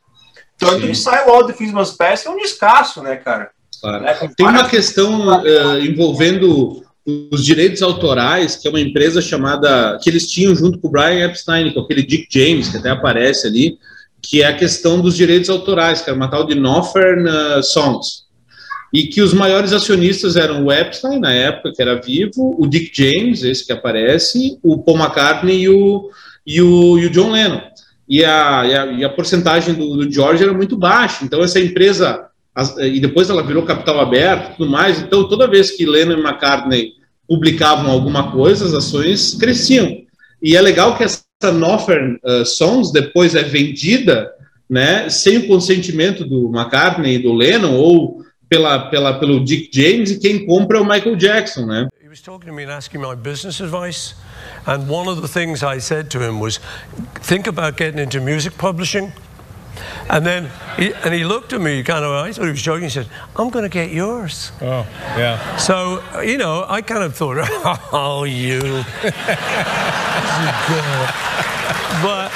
Tanto 0.58 0.82
Sim. 0.82 0.88
que 0.88 0.96
sai 0.96 1.26
o 1.26 1.32
All 1.32 1.46
the 1.46 1.54
Christmas 1.54 1.92
Pass 1.92 2.26
é 2.26 2.30
um 2.30 2.38
descasso, 2.38 3.04
né, 3.04 3.16
cara? 3.18 3.52
Claro. 3.82 4.06
É, 4.08 4.14
Tem 4.36 4.48
uma 4.48 4.68
questão 4.68 5.40
uh, 5.40 5.80
envolvendo 5.80 6.84
os 7.32 7.46
direitos 7.46 7.82
autorais, 7.82 8.58
que 8.58 8.68
é 8.68 8.70
uma 8.70 8.82
empresa 8.82 9.22
chamada, 9.22 9.98
que 10.04 10.10
eles 10.10 10.30
tinham 10.30 10.54
junto 10.54 10.78
com 10.78 10.90
o 10.90 10.92
Brian 10.92 11.26
Epstein, 11.26 11.72
com 11.72 11.80
aquele 11.80 12.04
Dick 12.04 12.28
James, 12.30 12.68
que 12.68 12.78
até 12.78 12.90
aparece 12.90 13.48
ali, 13.48 13.78
que 14.22 14.42
é 14.42 14.48
a 14.48 14.54
questão 14.54 15.00
dos 15.00 15.16
direitos 15.16 15.50
autorais, 15.50 16.02
que 16.02 16.10
era 16.10 16.18
uma 16.18 16.30
tal 16.30 16.46
de 16.46 16.54
Northern 16.54 17.30
uh, 17.30 17.64
Songs. 17.64 18.28
E 18.94 19.04
que 19.08 19.22
os 19.22 19.34
maiores 19.34 19.72
acionistas 19.72 20.36
eram 20.36 20.66
o 20.66 20.72
Epstein, 20.72 21.20
na 21.20 21.32
época, 21.32 21.72
que 21.74 21.82
era 21.82 22.02
vivo, 22.02 22.56
o 22.60 22.68
Dick 22.68 22.92
James, 22.94 23.42
esse 23.42 23.66
que 23.66 23.72
aparece, 23.72 24.58
o 24.62 24.78
Paul 24.78 24.98
McCartney 24.98 25.62
e 25.62 25.70
o, 25.70 26.10
e 26.46 26.62
o, 26.62 27.00
e 27.00 27.06
o 27.06 27.10
John 27.10 27.32
Lennon. 27.32 27.62
E 28.10 28.24
a, 28.24 28.66
e 28.66 28.76
a, 28.76 28.86
e 28.86 29.06
a 29.06 29.10
porcentagem 29.10 29.74
do, 29.76 29.96
do 29.96 30.12
George 30.12 30.44
era 30.44 30.54
muito 30.54 30.78
baixa. 30.78 31.24
Então, 31.24 31.42
essa 31.42 31.60
empresa 31.60 32.28
e 32.80 33.00
depois 33.00 33.30
ela 33.30 33.44
virou 33.44 33.64
capital 33.64 34.00
aberto 34.00 34.58
tudo 34.58 34.70
mais. 34.70 35.00
Então, 35.00 35.28
toda 35.28 35.48
vez 35.48 35.72
que 35.72 35.86
Lennon 35.86 36.18
e 36.18 36.22
McCartney 36.22 36.97
publicavam 37.28 37.92
alguma 37.92 38.32
coisa, 38.32 38.66
as 38.66 38.74
ações 38.74 39.36
cresciam. 39.36 39.98
E 40.42 40.56
é 40.56 40.62
legal 40.62 40.98
que 40.98 41.04
essa 41.04 41.24
Northern 41.52 42.20
uh, 42.24 42.46
Songs 42.46 42.92
depois 42.92 43.36
é 43.36 43.44
vendida 43.44 44.32
né, 44.70 45.10
sem 45.10 45.38
o 45.38 45.48
consentimento 45.48 46.26
do 46.26 46.50
McCartney 46.50 47.16
e 47.16 47.20
do 47.20 47.34
Lennon, 47.34 47.74
ou 47.74 48.22
pela, 48.50 48.90
pela, 48.90 49.20
pelo 49.20 49.44
Dick 49.44 49.70
James, 49.74 50.12
e 50.12 50.20
quem 50.20 50.46
compra 50.46 50.78
é 50.78 50.82
o 50.82 50.86
Michael 50.86 51.16
Jackson. 51.16 51.66
Né? 51.66 51.88
He 52.02 52.10
was 52.10 52.22
talking 52.22 52.50
to 52.50 52.54
me 52.54 52.64
and 52.64 52.72
asking 52.72 53.02
my 53.02 53.16
business 53.16 53.60
advice. 53.62 54.16
And 54.66 54.90
one 54.90 55.10
of 55.10 55.22
the 55.22 55.28
things 55.28 55.64
I 55.64 55.80
said 55.80 56.10
to 56.12 56.20
him 56.20 56.40
was, 56.40 56.60
think 57.22 57.48
about 57.48 57.78
getting 57.78 58.00
into 58.00 58.22
music 58.22 58.58
publishing. 58.58 59.12
And 60.10 60.26
then, 60.26 60.50
he, 60.78 60.94
and 60.94 61.14
he 61.14 61.26
looked 61.26 61.54
at 61.54 61.62
me 61.62 61.84
kind 61.84 62.06
of, 62.06 62.12
I 62.12 62.32
thought 62.32 62.46
he 62.46 62.52
was 62.52 62.62
joking. 62.62 62.84
He 62.84 62.90
said, 62.90 63.08
I'm 63.36 63.50
going 63.50 63.64
to 63.64 63.70
get 63.70 63.92
yours. 63.92 64.52
Oh, 64.62 64.88
yeah. 65.18 65.58
So, 65.58 66.04
you 66.22 66.38
know, 66.38 66.66
I 66.68 66.82
kind 66.82 67.04
of 67.04 67.16
thought, 67.16 67.38
oh, 67.94 68.24
you. 68.24 68.62
but, 72.02 72.32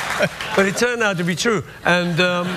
but 0.55 0.65
it 0.65 0.75
turned 0.75 1.01
out 1.03 1.17
to 1.17 1.23
be 1.23 1.35
true. 1.35 1.63
And, 1.85 2.19
um, 2.19 2.47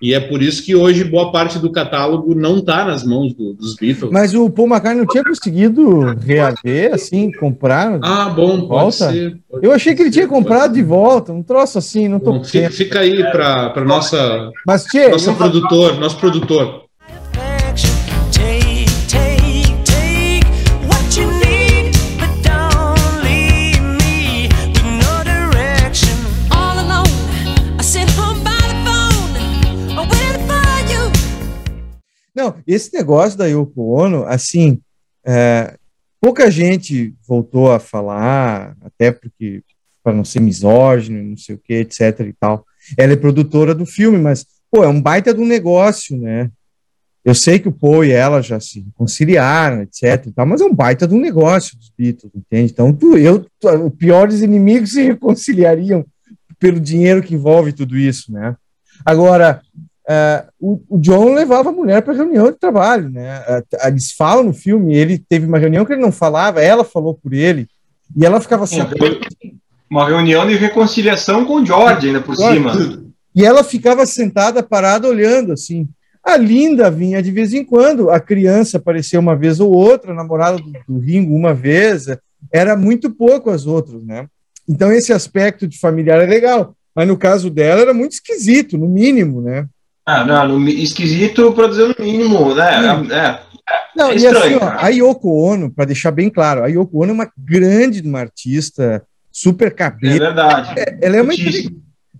E 0.00 0.14
é 0.14 0.20
por 0.20 0.42
isso 0.42 0.62
que 0.62 0.74
hoje 0.74 1.04
boa 1.04 1.30
parte 1.30 1.58
do 1.58 1.70
catálogo 1.70 2.34
não 2.34 2.58
está 2.58 2.84
nas 2.86 3.04
mãos 3.04 3.34
do, 3.34 3.52
dos 3.52 3.76
Beatles. 3.76 4.10
Mas 4.10 4.32
o 4.34 4.48
Paul 4.48 4.68
McCartney 4.68 5.04
não 5.04 5.06
tinha 5.06 5.22
conseguido 5.22 6.00
reaver, 6.20 6.94
assim, 6.94 7.30
comprar. 7.32 7.98
Ah, 8.02 8.30
bom, 8.30 8.66
pode 8.66 8.94
ser. 8.94 9.38
Eu 9.60 9.72
achei 9.72 9.94
que 9.94 10.02
ele 10.02 10.10
tinha 10.10 10.26
comprado 10.26 10.72
de 10.72 10.82
volta, 10.82 11.32
um 11.32 11.42
troço 11.42 11.76
assim, 11.76 12.08
não 12.08 12.18
tô. 12.18 12.32
Bom, 12.32 12.44
fica, 12.44 13.00
aí 13.00 13.22
para 13.30 13.84
nossa. 13.84 14.50
Mas, 14.66 14.84
tchê, 14.84 15.08
nosso 15.08 15.34
produtor, 15.34 15.98
nosso 16.00 16.16
produtor. 16.16 16.89
Não, 32.40 32.54
esse 32.66 32.94
negócio 32.94 33.36
da 33.36 33.44
Yoko 33.44 33.92
Ono, 33.92 34.24
assim, 34.24 34.80
é, 35.26 35.76
pouca 36.18 36.50
gente 36.50 37.14
voltou 37.28 37.70
a 37.70 37.78
falar, 37.78 38.74
até 38.80 39.12
porque, 39.12 39.62
para 40.02 40.14
não 40.14 40.24
ser 40.24 40.40
misógino, 40.40 41.22
não 41.22 41.36
sei 41.36 41.54
o 41.54 41.58
que, 41.58 41.74
etc 41.74 42.20
e 42.20 42.32
tal. 42.32 42.64
Ela 42.96 43.12
é 43.12 43.16
produtora 43.16 43.74
do 43.74 43.84
filme, 43.84 44.16
mas, 44.16 44.46
pô, 44.70 44.82
é 44.82 44.88
um 44.88 45.02
baita 45.02 45.36
um 45.36 45.44
negócio, 45.44 46.16
né? 46.16 46.50
Eu 47.22 47.34
sei 47.34 47.58
que 47.58 47.68
o 47.68 47.72
Paul 47.72 48.06
e 48.06 48.10
ela 48.10 48.40
já 48.40 48.58
se 48.58 48.82
conciliaram, 48.94 49.82
etc 49.82 50.24
e 50.26 50.32
tal, 50.32 50.46
mas 50.46 50.62
é 50.62 50.64
um 50.64 50.74
baita 50.74 51.06
um 51.12 51.20
negócio 51.20 51.76
dos 51.76 51.92
Beatles, 51.94 52.32
entende? 52.34 52.72
Então, 52.72 52.90
tu, 52.90 53.18
eu, 53.18 53.44
tu, 53.60 53.68
os 53.68 53.94
piores 53.96 54.40
inimigos 54.40 54.92
se 54.92 55.02
reconciliariam 55.02 56.06
pelo 56.58 56.80
dinheiro 56.80 57.22
que 57.22 57.34
envolve 57.34 57.74
tudo 57.74 57.98
isso, 57.98 58.32
né? 58.32 58.56
Agora, 59.04 59.60
Uh, 60.10 60.50
o, 60.58 60.96
o, 60.96 60.98
John 60.98 61.34
levava 61.34 61.68
a 61.68 61.72
mulher 61.72 62.02
para 62.02 62.14
reunião 62.14 62.50
de 62.50 62.58
trabalho, 62.58 63.08
né? 63.08 63.44
Uh, 63.48 63.86
eles 63.86 64.10
falam 64.10 64.42
no 64.42 64.52
filme, 64.52 64.92
ele 64.92 65.16
teve 65.16 65.46
uma 65.46 65.56
reunião 65.56 65.84
que 65.84 65.92
ele 65.92 66.02
não 66.02 66.10
falava, 66.10 66.60
ela 66.60 66.82
falou 66.82 67.14
por 67.14 67.32
ele, 67.32 67.68
e 68.16 68.26
ela 68.26 68.40
ficava 68.40 68.64
assim. 68.64 68.80
Uma 69.88 70.08
reunião 70.08 70.48
de 70.48 70.56
reconciliação 70.56 71.44
com 71.44 71.60
o 71.60 71.64
George, 71.64 72.08
ainda 72.08 72.20
por 72.20 72.34
George, 72.34 72.56
cima. 72.56 73.04
E 73.32 73.44
ela 73.44 73.62
ficava 73.62 74.04
sentada, 74.04 74.64
parada, 74.64 75.06
olhando 75.06 75.52
assim. 75.52 75.88
A 76.24 76.36
Linda 76.36 76.90
vinha 76.90 77.22
de 77.22 77.30
vez 77.30 77.54
em 77.54 77.64
quando, 77.64 78.10
a 78.10 78.18
criança 78.18 78.78
apareceu 78.78 79.20
uma 79.20 79.36
vez 79.36 79.60
ou 79.60 79.70
outra, 79.70 80.10
a 80.10 80.14
namorada 80.14 80.58
do, 80.58 80.72
do 80.88 80.98
Ringo 80.98 81.36
uma 81.36 81.54
vez, 81.54 82.06
era 82.52 82.76
muito 82.76 83.10
pouco 83.10 83.48
as 83.48 83.64
outras, 83.64 84.02
né? 84.02 84.26
Então 84.68 84.90
esse 84.90 85.12
aspecto 85.12 85.68
de 85.68 85.78
familiar 85.78 86.20
é 86.20 86.26
legal, 86.26 86.74
mas 86.96 87.06
no 87.06 87.16
caso 87.16 87.48
dela 87.48 87.82
era 87.82 87.94
muito 87.94 88.12
esquisito, 88.12 88.76
no 88.76 88.88
mínimo, 88.88 89.40
né? 89.40 89.68
Ah, 90.10 90.24
não, 90.24 90.58
no, 90.58 90.68
esquisito 90.68 91.52
para 91.52 91.68
dizer 91.68 91.88
no 91.88 92.04
mínimo, 92.04 92.54
né? 92.54 93.08
É, 93.10 93.14
é, 93.14 93.40
não, 93.96 94.10
é 94.10 94.16
estranho, 94.16 94.52
e 94.52 94.56
assim, 94.56 94.64
ó, 94.64 94.68
a 94.78 94.88
Yoko 94.88 95.30
Ono, 95.30 95.70
para 95.70 95.84
deixar 95.84 96.10
bem 96.10 96.28
claro, 96.28 96.64
a 96.64 96.66
Yoko 96.66 97.02
Ono 97.02 97.10
é 97.10 97.14
uma 97.14 97.32
grande 97.36 98.00
uma 98.00 98.20
artista, 98.20 99.02
super 99.30 99.74
cabeça. 99.74 100.16
É 100.16 100.18
verdade. 100.18 100.74
É, 100.78 100.98
ela, 101.02 101.16
é 101.16 101.22
uma 101.22 101.32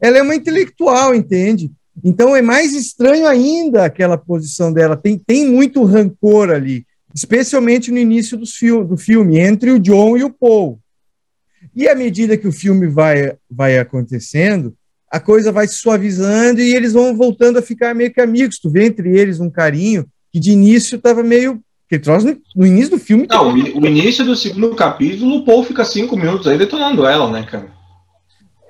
ela 0.00 0.18
é 0.18 0.22
uma 0.22 0.34
intelectual, 0.34 1.14
entende? 1.14 1.70
Então 2.02 2.34
é 2.34 2.40
mais 2.40 2.72
estranho 2.72 3.26
ainda 3.26 3.84
aquela 3.84 4.16
posição 4.16 4.72
dela. 4.72 4.96
Tem, 4.96 5.18
tem 5.18 5.46
muito 5.46 5.84
rancor 5.84 6.50
ali, 6.50 6.86
especialmente 7.14 7.90
no 7.90 7.98
início 7.98 8.36
do, 8.36 8.46
fil 8.46 8.84
do 8.84 8.96
filme, 8.96 9.38
entre 9.38 9.70
o 9.70 9.78
John 9.78 10.16
e 10.16 10.24
o 10.24 10.30
Paul. 10.30 10.78
E 11.74 11.88
à 11.88 11.94
medida 11.94 12.36
que 12.36 12.48
o 12.48 12.52
filme 12.52 12.86
vai, 12.86 13.34
vai 13.50 13.78
acontecendo, 13.78 14.74
a 15.10 15.18
coisa 15.18 15.50
vai 15.50 15.66
se 15.66 15.78
suavizando 15.78 16.60
e 16.60 16.74
eles 16.74 16.92
vão 16.92 17.16
voltando 17.16 17.58
a 17.58 17.62
ficar 17.62 17.94
meio 17.94 18.12
que 18.12 18.20
amigos. 18.20 18.58
Tu 18.60 18.70
vê 18.70 18.86
entre 18.86 19.18
eles 19.18 19.40
um 19.40 19.50
carinho 19.50 20.06
que 20.32 20.38
de 20.38 20.52
início 20.52 20.96
estava 20.96 21.22
meio. 21.22 21.60
Que 21.88 21.98
no, 21.98 22.40
no 22.54 22.66
início 22.66 22.90
do 22.92 22.98
filme. 23.00 23.26
Não, 23.28 23.52
o 23.52 23.86
início 23.86 24.24
do 24.24 24.36
segundo 24.36 24.76
capítulo, 24.76 25.38
o 25.38 25.44
Paul 25.44 25.64
fica 25.64 25.84
cinco 25.84 26.16
minutos 26.16 26.46
aí 26.46 26.56
detonando 26.56 27.04
ela, 27.04 27.28
né, 27.28 27.42
cara? 27.42 27.66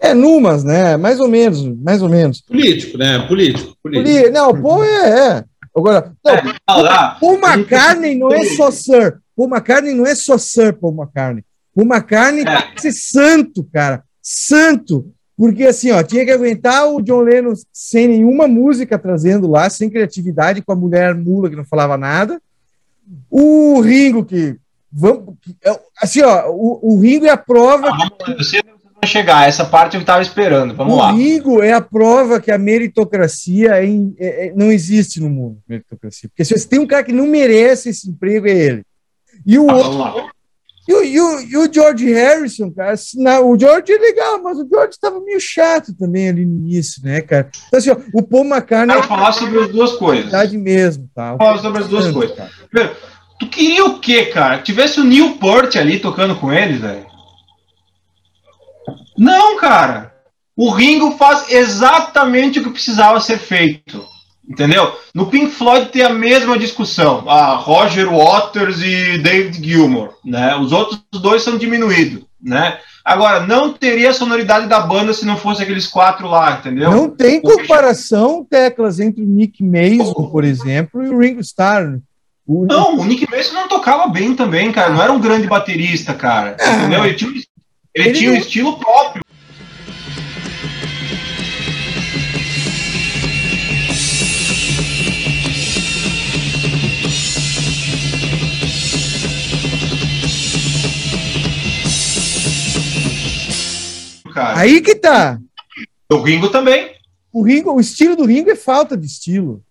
É, 0.01 0.14
numas, 0.14 0.64
né? 0.64 0.97
Mais 0.97 1.20
ou 1.20 1.28
menos, 1.28 1.62
mais 1.82 2.01
ou 2.01 2.09
menos. 2.09 2.41
Político, 2.41 2.97
né? 2.97 3.18
Político. 3.28 3.76
político. 3.82 4.30
Não, 4.32 4.49
o 4.49 4.62
Paul 4.62 4.82
é. 4.82 5.18
é. 5.36 5.45
Agora, 5.76 6.12
não, 6.24 6.34
é, 6.34 7.16
Paul 7.20 7.38
McCartney 7.38 8.16
não 8.16 8.32
é 8.32 8.45
só 8.57 8.70
Sir. 8.70 9.18
Paul 9.36 9.51
McCartney 9.51 9.95
não 9.95 10.07
é 10.07 10.14
só 10.14 10.38
Sir 10.38 10.72
Paul 10.72 10.97
McCartney. 10.97 11.45
Paul 11.74 11.86
McCartney 11.86 12.43
é. 12.43 12.62
tem 12.62 12.74
que 12.74 12.80
ser 12.80 12.93
santo, 12.93 13.68
cara. 13.70 14.03
Santo. 14.22 15.12
Porque 15.41 15.64
assim, 15.64 15.91
ó, 15.91 16.03
tinha 16.03 16.22
que 16.22 16.30
aguentar 16.30 16.86
o 16.86 17.01
John 17.01 17.22
Lennon 17.22 17.55
sem 17.72 18.07
nenhuma 18.07 18.47
música 18.47 18.99
trazendo 18.99 19.49
lá, 19.49 19.70
sem 19.70 19.88
criatividade, 19.88 20.61
com 20.61 20.70
a 20.70 20.76
mulher 20.76 21.14
mula 21.14 21.49
que 21.49 21.57
não 21.57 21.64
falava 21.64 21.97
nada. 21.97 22.38
O 23.30 23.80
Ringo 23.80 24.22
que 24.22 24.59
vamos, 24.93 25.36
é, 25.64 25.80
assim, 25.97 26.20
ó, 26.20 26.51
o, 26.51 26.93
o 26.93 27.01
Ringo 27.01 27.24
é 27.24 27.30
a 27.30 27.38
prova. 27.38 27.88
Ah, 27.88 28.34
você 28.36 28.61
vai 28.62 29.07
chegar, 29.07 29.49
essa 29.49 29.64
parte 29.64 29.95
eu 29.95 30.03
estava 30.03 30.20
esperando. 30.20 30.74
Vamos 30.74 30.93
o 30.93 30.97
lá. 30.99 31.11
O 31.11 31.16
Ringo 31.16 31.62
é 31.62 31.72
a 31.72 31.80
prova 31.80 32.38
que 32.38 32.53
a 32.53 32.59
meritocracia 32.59 33.82
é, 33.82 33.86
é, 34.18 34.49
é, 34.49 34.53
não 34.55 34.70
existe 34.70 35.22
no 35.22 35.30
mundo, 35.30 35.57
meritocracia. 35.66 36.28
Porque 36.28 36.45
se 36.45 36.53
você 36.53 36.68
tem 36.68 36.80
um 36.80 36.86
cara 36.86 37.03
que 37.03 37.14
não 37.14 37.26
merece 37.26 37.88
esse 37.88 38.11
emprego 38.11 38.47
é 38.47 38.51
ele. 38.51 38.82
E 39.47 39.59
o 39.59 39.70
ah, 39.70 39.74
outro, 39.74 40.30
e 40.91 40.95
o, 40.95 41.05
e, 41.05 41.20
o, 41.20 41.41
e 41.41 41.57
o 41.57 41.72
George 41.72 42.12
Harrison, 42.12 42.72
cara, 42.72 42.95
o 43.45 43.59
George 43.59 43.93
é 43.93 43.99
legal, 43.99 44.43
mas 44.43 44.59
o 44.59 44.66
George 44.68 44.95
estava 44.95 45.20
meio 45.20 45.41
chato 45.41 45.95
também 45.95 46.28
ali 46.28 46.45
no 46.45 46.57
início, 46.57 47.01
né, 47.05 47.20
cara? 47.20 47.49
Então, 47.68 47.78
assim, 47.78 47.91
ó, 47.91 47.97
o 48.12 48.22
Paul 48.22 48.45
McCartney. 48.45 48.97
Quero 48.97 49.07
falar 49.07 49.32
sobre 49.32 49.61
as 49.61 49.68
duas 49.68 49.93
coisas. 49.93 50.24
Verdade 50.24 50.59
mesmo, 50.59 51.09
tá? 51.14 51.36
Falar 51.36 51.59
sobre 51.59 51.82
as 51.82 51.88
duas 51.88 52.11
coisas. 52.11 52.36
Primeiro, 52.68 52.97
tu 53.38 53.49
queria 53.49 53.84
o 53.84 54.01
quê, 54.01 54.26
cara? 54.26 54.59
Tivesse 54.62 55.01
o 55.01 55.05
Neil 55.05 55.36
Peart 55.38 55.76
ali 55.76 56.01
tocando 56.01 56.34
com 56.34 56.53
eles, 56.53 56.80
velho? 56.80 57.07
Não, 59.16 59.57
cara. 59.59 60.12
O 60.57 60.70
Ringo 60.70 61.12
faz 61.12 61.51
exatamente 61.51 62.59
o 62.59 62.64
que 62.64 62.70
precisava 62.70 63.20
ser 63.20 63.38
feito. 63.38 64.05
Entendeu? 64.51 64.92
No 65.14 65.26
Pink 65.26 65.53
Floyd 65.53 65.90
tem 65.90 66.03
a 66.03 66.12
mesma 66.12 66.59
discussão. 66.59 67.22
A 67.30 67.55
Roger 67.55 68.12
Waters 68.12 68.82
e 68.82 69.18
David 69.18 69.64
Gilmour, 69.64 70.14
né? 70.24 70.57
Os 70.57 70.72
outros 70.72 71.01
dois 71.12 71.42
são 71.42 71.57
diminuídos, 71.57 72.24
né? 72.42 72.78
Agora, 73.05 73.46
não 73.46 73.72
teria 73.72 74.11
a 74.11 74.14
sonoridade 74.14 74.66
da 74.66 74.80
banda 74.80 75.14
se 75.14 75.24
não 75.24 75.36
fosse 75.36 75.62
aqueles 75.62 75.86
quatro 75.86 76.26
lá, 76.26 76.59
entendeu? 76.59 76.90
Não 76.90 77.09
tem 77.09 77.40
comparação, 77.40 78.44
teclas, 78.44 78.98
entre 78.98 79.22
o 79.22 79.26
Nick 79.26 79.62
Mason, 79.62 80.12
por 80.12 80.42
exemplo, 80.42 81.01
e 81.05 81.09
o 81.09 81.18
Ringo 81.18 81.40
Starr. 81.40 82.01
O... 82.44 82.66
Não, 82.66 82.98
o 82.98 83.05
Nick 83.05 83.30
Mason 83.30 83.55
não 83.55 83.68
tocava 83.68 84.09
bem 84.09 84.34
também, 84.34 84.72
cara. 84.72 84.92
Não 84.92 85.01
era 85.01 85.12
um 85.12 85.20
grande 85.20 85.46
baterista, 85.46 86.12
cara. 86.12 86.57
Ah, 86.61 86.74
entendeu? 86.74 87.05
Ele 87.05 87.14
tinha, 87.14 87.30
ele 87.30 87.44
ele 87.94 88.18
tinha 88.18 88.32
um 88.32 88.36
estilo 88.36 88.78
próprio. 88.78 89.22
Cara. 104.41 104.59
Aí 104.59 104.80
que 104.80 104.95
tá. 104.95 105.38
O 106.11 106.20
Ringo 106.22 106.49
também. 106.49 106.91
O 107.32 107.43
Ringo, 107.43 107.72
o 107.72 107.80
estilo 107.80 108.16
do 108.16 108.24
Ringo 108.24 108.51
é 108.51 108.57
falta 108.57 108.97
de 108.97 109.07
estilo. 109.07 109.62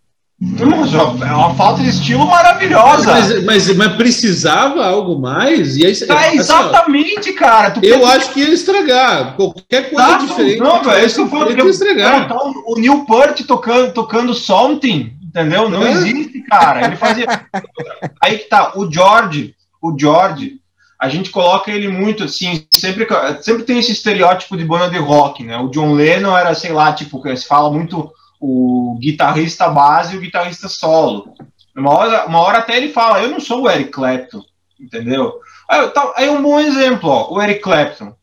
É 0.42 1.34
uma 1.34 1.54
falta 1.54 1.84
de 1.84 1.90
estilo 1.90 2.26
maravilhosa. 2.26 3.12
Mas, 3.12 3.44
mas, 3.44 3.76
mas 3.76 3.96
precisava 3.98 4.86
algo 4.86 5.20
mais? 5.20 5.76
E 5.76 5.86
aí, 5.86 5.94
tá, 5.94 6.18
assim, 6.18 6.38
exatamente, 6.38 7.32
ó, 7.32 7.36
cara. 7.36 7.72
Tu 7.72 7.84
eu 7.84 8.06
acho 8.06 8.32
que 8.32 8.40
ia 8.40 8.54
estragar. 8.54 9.36
Qualquer 9.36 9.90
coisa 9.90 10.08
Exato. 10.08 10.28
diferente. 10.28 10.60
Não, 10.60 10.82
velho, 10.82 11.06
isso 11.06 11.16
que 11.16 11.22
eu 11.22 11.28
falo. 11.28 11.70
Estragar. 11.70 12.28
Cara, 12.30 12.40
o 12.66 12.80
Neil 12.80 13.06
Peart 13.06 13.42
tocando, 13.46 13.92
tocando 13.92 14.34
Something, 14.34 15.12
entendeu? 15.22 15.70
Não 15.70 15.86
é? 15.86 15.92
existe, 15.92 16.42
cara. 16.44 16.86
Ele 16.86 16.96
fazia. 16.96 17.26
aí 18.24 18.38
que 18.38 18.48
tá, 18.48 18.72
o 18.78 18.90
George, 18.90 19.54
o 19.82 19.94
George, 20.00 20.62
a 21.00 21.08
gente 21.08 21.30
coloca 21.30 21.72
ele 21.72 21.88
muito 21.88 22.26
assim, 22.26 22.68
sempre, 22.76 23.08
sempre 23.42 23.64
tem 23.64 23.80
esse 23.80 23.94
estereótipo 23.94 24.58
de 24.58 24.66
banda 24.66 24.90
de 24.90 24.98
rock, 24.98 25.44
né? 25.44 25.58
O 25.58 25.70
John 25.70 25.94
Lennon 25.94 26.38
era, 26.38 26.54
sei 26.54 26.74
lá, 26.74 26.92
tipo, 26.92 27.24
se 27.38 27.48
fala 27.48 27.72
muito 27.72 28.12
o 28.40 28.98
guitarrista 29.00 29.70
base 29.70 30.14
e 30.14 30.18
o 30.18 30.22
guitarrista 30.22 30.68
solo. 30.68 31.34
Uma 31.76 31.92
hora, 31.92 32.26
uma 32.26 32.40
hora 32.40 32.58
até 32.58 32.76
ele 32.76 32.92
fala, 32.92 33.22
eu 33.22 33.30
não 33.30 33.40
sou 33.40 33.64
o 33.64 33.70
Eric 33.70 33.92
Clapton, 33.92 34.42
entendeu? 34.78 35.36
Aí, 35.70 35.88
tá, 35.90 36.14
aí 36.18 36.30
um 36.30 36.42
bom 36.42 36.60
exemplo, 36.60 37.10
ó, 37.10 37.34
o 37.34 37.42
Eric 37.42 37.62
Clapton. 37.62 38.14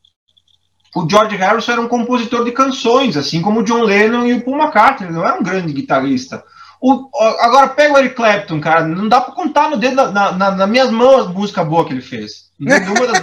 O 0.94 1.08
George 1.08 1.36
Harrison 1.36 1.72
era 1.72 1.80
um 1.80 1.88
compositor 1.88 2.44
de 2.44 2.52
canções, 2.52 3.16
assim 3.16 3.40
como 3.40 3.60
o 3.60 3.62
John 3.62 3.82
Lennon 3.82 4.26
e 4.26 4.34
o 4.34 4.44
Paul 4.44 4.58
McCartney, 4.58 5.10
não 5.10 5.26
era 5.26 5.38
um 5.38 5.42
grande 5.42 5.72
guitarrista. 5.72 6.42
O, 6.80 7.08
agora 7.40 7.68
pega 7.68 7.94
o 7.94 7.98
Eric 7.98 8.14
Clapton, 8.14 8.60
cara, 8.60 8.86
não 8.86 9.08
dá 9.08 9.20
para 9.20 9.34
contar 9.34 9.70
no 9.70 9.76
dedo, 9.76 9.94
na, 9.94 10.32
na, 10.32 10.50
nas 10.50 10.68
minhas 10.68 10.90
mãos 10.90 11.26
a 11.26 11.30
música 11.30 11.64
boa 11.64 11.84
que 11.86 11.92
ele 11.92 12.02
fez. 12.02 12.46
Nenhuma 12.58 13.06
das, 13.06 13.22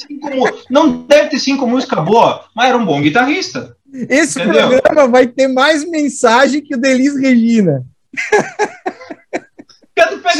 cinco, 0.00 0.30
não 0.70 1.02
deve 1.06 1.30
ter 1.30 1.38
cinco 1.38 1.66
músicas 1.66 2.04
boas, 2.04 2.40
mas 2.54 2.68
era 2.68 2.78
um 2.78 2.84
bom 2.84 3.00
guitarrista. 3.00 3.76
Esse 3.92 4.40
Entendeu? 4.40 4.68
programa 4.68 5.08
vai 5.08 5.26
ter 5.26 5.48
mais 5.48 5.88
mensagem 5.88 6.62
que 6.62 6.74
o 6.74 6.80
Delis 6.80 7.18
Regina. 7.18 7.82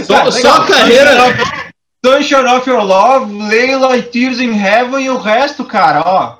só, 0.04 0.30
só 0.30 0.62
a 0.62 0.66
carreira. 0.66 1.12
Sunshine 2.04 2.46
of 2.46 2.68
Your 2.68 2.84
Love, 2.84 3.32
Leila 3.48 3.96
e 3.96 4.02
Tears 4.02 4.38
in 4.38 4.52
Heaven 4.52 5.04
e 5.04 5.10
o 5.10 5.18
resto, 5.18 5.64
cara, 5.64 6.02
ó. 6.06 6.38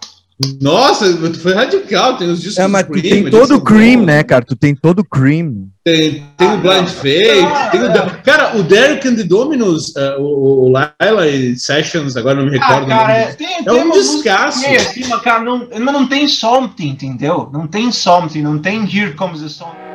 Nossa, 0.61 1.07
foi 1.39 1.55
radical, 1.55 2.19
tem 2.19 2.29
os 2.29 2.43
discos 2.43 2.59
é, 2.59 2.67
mas 2.67 2.85
tu 2.85 2.93
cream, 2.93 3.03
tem 3.03 3.31
todo 3.31 3.57
o 3.57 3.61
cream, 3.61 4.03
né, 4.03 4.23
cara? 4.23 4.45
Tu 4.45 4.55
tem 4.55 4.75
todo 4.75 4.99
o 4.99 5.05
cream. 5.05 5.69
Tem, 5.83 6.25
tem 6.37 6.49
ah, 6.49 6.55
o 6.55 6.59
Blind 6.59 6.89
Faith, 6.89 7.71
tem 7.71 7.83
o... 7.83 8.23
Cara, 8.23 8.57
o 8.57 8.63
Derek 8.63 9.09
and 9.09 9.15
the 9.15 9.23
Dominos, 9.23 9.95
uh, 9.97 10.21
o, 10.21 10.67
o 10.67 10.69
Laila 10.69 11.27
e 11.27 11.57
Sessions, 11.57 12.17
agora 12.19 12.35
não 12.35 12.45
me 12.45 12.59
recordo. 12.59 12.85
Ah, 12.85 12.97
cara, 12.97 13.13
é, 13.13 13.33
tem, 13.33 13.63
é 13.65 13.73
um 13.73 13.91
descasso. 13.91 14.67
Assim, 14.67 15.09
cara, 15.23 15.43
não, 15.43 15.69
mas 15.71 15.95
não 15.95 16.07
tem 16.07 16.29
something, 16.29 16.89
entendeu? 16.89 17.49
Não 17.51 17.67
tem 17.67 17.91
something, 17.91 18.43
não 18.43 18.59
tem 18.59 18.83
Here 18.83 19.15
Comes 19.15 19.41
the 19.41 19.49
Song. 19.49 19.86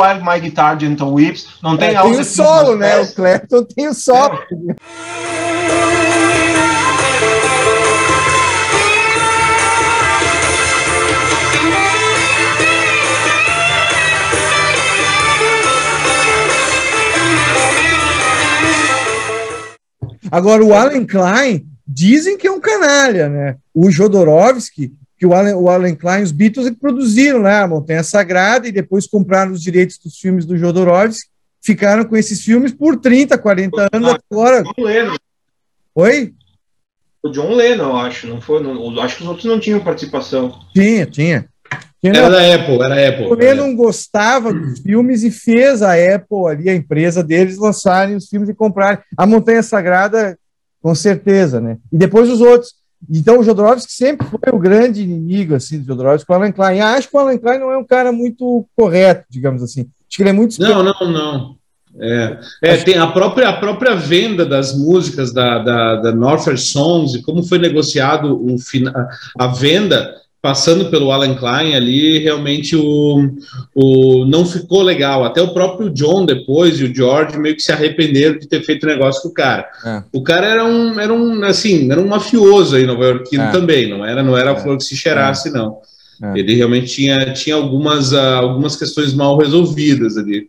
While 0.00 0.24
My 0.24 0.40
Guitar 0.40 0.78
Gentle 0.80 1.12
Whips, 1.12 1.46
não 1.62 1.76
tem 1.76 1.90
é, 1.90 2.00
Tem 2.00 2.12
o 2.12 2.24
solo, 2.24 2.76
né? 2.76 2.98
O 3.00 3.14
Clapton 3.14 3.64
tem 3.64 3.88
o 3.88 3.94
solo. 3.94 4.38
É. 4.38 4.74
Agora, 20.30 20.64
o 20.64 20.72
Alan 20.72 21.04
Klein, 21.04 21.66
dizem 21.86 22.38
que 22.38 22.46
é 22.46 22.50
um 22.50 22.60
canalha, 22.60 23.28
né? 23.28 23.56
O 23.74 23.90
Jodorowsky 23.90 24.92
que 25.20 25.26
o 25.26 25.34
Alan, 25.34 25.54
o 25.54 25.68
Alan 25.68 25.94
Klein, 25.94 26.22
os 26.22 26.32
Beatles 26.32 26.70
que 26.70 26.76
produziram 26.76 27.42
né, 27.42 27.60
a 27.60 27.68
Montanha 27.68 28.02
Sagrada 28.02 28.66
e 28.66 28.72
depois 28.72 29.06
compraram 29.06 29.52
os 29.52 29.62
direitos 29.62 29.98
dos 29.98 30.18
filmes 30.18 30.46
do 30.46 30.56
Jodorowsky, 30.56 31.28
ficaram 31.62 32.04
com 32.06 32.16
esses 32.16 32.42
filmes 32.42 32.72
por 32.72 32.96
30, 32.96 33.36
40 33.36 33.88
anos 33.92 34.16
agora. 34.30 34.62
John 34.62 34.82
Lennon. 34.82 35.16
Oi? 35.94 36.32
O 37.22 37.28
John 37.28 37.54
Lennon, 37.54 37.90
eu 37.90 37.96
acho, 37.96 38.26
não 38.26 38.40
foi? 38.40 38.62
Não, 38.62 38.98
acho 38.98 39.18
que 39.18 39.22
os 39.22 39.28
outros 39.28 39.44
não 39.44 39.60
tinham 39.60 39.78
participação. 39.80 40.58
Tinha, 40.72 41.04
tinha. 41.04 41.46
tinha 42.00 42.14
era 42.14 42.30
da 42.30 42.54
Apple, 42.54 42.80
era 42.80 42.88
da 42.88 43.08
Apple. 43.08 43.26
O 43.26 43.34
Lennon 43.34 43.76
gostava 43.76 44.54
dos 44.54 44.80
filmes 44.80 45.22
e 45.22 45.30
fez 45.30 45.82
a 45.82 45.92
Apple 45.92 46.46
ali, 46.48 46.70
a 46.70 46.74
empresa 46.74 47.22
deles, 47.22 47.58
lançarem 47.58 48.16
os 48.16 48.26
filmes 48.26 48.48
e 48.48 48.54
comprarem. 48.54 49.00
A 49.18 49.26
Montanha 49.26 49.62
Sagrada, 49.62 50.38
com 50.80 50.94
certeza, 50.94 51.60
né? 51.60 51.76
E 51.92 51.98
depois 51.98 52.30
os 52.30 52.40
outros. 52.40 52.79
Então, 53.08 53.38
o 53.38 53.42
Jodorowsky 53.42 53.92
sempre 53.92 54.26
foi 54.26 54.52
o 54.52 54.58
grande 54.58 55.02
inimigo 55.02 55.54
assim, 55.54 55.78
do 55.78 55.86
Jodorowsky, 55.86 56.30
o 56.30 56.34
Alan 56.34 56.52
Klein. 56.52 56.76
E 56.76 56.80
acho 56.80 57.08
que 57.08 57.16
o 57.16 57.20
Alan 57.20 57.38
Klein 57.38 57.58
não 57.58 57.72
é 57.72 57.78
um 57.78 57.84
cara 57.84 58.12
muito 58.12 58.66
correto, 58.76 59.24
digamos 59.30 59.62
assim. 59.62 59.82
Acho 60.08 60.16
que 60.16 60.22
ele 60.22 60.30
é 60.30 60.34
muito. 60.34 60.60
Não, 60.60 60.82
não, 60.82 61.12
não. 61.12 61.60
É, 61.98 62.38
é 62.62 62.76
tem 62.76 62.98
a 62.98 63.08
própria, 63.08 63.48
a 63.48 63.56
própria 63.56 63.96
venda 63.96 64.46
das 64.46 64.76
músicas 64.76 65.32
da, 65.32 65.58
da, 65.58 65.96
da 65.96 66.12
Northern 66.12 66.58
Songs 66.58 67.14
e 67.14 67.22
como 67.22 67.42
foi 67.42 67.58
negociado 67.58 68.36
o, 68.36 68.56
a 69.38 69.46
venda 69.48 70.14
passando 70.42 70.90
pelo 70.90 71.12
Alan 71.12 71.34
Klein 71.34 71.74
ali, 71.74 72.18
realmente 72.18 72.74
o, 72.74 73.30
o 73.74 74.24
não 74.24 74.46
ficou 74.46 74.82
legal. 74.82 75.24
Até 75.24 75.42
o 75.42 75.52
próprio 75.52 75.90
John 75.90 76.24
depois 76.24 76.80
e 76.80 76.84
o 76.84 76.94
George 76.94 77.38
meio 77.38 77.54
que 77.54 77.62
se 77.62 77.72
arrependeram 77.72 78.38
de 78.38 78.48
ter 78.48 78.62
feito 78.62 78.86
negócio 78.86 79.22
com 79.22 79.28
o 79.28 79.34
cara. 79.34 79.68
É. 79.84 80.02
O 80.12 80.22
cara 80.22 80.46
era 80.46 80.64
um, 80.64 80.98
era 80.98 81.12
um, 81.12 81.44
assim, 81.44 81.90
era 81.90 82.00
um 82.00 82.08
mafioso 82.08 82.76
aí, 82.76 82.86
Nova 82.86 83.04
Yorkino 83.04 83.44
é. 83.44 83.50
também, 83.50 83.88
não 83.88 84.04
era, 84.04 84.22
não 84.22 84.36
era 84.36 84.52
a 84.52 84.54
é. 84.54 84.60
flor 84.60 84.78
que 84.78 84.84
se 84.84 84.96
cheirasse, 84.96 85.48
é. 85.48 85.52
não. 85.52 85.78
É. 86.22 86.38
Ele 86.38 86.54
realmente 86.54 86.86
tinha, 86.86 87.32
tinha 87.32 87.56
algumas, 87.56 88.12
uh, 88.12 88.18
algumas 88.18 88.76
questões 88.76 89.12
mal 89.12 89.36
resolvidas 89.36 90.16
ali. 90.16 90.48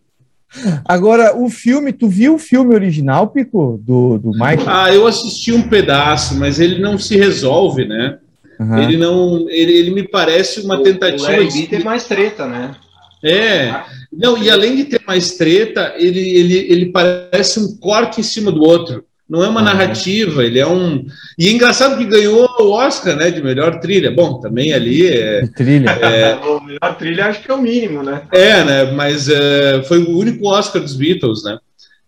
Agora, 0.84 1.36
o 1.36 1.50
filme, 1.50 1.94
tu 1.94 2.10
viu 2.10 2.36
o 2.36 2.40
filme 2.40 2.76
original, 2.76 3.28
Pico, 3.30 3.80
do, 3.82 4.18
do 4.18 4.32
Michael? 4.32 4.64
Ah, 4.68 4.94
eu 4.94 5.08
assisti 5.08 5.54
um 5.54 5.62
pedaço, 5.62 6.38
mas 6.38 6.60
ele 6.60 6.82
não 6.82 6.98
se 6.98 7.16
resolve, 7.16 7.86
né? 7.86 8.18
Uhum. 8.62 8.84
Ele 8.84 8.98
não. 8.98 9.50
Ele, 9.50 9.74
ele 9.74 9.92
me 9.92 10.08
parece 10.08 10.62
uma 10.62 10.80
o, 10.80 10.84
tentativa. 10.84 11.42
O 11.42 11.48
de 11.48 11.66
ter 11.66 11.84
mais 11.84 12.04
treta, 12.04 12.46
né? 12.46 12.76
É. 13.24 13.74
Não, 14.14 14.38
e 14.38 14.52
além 14.52 14.76
de 14.76 14.86
ter 14.86 15.02
mais 15.06 15.36
treta, 15.36 15.96
ele, 15.98 16.20
ele, 16.20 16.58
ele 16.70 16.86
parece 16.92 17.60
um 17.60 17.76
corte 17.78 18.22
em 18.22 18.24
cima 18.24 18.52
do 18.52 18.62
outro. 18.62 19.04
Não 19.28 19.44
é 19.44 19.48
uma 19.48 19.62
uhum. 19.62 19.66
narrativa, 19.66 20.44
ele 20.44 20.60
é 20.60 20.68
um. 20.68 21.06
E 21.40 21.48
é 21.48 21.52
engraçado 21.52 21.98
que 21.98 22.06
ganhou 22.06 22.48
o 22.60 22.70
Oscar, 22.72 23.16
né? 23.16 23.32
De 23.32 23.42
melhor 23.42 23.80
trilha. 23.80 24.12
Bom, 24.12 24.40
também 24.40 24.74
ali 24.74 25.08
é. 25.08 25.48
Trilha. 25.56 25.90
É... 25.90 26.36
o 26.36 26.60
melhor 26.60 26.98
trilha 26.98 27.28
acho 27.28 27.42
que 27.42 27.50
é 27.50 27.54
o 27.54 27.62
mínimo, 27.62 28.04
né? 28.04 28.24
É, 28.32 28.64
né? 28.64 28.92
Mas 28.92 29.28
é, 29.28 29.82
foi 29.88 30.00
o 30.00 30.18
único 30.18 30.48
Oscar 30.48 30.82
dos 30.82 30.96
Beatles, 30.96 31.44
né? 31.44 31.58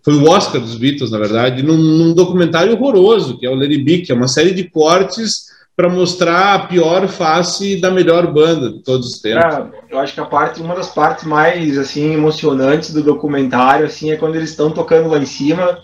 Foi 0.03 0.13
o 0.15 0.29
Oscar 0.29 0.59
dos 0.59 0.75
Beatles, 0.75 1.09
na 1.09 1.17
verdade, 1.17 1.63
num, 1.63 1.77
num 1.77 2.13
documentário 2.13 2.73
horroroso, 2.73 3.39
que 3.39 3.45
é 3.45 3.49
o 3.49 3.55
Larry 3.55 3.77
B, 3.77 3.99
que 3.99 4.11
é 4.11 4.15
uma 4.15 4.27
série 4.27 4.51
de 4.51 4.65
cortes 4.65 5.45
para 5.75 5.89
mostrar 5.89 6.53
a 6.53 6.59
pior 6.59 7.07
face 7.07 7.81
da 7.81 7.89
melhor 7.89 8.31
banda 8.31 8.71
de 8.71 8.79
todos 8.83 9.07
os 9.07 9.21
tempos. 9.21 9.43
É, 9.43 9.67
eu 9.89 9.99
acho 9.99 10.13
que 10.13 10.19
a 10.19 10.25
parte, 10.25 10.61
uma 10.61 10.75
das 10.75 10.89
partes 10.89 11.23
mais 11.23 11.77
assim 11.77 12.13
emocionantes 12.13 12.93
do 12.93 13.01
documentário 13.01 13.85
assim 13.85 14.11
é 14.11 14.17
quando 14.17 14.35
eles 14.35 14.51
estão 14.51 14.69
tocando 14.69 15.09
lá 15.09 15.17
em 15.17 15.25
cima 15.25 15.79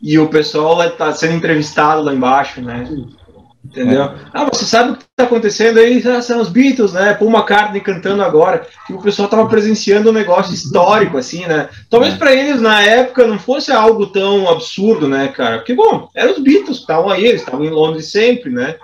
e 0.00 0.18
o 0.18 0.28
pessoal 0.28 0.80
está 0.84 1.12
sendo 1.12 1.34
entrevistado 1.34 2.02
lá 2.02 2.14
embaixo, 2.14 2.60
né? 2.60 2.88
Entendeu? 3.64 4.04
É. 4.04 4.14
Ah, 4.32 4.44
você 4.44 4.64
sabe 4.64 4.92
o 4.92 4.96
que 4.96 5.02
está 5.02 5.24
acontecendo 5.24 5.78
aí? 5.78 6.02
Ah, 6.06 6.22
são 6.22 6.40
os 6.40 6.48
Beatles, 6.48 6.92
né? 6.92 7.12
Paul 7.14 7.30
McCartney 7.30 7.80
cantando 7.80 8.22
agora. 8.22 8.66
Que 8.86 8.92
o 8.92 9.02
pessoal 9.02 9.26
estava 9.26 9.48
presenciando 9.48 10.08
um 10.08 10.12
negócio 10.12 10.54
histórico, 10.54 11.18
assim, 11.18 11.44
né? 11.44 11.68
Talvez 11.90 12.14
é. 12.14 12.16
para 12.16 12.32
eles 12.32 12.60
na 12.60 12.80
época 12.80 13.26
não 13.26 13.38
fosse 13.38 13.72
algo 13.72 14.06
tão 14.06 14.48
absurdo, 14.48 15.08
né, 15.08 15.28
cara? 15.28 15.58
Porque, 15.58 15.74
bom, 15.74 16.08
eram 16.14 16.32
os 16.32 16.38
Beatles, 16.38 16.78
estavam 16.78 17.10
aí, 17.10 17.26
eles 17.26 17.42
estavam 17.42 17.66
em 17.66 17.70
Londres 17.70 18.10
sempre, 18.10 18.50
né? 18.50 18.76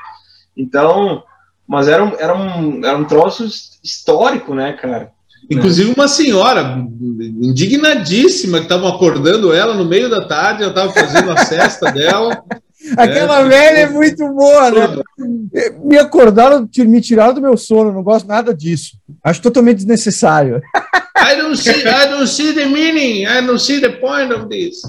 Então, 0.57 1.22
mas 1.66 1.88
era 1.88 2.05
um, 2.05 2.12
era 2.18 2.36
um, 2.36 2.84
era 2.84 2.96
um 2.96 3.05
troço 3.05 3.46
histórico, 3.82 4.55
né, 4.55 4.72
cara? 4.74 5.12
Inclusive 5.50 5.92
uma 5.94 6.09
senhora 6.09 6.78
indignadíssima 7.40 8.59
que 8.59 8.64
estavam 8.64 8.88
acordando 8.88 9.52
ela 9.52 9.74
no 9.74 9.84
meio 9.84 10.09
da 10.09 10.26
tarde, 10.26 10.62
ela 10.62 10.70
estava 10.70 10.92
fazendo 10.92 11.30
a 11.32 11.36
cesta 11.44 11.92
dela. 11.92 12.42
Aquela 12.96 13.40
é, 13.40 13.44
velha 13.48 13.78
é 13.78 13.88
muito 13.88 14.26
boa, 14.28 14.70
né? 14.70 14.88
Me 15.82 15.96
acordaram, 15.96 16.68
me 16.78 17.00
tiraram 17.00 17.32
do 17.32 17.40
meu 17.40 17.57
sono, 17.57 17.92
não 17.92 18.02
gosto 18.02 18.26
nada 18.26 18.55
disso. 18.55 18.92
Acho 19.22 19.40
totalmente 19.40 19.76
desnecessário. 19.76 20.61
I 21.16 21.36
don't 21.36 21.57
see, 21.57 21.70
I 21.70 22.09
don't 22.09 22.28
see 22.28 22.52
the 22.52 22.66
meaning, 22.66 23.24
I 23.24 23.40
don't 23.46 23.61
see 23.61 23.80
the 23.80 23.90
point 23.90 24.32
of 24.32 24.48
this. 24.48 24.82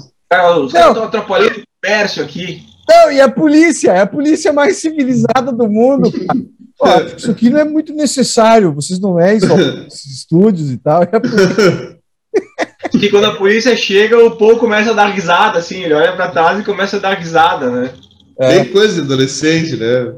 Os 0.62 0.72
caras 0.72 0.90
estão 0.90 1.04
atrapalhando 1.04 1.60
o 1.60 1.64
comércio 1.80 2.22
aqui. 2.22 2.62
Não, 2.88 3.10
e 3.10 3.20
a 3.20 3.28
polícia, 3.28 3.90
é 3.90 4.00
a 4.00 4.06
polícia 4.06 4.52
mais 4.52 4.76
civilizada 4.76 5.52
do 5.52 5.68
mundo. 5.68 6.10
Ó, 6.78 7.00
isso 7.16 7.30
aqui 7.30 7.48
não 7.48 7.58
é 7.58 7.64
muito 7.64 7.94
necessário, 7.94 8.72
vocês 8.72 9.00
não 9.00 9.18
é 9.18 9.34
isso, 9.34 9.46
esses 9.86 10.18
estúdios 10.18 10.70
e 10.70 10.76
tal. 10.76 11.02
É 11.02 11.06
que 12.90 13.08
quando 13.08 13.24
a 13.24 13.34
polícia 13.34 13.74
chega, 13.74 14.22
o 14.22 14.36
Paul 14.36 14.58
começa 14.58 14.90
a 14.90 14.94
dar 14.94 15.06
risada, 15.06 15.58
assim, 15.58 15.82
ele 15.82 15.94
olha 15.94 16.14
para 16.14 16.30
trás 16.30 16.60
e 16.60 16.64
começa 16.64 16.98
a 16.98 17.00
dar 17.00 17.14
risada, 17.14 17.70
né? 17.70 17.90
É. 18.38 18.62
Tem 18.62 18.72
coisa 18.72 18.94
de 18.94 19.00
adolescente, 19.00 19.76
né? 19.76 20.14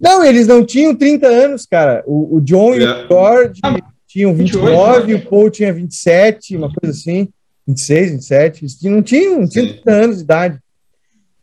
Não, 0.00 0.24
eles 0.24 0.48
não 0.48 0.64
tinham 0.64 0.94
30 0.94 1.26
anos, 1.28 1.66
cara. 1.66 2.02
O, 2.04 2.38
o 2.38 2.40
John 2.40 2.74
é. 2.74 2.78
e 2.78 2.84
o 2.84 2.90
é. 2.90 3.06
George 3.08 3.60
ah, 3.62 3.76
tinham 4.08 4.34
29, 4.34 5.06
28, 5.06 5.06
né? 5.06 5.14
o 5.14 5.30
Paul 5.30 5.50
tinha 5.50 5.72
27, 5.72 6.56
uma 6.56 6.72
coisa 6.72 6.96
assim, 6.96 7.28
26, 7.68 8.10
27. 8.12 8.64
Eles 8.64 8.82
não 8.82 9.02
tinham, 9.02 9.40
não 9.40 9.48
tinham 9.48 9.68
30 9.68 9.90
anos 9.92 10.16
de 10.16 10.22
idade. 10.24 10.58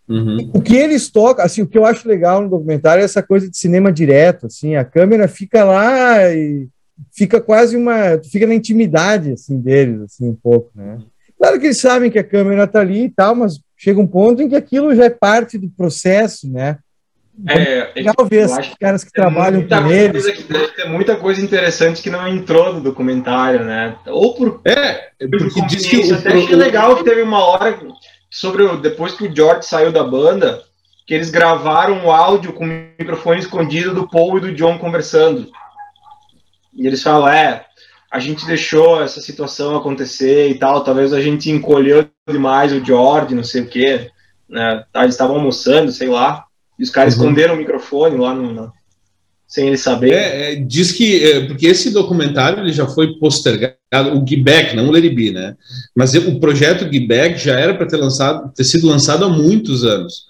Uhum. 0.08 0.52
O 0.54 0.62
que 0.62 0.76
eles 0.76 1.10
tocam, 1.10 1.44
assim, 1.44 1.62
o 1.62 1.68
que 1.68 1.78
eu 1.78 1.86
acho 1.86 2.08
legal 2.08 2.42
no 2.42 2.50
documentário 2.50 3.02
é 3.02 3.06
essa 3.06 3.22
coisa 3.22 3.50
de 3.50 3.58
cinema 3.58 3.92
direto, 3.92 4.46
assim, 4.46 4.76
a 4.76 4.86
câmera 4.86 5.28
fica 5.28 5.66
lá 5.66 6.34
e 6.34 6.68
fica 7.12 7.42
quase 7.42 7.76
uma, 7.76 8.18
fica 8.24 8.48
na 8.48 8.56
intimidade, 8.56 9.34
assim, 9.34 9.60
deles, 9.60 10.02
assim, 10.02 10.30
um 10.30 10.36
pouco, 10.36 10.72
né? 10.74 11.00
Claro 11.38 11.60
que 11.60 11.68
eles 11.68 11.80
sabem 11.80 12.10
que 12.10 12.18
a 12.18 12.24
câmera 12.24 12.66
tá 12.66 12.80
ali 12.80 13.04
e 13.04 13.10
tal, 13.10 13.36
mas 13.36 13.60
chega 13.76 14.00
um 14.00 14.08
ponto 14.08 14.42
em 14.42 14.50
que 14.50 14.56
aquilo 14.56 14.96
já 14.96 15.06
é 15.06 15.10
parte 15.10 15.58
do 15.58 15.70
processo, 15.70 16.50
né? 16.50 16.78
É, 17.48 17.80
é 17.80 17.92
legal 17.96 18.16
ver 18.28 18.46
esses 18.46 18.74
caras 18.80 19.04
que 19.04 19.12
trabalham 19.12 19.68
com 19.68 19.92
eles. 19.92 20.26
Que 20.26 20.52
deve 20.52 20.70
ter 20.70 20.90
muita 20.90 21.16
coisa 21.16 21.40
interessante 21.40 22.02
que 22.02 22.10
não 22.10 22.28
entrou 22.28 22.74
no 22.74 22.82
documentário, 22.82 23.64
né? 23.64 23.96
Ou 24.08 24.34
por. 24.34 24.60
É, 24.66 25.10
porque 25.20 25.62
diz 25.68 25.86
que. 25.86 26.12
Até 26.12 26.34
achei 26.34 26.56
legal 26.56 26.96
que 26.96 27.04
teve 27.04 27.22
uma 27.22 27.44
hora 27.46 27.78
sobre 28.30 28.64
o, 28.64 28.78
depois 28.78 29.14
que 29.14 29.28
o 29.28 29.36
George 29.36 29.66
saiu 29.66 29.92
da 29.92 30.04
banda, 30.04 30.64
que 31.06 31.14
eles 31.14 31.30
gravaram 31.30 32.06
o 32.06 32.12
áudio 32.12 32.54
com 32.54 32.66
o 32.66 32.68
microfone 32.68 33.40
escondido 33.40 33.94
do 33.94 34.08
Paul 34.08 34.38
e 34.38 34.42
do 34.42 34.54
John 34.54 34.78
conversando. 34.78 35.50
E 36.74 36.86
eles 36.86 37.02
falam, 37.02 37.30
é, 37.30 37.66
a 38.12 38.20
gente 38.20 38.46
deixou 38.46 39.02
essa 39.02 39.22
situação 39.22 39.76
acontecer 39.76 40.50
e 40.50 40.60
tal, 40.60 40.84
talvez 40.84 41.14
a 41.14 41.22
gente 41.22 41.50
encolheu 41.50 42.10
demais 42.28 42.74
o 42.74 42.84
George, 42.84 43.36
não 43.36 43.44
sei 43.44 43.62
o 43.62 43.68
quê, 43.68 44.12
né? 44.50 44.84
Tá, 44.92 45.04
eles 45.04 45.16
estavam 45.16 45.38
almoçando, 45.38 45.92
sei 45.92 46.10
lá, 46.10 46.46
e 46.78 46.84
os 46.84 46.90
caras 46.90 47.16
uhum. 47.16 47.24
esconderam 47.24 47.56
o 47.56 47.58
microfone 47.58 48.18
lá 48.18 48.34
no, 48.34 48.54
no 48.54 48.74
sem 49.48 49.68
ele 49.68 49.78
saber. 49.78 50.14
É, 50.14 50.52
é, 50.52 50.56
diz 50.56 50.92
que, 50.92 51.24
é, 51.24 51.46
porque 51.46 51.68
esse 51.68 51.92
documentário 51.92 52.60
ele 52.60 52.74
já 52.74 52.86
foi 52.86 53.14
postergado, 53.18 53.78
o 54.14 54.28
Gibek, 54.28 54.76
não 54.76 54.90
o 54.90 54.92
Leribi, 54.92 55.32
né? 55.32 55.56
Mas 55.96 56.14
o 56.14 56.40
projeto 56.40 56.92
Gibek 56.92 57.40
já 57.40 57.58
era 57.58 57.74
para 57.74 57.88
ter 57.88 57.98
lançado, 57.98 58.52
ter 58.54 58.66
sido 58.66 58.88
lançado 58.88 59.24
há 59.24 59.30
muitos 59.30 59.86
anos. 59.86 60.26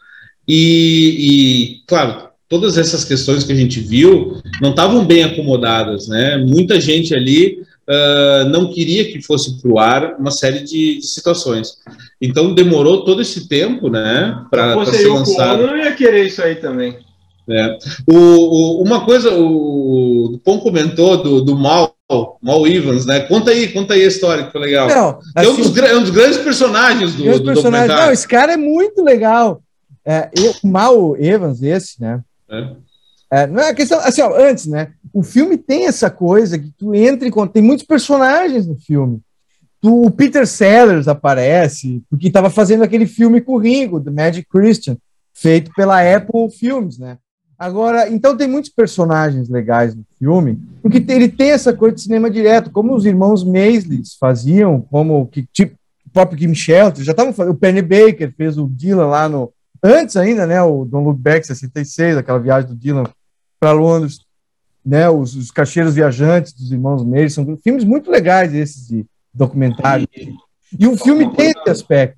E, 0.48 1.16
e, 1.20 1.82
claro, 1.88 2.30
todas 2.48 2.78
essas 2.78 3.04
questões 3.04 3.44
que 3.44 3.52
a 3.52 3.56
gente 3.56 3.80
viu 3.80 4.40
não 4.62 4.70
estavam 4.70 5.04
bem 5.04 5.24
acomodadas, 5.24 6.08
né? 6.08 6.38
Muita 6.38 6.80
gente 6.80 7.16
ali 7.16 7.64
uh, 7.90 8.48
não 8.50 8.72
queria 8.72 9.12
que 9.12 9.22
fosse 9.22 9.60
para 9.60 9.72
o 9.72 9.80
ar 9.80 10.16
uma 10.20 10.32
série 10.32 10.60
de, 10.60 11.00
de, 11.00 11.08
situações. 11.08 11.78
Então 12.22 12.54
demorou 12.54 13.04
todo 13.04 13.22
esse 13.22 13.50
tempo, 13.50 13.90
né? 13.90 14.46
Para 14.52 14.86
ser 14.86 15.08
lançado. 15.08 15.64
Eu 15.64 15.68
não 15.68 15.78
ia 15.78 15.92
querer 15.94 16.28
isso 16.28 16.42
aí 16.42 16.56
também. 16.56 17.07
É. 17.50 17.78
O, 18.06 18.16
o, 18.16 18.84
uma 18.84 19.06
coisa, 19.06 19.34
o, 19.34 20.34
o 20.34 20.40
Pão 20.40 20.60
comentou 20.60 21.24
do, 21.24 21.42
do 21.42 21.56
Mal, 21.56 21.96
Mal 22.42 22.68
Evans, 22.68 23.06
né? 23.06 23.22
Conta 23.22 23.52
aí, 23.52 23.70
conta 23.70 23.94
aí 23.94 24.04
a 24.04 24.08
história, 24.08 24.46
que 24.46 24.52
foi 24.52 24.62
legal. 24.62 24.88
Não, 24.90 25.20
assim, 25.36 25.48
é, 25.48 25.50
um 25.50 25.56
dos, 25.56 25.78
é, 25.78 25.96
um 25.96 26.02
dos, 26.02 26.10
grandes 26.10 26.38
personagens 26.40 27.16
do, 27.16 27.40
do 27.40 27.46
personagens, 27.46 28.00
Não, 28.00 28.12
esse 28.12 28.28
cara 28.28 28.54
é 28.54 28.58
muito 28.58 29.02
legal. 29.02 29.62
É, 30.06 30.30
o 30.64 30.68
Mal 30.68 31.16
Evans, 31.18 31.62
esse, 31.64 32.02
né? 32.02 32.22
É. 32.50 32.68
É, 33.30 33.48
não 33.48 33.62
é 33.62 33.74
questão, 33.74 34.00
assim, 34.00 34.22
ó, 34.22 34.34
antes, 34.38 34.68
né? 34.68 34.94
O 35.14 35.22
filme 35.22 35.58
tem 35.58 35.86
essa 35.86 36.10
coisa 36.10 36.58
que 36.58 36.72
tu 36.78 36.96
entra 36.96 37.28
e 37.28 37.50
tem 37.50 37.62
muitos 37.62 37.86
personagens 37.86 38.66
no 38.66 38.78
filme. 38.78 39.20
Tu, 39.82 40.06
o 40.06 40.10
Peter 40.10 40.48
Sellers 40.48 41.08
aparece, 41.08 42.02
porque 42.10 42.28
estava 42.28 42.50
fazendo 42.50 42.84
aquele 42.84 43.06
filme 43.06 43.42
com 43.42 43.54
o 43.54 43.58
Ringo, 43.58 44.00
The 44.00 44.12
Magic 44.12 44.48
Christian, 44.50 44.98
feito 45.34 45.72
pela 45.76 46.00
Apple 46.02 46.50
Films, 46.58 46.98
né? 46.98 47.18
Agora, 47.58 48.08
então 48.10 48.38
tem 48.38 48.48
muitos 48.48 48.70
personagens 48.70 49.50
legais 49.50 49.96
no 49.96 50.06
filme, 50.20 50.62
porque 50.82 51.04
ele 51.10 51.28
tem 51.28 51.52
essa 51.52 51.74
coisa 51.74 51.96
de 51.96 52.02
cinema 52.02 52.30
direto, 52.30 52.70
como 52.70 52.94
os 52.94 53.06
irmãos 53.06 53.44
Maisleys 53.44 54.16
faziam, 54.20 54.82
como 54.82 55.28
que 55.28 55.44
tipo 55.52 55.76
o 56.06 56.10
próprio 56.12 56.38
Kim 56.38 56.54
Shelter, 56.54 57.04
já 57.04 57.12
estavam 57.12 57.34
fazendo, 57.34 57.54
o 57.54 57.58
Penny 57.58 57.82
Baker 57.82 58.32
fez 58.38 58.58
o 58.58 58.68
Dylan 58.68 59.08
lá 59.08 59.28
no 59.28 59.52
antes 59.84 60.16
ainda, 60.16 60.46
né, 60.46 60.62
o 60.62 60.86
Don't 60.86 61.06
Look 61.06 61.20
Back 61.20 61.46
66, 61.46 62.18
aquela 62.18 62.40
viagem 62.40 62.70
do 62.70 62.76
Dylan 62.76 63.04
para 63.60 63.72
Londres, 63.72 64.20
né, 64.86 65.10
os, 65.10 65.36
os 65.36 65.52
Cacheiros 65.52 65.96
Viajantes 65.96 66.54
dos 66.54 66.72
irmãos 66.72 67.04
Maisleys, 67.04 67.34
são 67.34 67.58
filmes 67.58 67.84
muito 67.84 68.12
legais 68.12 68.54
esses 68.54 68.88
de 68.88 69.06
documentário. 69.34 70.08
E 70.78 70.88
o 70.88 70.98
filme 70.98 71.34
tem 71.36 71.52
esse 71.52 71.70
aspecto. 71.70 72.17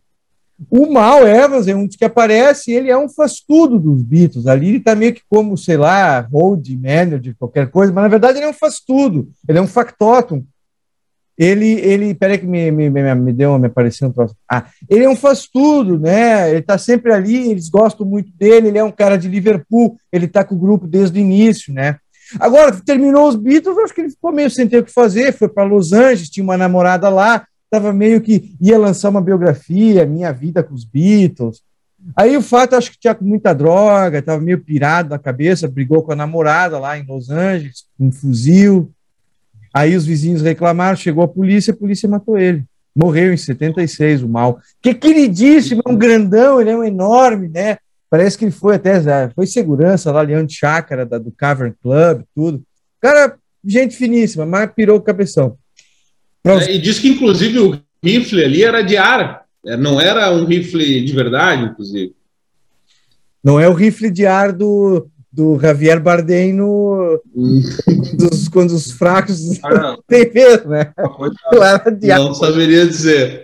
O 0.70 0.92
Mal 0.92 1.28
Evans 1.28 1.68
é 1.68 1.76
um 1.76 1.86
dos 1.86 1.96
que 1.96 2.04
aparece, 2.04 2.72
ele 2.72 2.90
é 2.90 2.98
um 2.98 3.08
faz-tudo 3.08 3.80
dos 3.80 4.02
Beatles. 4.02 4.48
Ali 4.48 4.70
ele 4.70 4.78
está 4.78 4.96
meio 4.96 5.14
que 5.14 5.22
como, 5.30 5.58
sei 5.58 5.78
lá, 5.78 6.22
hold 6.22 6.68
manager, 6.70 7.36
qualquer 7.38 7.70
coisa, 7.70 7.94
mas 7.94 8.04
na 8.04 8.10
verdade 8.10 8.40
ele 8.40 8.46
é 8.46 8.50
um 8.50 8.54
faz-tudo, 8.54 9.30
ele 9.48 9.58
é 9.58 9.62
um 9.62 9.68
factotum. 9.68 10.44
Ele, 11.38 11.80
ele, 11.80 12.14
peraí 12.14 12.38
que 12.38 12.46
me, 12.46 12.70
me, 12.70 12.90
me, 12.90 13.16
me 13.16 13.32
deu, 13.32 13.58
me 13.58 13.68
apareceu 13.68 14.10
um 14.10 14.12
troço. 14.12 14.36
Ah, 14.52 14.66
ele 14.90 15.06
é 15.06 15.10
um 15.10 15.16
faz-tudo, 15.16 15.98
né? 15.98 16.50
Ele 16.50 16.60
está 16.60 16.78
sempre 16.78 17.14
ali, 17.14 17.52
eles 17.52 17.70
gostam 17.70 18.06
muito 18.06 18.30
dele, 18.36 18.68
ele 18.68 18.78
é 18.78 18.84
um 18.84 18.92
cara 18.92 19.18
de 19.18 19.30
Liverpool, 19.30 19.98
ele 20.12 20.26
está 20.26 20.44
com 20.44 20.56
o 20.56 20.60
grupo 20.60 20.86
desde 20.86 21.18
o 21.18 21.22
início, 21.22 21.74
né? 21.74 21.96
Agora, 22.38 22.78
terminou 22.86 23.30
os 23.30 23.38
Beatles, 23.38 23.78
acho 23.78 23.94
que 23.94 24.02
ele 24.02 24.10
ficou 24.10 24.34
meio 24.34 24.52
sem 24.52 24.68
ter 24.68 24.80
o 24.80 24.84
que 24.84 24.92
fazer, 24.92 25.32
foi 25.32 25.48
para 25.48 25.64
Los 25.64 25.94
Angeles, 25.94 26.30
tinha 26.30 26.44
uma 26.44 26.58
namorada 26.58 27.08
lá, 27.08 27.48
estava 27.72 27.94
meio 27.94 28.20
que 28.20 28.56
ia 28.60 28.78
lançar 28.78 29.10
uma 29.10 29.22
biografia, 29.22 30.06
minha 30.06 30.32
vida 30.34 30.64
com 30.64 30.74
os 30.74 30.84
Beatles. 30.84 31.62
Aí 32.16 32.36
o 32.36 32.42
fato, 32.42 32.76
acho 32.76 32.92
que 32.92 33.00
tinha 33.00 33.16
muita 33.22 33.54
droga, 33.54 34.20
estava 34.20 34.42
meio 34.42 34.60
pirado 34.60 35.10
na 35.10 35.20
cabeça, 35.20 35.68
brigou 35.68 36.02
com 36.02 36.12
a 36.12 36.16
namorada 36.16 36.80
lá 36.80 36.98
em 36.98 37.06
Los 37.06 37.30
Angeles, 37.30 37.86
um 38.00 38.12
fuzil. 38.12 38.92
Aí 39.74 39.96
os 39.96 40.06
vizinhos 40.06 40.42
reclamaram, 40.42 40.98
chegou 40.98 41.24
a 41.24 41.28
polícia, 41.28 41.72
a 41.74 41.78
polícia 41.78 42.10
matou 42.10 42.38
ele. 42.38 42.64
Morreu 42.96 43.32
em 43.32 43.38
76, 43.38 44.24
o 44.24 44.30
mal. 44.30 44.60
Que 44.82 44.94
queridíssimo, 44.94 45.84
é 45.86 45.90
um 45.90 45.96
grandão, 45.96 46.60
ele 46.60 46.72
é 46.72 46.76
um 46.76 46.84
enorme, 46.84 47.48
né? 47.48 47.78
Parece 48.10 48.38
que 48.38 48.46
ele 48.46 48.52
foi 48.52 48.76
até, 48.76 49.00
foi 49.36 49.46
segurança 49.46 50.12
lá, 50.12 50.22
Leão 50.22 50.44
de 50.44 50.56
Chácara, 50.56 51.06
da, 51.06 51.20
do 51.20 51.32
Cavern 51.32 51.76
Club, 51.82 52.24
tudo. 52.34 52.64
Cara, 53.00 53.38
gente 53.64 53.96
finíssima, 53.96 54.46
mas 54.46 54.72
pirou 54.74 54.98
o 54.98 55.02
cabeção. 55.02 55.58
É, 56.44 56.74
e 56.74 56.80
diz 56.80 57.00
que, 57.00 57.10
inclusive, 57.10 57.60
o 57.60 57.80
rifle 58.04 58.44
ali 58.44 58.64
era 58.64 58.82
de 58.82 58.98
ar, 58.98 59.44
é, 59.66 59.76
não 59.76 60.00
era 60.00 60.32
um 60.34 60.46
rifle 60.46 61.04
de 61.04 61.14
verdade, 61.14 61.64
inclusive. 61.64 62.14
Não 63.44 63.60
é 63.60 63.68
o 63.68 63.74
rifle 63.74 64.10
de 64.10 64.26
ar 64.26 64.52
do, 64.52 65.08
do 65.32 65.60
Javier 65.60 66.02
Bardem 66.02 66.54
no, 66.54 67.22
dos, 68.14 68.48
quando 68.48 68.72
os 68.72 68.92
fracos 68.92 69.64
ah, 69.64 69.98
tem 70.08 70.32
mesmo, 70.34 70.72
né? 70.72 70.94
Não, 72.18 72.26
não 72.26 72.34
saberia 72.34 72.86
dizer. 72.86 73.44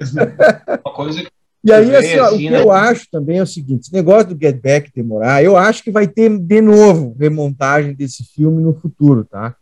Uma 0.84 0.94
coisa 0.94 1.22
que 1.22 1.30
e 1.66 1.74
aí, 1.74 1.96
assim, 1.96 2.20
ó, 2.20 2.26
assim, 2.26 2.36
o 2.36 2.38
que 2.38 2.50
né? 2.52 2.62
eu 2.62 2.72
acho 2.72 3.08
também 3.12 3.40
é 3.40 3.42
o 3.42 3.48
seguinte: 3.48 3.86
esse 3.86 3.94
negócio 3.94 4.36
do 4.36 4.40
Get 4.40 4.62
Back 4.62 4.92
demorar, 4.96 5.44
eu 5.44 5.58
acho 5.58 5.84
que 5.84 5.90
vai 5.90 6.08
ter 6.08 6.30
de 6.30 6.62
novo 6.62 7.16
remontagem 7.20 7.96
desse 7.96 8.24
filme 8.24 8.62
no 8.62 8.72
futuro, 8.80 9.26
tá? 9.26 9.56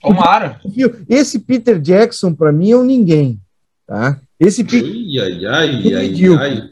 Tomara. 0.00 0.60
Esse 1.08 1.38
Peter 1.38 1.80
Jackson, 1.80 2.32
para 2.34 2.52
mim, 2.52 2.70
é 2.70 2.76
um 2.76 2.84
ninguém. 2.84 3.40
Tá? 3.86 4.20
Esse 4.38 4.62
Ui, 4.62 5.18
ai, 5.18 5.46
ai, 5.46 5.94
ai, 5.94 6.36
ai, 6.36 6.70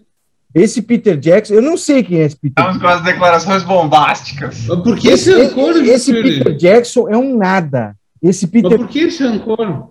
Esse 0.55 0.81
Peter 0.83 1.19
Jackson, 1.19 1.55
eu 1.55 1.63
não 1.63 1.77
sei 1.77 2.03
quem 2.03 2.19
é 2.19 2.25
esse 2.25 2.37
Peter 2.37 2.63
Estamos 2.63 2.81
com 2.81 2.89
as 2.89 3.03
declarações 3.03 3.63
bombásticas. 3.65 4.67
Mas 4.69 4.81
por 4.81 4.99
que 4.99 5.09
esse, 5.09 5.31
esse 5.31 5.43
rancor? 5.43 5.77
Esse, 5.77 6.13
Peter 6.13 6.57
Jackson 6.57 7.09
é 7.09 7.17
um 7.17 7.37
nada. 7.37 7.97
Esse 8.23 8.47
Peter... 8.47 8.71
Mas 8.71 8.81
por 8.81 8.89
que 8.89 9.01
esse 9.01 9.23
rancor? 9.23 9.91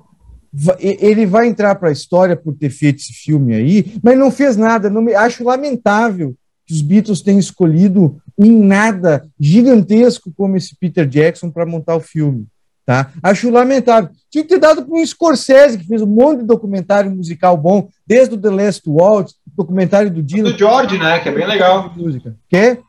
Ele 0.80 1.26
vai 1.26 1.48
entrar 1.48 1.76
para 1.76 1.90
a 1.90 1.92
história 1.92 2.36
por 2.36 2.56
ter 2.56 2.70
feito 2.70 3.00
esse 3.00 3.12
filme 3.12 3.54
aí, 3.54 3.94
mas 4.02 4.18
não 4.18 4.32
fez 4.32 4.56
nada. 4.56 4.90
Não 4.90 5.02
me... 5.02 5.14
Acho 5.14 5.44
lamentável 5.44 6.34
que 6.66 6.74
os 6.74 6.82
Beatles 6.82 7.22
tenham 7.22 7.40
escolhido 7.40 8.22
um 8.38 8.64
nada 8.64 9.28
gigantesco 9.40 10.32
como 10.36 10.56
esse 10.56 10.76
Peter 10.80 11.06
Jackson 11.06 11.52
para 11.52 11.66
montar 11.66 11.96
o 11.96 12.00
filme. 12.00 12.48
Tá? 12.86 13.12
Acho 13.24 13.50
lamentável. 13.50 14.12
Tinha 14.30 14.44
que 14.44 14.50
ter 14.50 14.60
dado 14.60 14.86
para 14.86 14.96
um 14.96 15.04
Scorsese, 15.04 15.78
que 15.78 15.88
fez 15.88 16.02
um 16.02 16.08
monte 16.08 16.42
de 16.42 16.46
documentário 16.46 17.10
musical 17.10 17.58
bom, 17.58 17.90
desde 18.06 18.36
o 18.36 18.38
The 18.38 18.50
Last 18.50 18.84
Waltz, 18.88 19.34
documentário 19.56 20.12
do 20.12 20.22
Dino. 20.22 20.52
Do 20.52 20.58
George, 20.58 20.98
né? 20.98 21.20
Que 21.20 21.30
é 21.30 21.32
bem 21.32 21.48
legal. 21.48 21.92
Música. 21.96 22.36
Quê? 22.48 22.80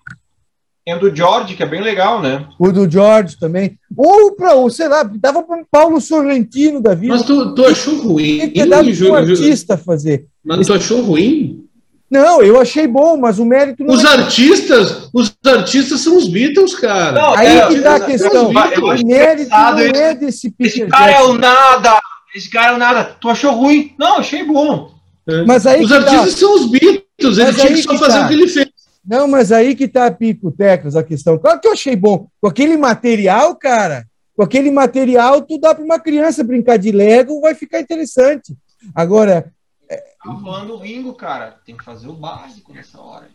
Tem 0.85 0.95
o 0.95 1.01
do 1.01 1.17
George, 1.17 1.57
que 1.57 1.63
é 1.63 1.67
bem 1.67 1.83
legal, 1.83 2.23
né? 2.23 2.47
O 2.59 2.71
do 2.71 2.89
George 2.89 3.37
também. 3.39 3.77
Ou 3.97 4.37
para, 4.37 4.51
sei 4.71 4.87
lá, 4.87 5.03
dava 5.03 5.43
para 5.43 5.65
Paulo 5.69 6.01
Sorrentino 6.01 6.81
da 6.81 6.95
vida. 6.95 7.15
Mas 7.15 7.25
tu, 7.25 7.55
tu 7.55 7.65
achou 7.65 8.01
ruim? 8.03 8.39
Tem 8.39 8.49
que 8.51 8.61
ter 8.61 8.69
dado 8.69 8.95
para 8.95 9.09
um 9.09 9.15
artista 9.15 9.77
fazer. 9.77 10.27
Mas 10.45 10.67
tu 10.67 10.75
achou 10.75 11.03
ruim? 11.03 11.66
Não, 12.09 12.41
eu 12.41 12.61
achei 12.61 12.87
bom, 12.87 13.17
mas 13.17 13.39
o 13.39 13.45
mérito 13.45 13.83
não 13.83 13.95
Os 13.95 14.05
é... 14.05 14.09
artistas, 14.09 15.11
os 15.13 15.37
artistas 15.45 16.01
são 16.01 16.17
os 16.17 16.29
Beatles, 16.29 16.75
cara. 16.75 17.21
Não, 17.21 17.35
Aí 17.35 17.59
é, 17.59 17.67
que 17.67 17.81
tá 17.81 17.97
a 17.97 18.01
questão. 18.01 18.49
O 18.49 18.53
mérito 18.53 19.51
não 19.51 19.79
é 19.79 20.15
desse 20.15 20.51
Peter 20.51 20.85
Esse 20.85 20.87
cara 20.87 21.13
Jackson. 21.13 21.25
é 21.25 21.29
o 21.29 21.39
nada. 21.39 22.01
Esse 22.35 22.51
cara 22.51 22.73
é 22.73 22.75
o 22.75 22.79
nada. 22.79 23.17
Tu 23.21 23.29
achou 23.29 23.53
ruim? 23.53 23.93
Não, 23.99 24.19
achei 24.19 24.45
bom. 24.45 24.93
É. 25.29 25.43
Mas 25.45 25.67
aí 25.67 25.83
os 25.83 25.91
artistas 25.91 26.35
tá. 26.35 26.39
são 26.39 26.55
os 26.55 26.71
Beatles, 26.71 27.39
ele 27.39 27.53
tinha 27.55 27.73
que 27.73 27.83
só 27.83 27.91
que 27.91 27.99
fazer 27.99 28.19
tá. 28.19 28.25
o 28.25 28.29
que 28.29 28.35
ele 28.35 28.49
fez. 28.49 28.69
Não, 29.05 29.27
mas 29.27 29.51
aí 29.51 29.75
que 29.75 29.89
tá, 29.89 30.11
Pico, 30.11 30.53
Teclas, 30.53 30.97
a 30.97 31.03
questão. 31.03 31.39
Claro 31.39 31.61
que 31.61 31.67
eu 31.67 31.73
achei 31.73 31.97
bom. 31.97 32.29
Com 32.41 32.49
aquele 32.49 32.77
material, 32.77 33.55
cara, 33.57 34.05
com 34.37 34.43
aquele 34.43 34.71
material, 34.71 35.43
tu 35.43 35.59
dá 35.59 35.75
para 35.75 35.85
uma 35.85 35.99
criança 35.99 36.45
brincar 36.45 36.77
de 36.77 36.93
Lego, 36.93 37.41
vai 37.41 37.55
ficar 37.55 37.81
interessante. 37.81 38.55
Agora. 38.95 39.53
É... 39.89 39.97
Tá 39.97 40.35
falando 40.43 40.75
o 40.75 40.79
Ringo, 40.79 41.15
cara. 41.15 41.57
Tem 41.65 41.77
que 41.77 41.85
fazer 41.85 42.09
o 42.09 42.13
básico 42.13 42.73
nessa 42.73 43.01
hora. 43.01 43.29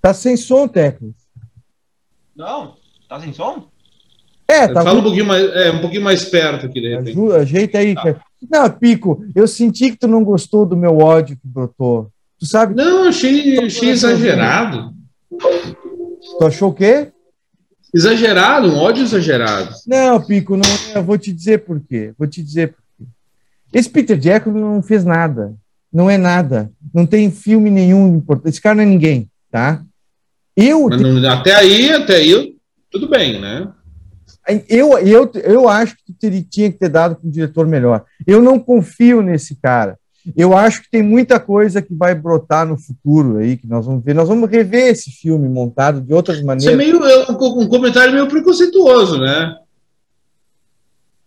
Tá 0.00 0.12
sem 0.12 0.36
som, 0.36 0.66
Teclas. 0.66 1.14
Não, 2.34 2.76
tá 3.08 3.20
sem 3.20 3.32
som? 3.32 3.68
É, 4.48 4.68
tá. 4.68 4.82
Fala 4.82 4.98
um 4.98 5.02
pouquinho 5.02 5.26
mais, 5.26 5.44
é, 5.54 5.70
um 5.70 5.80
pouquinho 5.80 6.02
mais 6.02 6.24
perto 6.24 6.66
aqui, 6.66 6.80
de 6.80 6.88
repente. 6.88 7.10
Ajuda, 7.10 7.36
ajeita 7.36 7.78
aí, 7.78 7.94
tá. 7.94 8.20
Não, 8.50 8.70
Pico, 8.70 9.24
eu 9.34 9.46
senti 9.46 9.92
que 9.92 9.96
tu 9.96 10.08
não 10.08 10.24
gostou 10.24 10.66
do 10.66 10.76
meu 10.76 10.98
ódio 10.98 11.36
que 11.36 11.46
brotou. 11.46 12.10
Tu 12.38 12.46
sabe? 12.46 12.74
Não, 12.74 13.08
achei, 13.08 13.64
achei 13.64 13.90
exagerado. 13.90 14.92
Tu 15.30 16.44
achou 16.44 16.70
o 16.70 16.74
quê? 16.74 17.12
Exagerado, 17.94 18.68
um 18.68 18.78
ódio 18.78 19.04
exagerado. 19.04 19.74
Não, 19.86 20.20
Pico, 20.20 20.56
não, 20.56 20.94
eu 20.94 21.04
vou 21.04 21.16
te 21.16 21.32
dizer 21.32 21.58
por 21.58 21.80
quê. 21.80 22.12
Vou 22.18 22.26
te 22.26 22.42
dizer 22.42 22.68
por 22.68 22.76
quê. 22.76 22.81
Esse 23.72 23.88
Peter 23.88 24.18
Jackson 24.18 24.50
não 24.50 24.82
fez 24.82 25.04
nada. 25.04 25.54
Não 25.92 26.08
é 26.08 26.16
nada. 26.16 26.70
Não 26.92 27.06
tem 27.06 27.30
filme 27.30 27.70
nenhum 27.70 28.16
importante. 28.16 28.48
Esse 28.48 28.60
cara 28.60 28.76
não 28.76 28.82
é 28.82 28.86
ninguém, 28.86 29.28
tá? 29.50 29.82
Eu. 30.56 30.88
Não, 30.88 31.30
até 31.30 31.54
aí, 31.54 31.90
até 31.90 32.16
aí, 32.16 32.56
tudo 32.90 33.08
bem, 33.08 33.40
né? 33.40 33.68
Eu, 34.68 34.98
eu, 34.98 35.30
eu 35.44 35.68
acho 35.68 35.96
que 35.96 36.26
ele 36.26 36.42
tinha 36.42 36.70
que 36.70 36.78
ter 36.78 36.88
dado 36.88 37.14
para 37.14 37.26
um 37.26 37.30
diretor 37.30 37.66
melhor. 37.66 38.04
Eu 38.26 38.42
não 38.42 38.58
confio 38.58 39.22
nesse 39.22 39.54
cara. 39.54 39.96
Eu 40.36 40.56
acho 40.56 40.82
que 40.82 40.90
tem 40.90 41.02
muita 41.02 41.40
coisa 41.40 41.82
que 41.82 41.94
vai 41.94 42.14
brotar 42.14 42.66
no 42.66 42.78
futuro 42.78 43.38
aí, 43.38 43.56
que 43.56 43.66
nós 43.66 43.86
vamos 43.86 44.04
ver. 44.04 44.14
Nós 44.14 44.28
vamos 44.28 44.48
rever 44.48 44.88
esse 44.88 45.10
filme 45.10 45.48
montado 45.48 46.00
de 46.00 46.12
outras 46.12 46.40
maneiras. 46.42 46.64
Isso 46.64 46.72
é 46.72 46.76
meio 46.76 47.04
é 47.04 47.30
um 47.30 47.68
comentário 47.68 48.12
meio 48.12 48.28
preconceituoso, 48.28 49.18
né? 49.18 49.56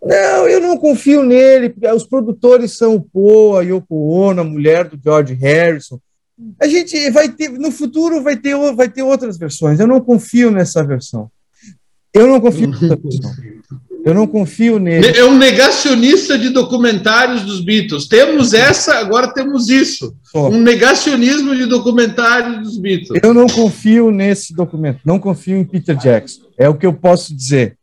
Não, 0.05 0.47
eu 0.47 0.61
não 0.61 0.77
confio 0.77 1.23
nele, 1.23 1.69
porque 1.69 1.87
os 1.87 2.05
produtores 2.05 2.77
são 2.77 2.93
o 2.93 3.01
Poe, 3.01 3.59
a 3.59 3.61
Yoko 3.63 3.95
Ono, 4.11 4.41
a 4.41 4.43
mulher 4.43 4.87
do 4.87 4.99
George 5.03 5.33
Harrison. 5.33 5.99
A 6.61 6.67
gente 6.67 7.09
vai 7.09 7.29
ter, 7.29 7.49
no 7.49 7.71
futuro 7.71 8.21
vai 8.21 8.35
ter, 8.35 8.55
vai 8.75 8.87
ter 8.87 9.01
outras 9.01 9.35
versões. 9.35 9.79
Eu 9.79 9.87
não 9.87 9.99
confio 9.99 10.51
nessa 10.51 10.83
versão. 10.83 11.31
Eu 12.13 12.27
não 12.27 12.39
confio 12.39 12.67
nessa 12.67 12.95
versão. 12.95 13.31
Eu 14.05 14.13
não 14.13 14.27
confio 14.27 14.77
nele. 14.77 15.17
É 15.17 15.25
um 15.25 15.35
negacionista 15.35 16.37
de 16.37 16.49
documentários 16.49 17.41
dos 17.41 17.59
Beatles. 17.59 18.07
Temos 18.07 18.53
essa, 18.53 18.99
agora 18.99 19.33
temos 19.33 19.67
isso. 19.69 20.15
Um 20.35 20.61
negacionismo 20.61 21.55
de 21.55 21.65
documentários 21.65 22.61
dos 22.61 22.77
Beatles. 22.77 23.19
Eu 23.23 23.33
não 23.33 23.47
confio 23.47 24.11
nesse 24.11 24.53
documento. 24.53 24.99
Não 25.03 25.17
confio 25.17 25.57
em 25.57 25.63
Peter 25.63 25.97
Jackson. 25.97 26.43
É 26.55 26.69
o 26.69 26.75
que 26.75 26.85
eu 26.85 26.93
posso 26.93 27.35
dizer. 27.35 27.74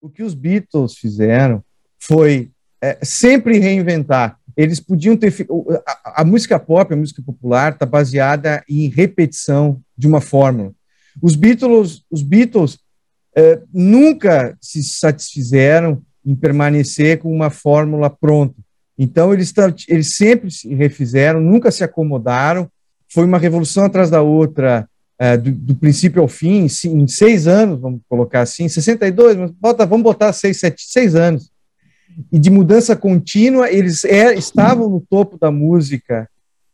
O 0.00 0.08
que 0.08 0.22
os 0.22 0.34
Beatles 0.34 0.96
fizeram 0.96 1.62
foi 1.98 2.50
é, 2.80 2.98
sempre 3.02 3.58
reinventar. 3.58 4.38
Eles 4.56 4.80
podiam 4.80 5.16
ter. 5.16 5.34
A, 5.86 6.22
a 6.22 6.24
música 6.24 6.58
pop, 6.58 6.92
a 6.92 6.96
música 6.96 7.22
popular, 7.22 7.72
está 7.72 7.84
baseada 7.84 8.62
em 8.68 8.88
repetição 8.88 9.80
de 9.96 10.06
uma 10.06 10.20
fórmula. 10.20 10.72
Os 11.20 11.34
Beatles, 11.34 12.04
os 12.10 12.22
Beatles 12.22 12.78
é, 13.36 13.60
nunca 13.72 14.56
se 14.60 14.82
satisfizeram 14.82 16.02
em 16.24 16.34
permanecer 16.34 17.18
com 17.18 17.32
uma 17.32 17.50
fórmula 17.50 18.08
pronta. 18.08 18.54
Então, 18.96 19.32
eles, 19.32 19.52
eles 19.88 20.16
sempre 20.16 20.50
se 20.50 20.72
refizeram, 20.74 21.40
nunca 21.40 21.70
se 21.70 21.84
acomodaram, 21.84 22.68
foi 23.08 23.24
uma 23.24 23.38
revolução 23.38 23.84
atrás 23.84 24.10
da 24.10 24.22
outra, 24.22 24.88
é, 25.18 25.36
do, 25.36 25.50
do, 25.50 25.74
princípio 25.74 26.22
ao 26.22 26.28
fim, 26.28 26.66
em, 26.84 27.08
seis 27.08 27.48
anos, 27.48 27.80
vamos 27.80 28.00
colocar 28.08 28.42
assim, 28.42 28.68
62, 28.68 29.36
mas 29.36 29.50
bota, 29.50 29.84
vamos 29.84 30.04
botar 30.04 30.32
seis, 30.32 30.60
sete, 30.60 30.84
seis 30.86 31.14
anos. 31.14 31.50
E 32.30 32.38
de 32.38 32.50
mudança 32.50 32.94
contínua, 32.94 33.70
eles 33.70 34.04
é, 34.04 34.34
estavam 34.34 34.88
no 34.88 35.00
topo 35.00 35.36
da 35.38 35.50
música 35.50 36.28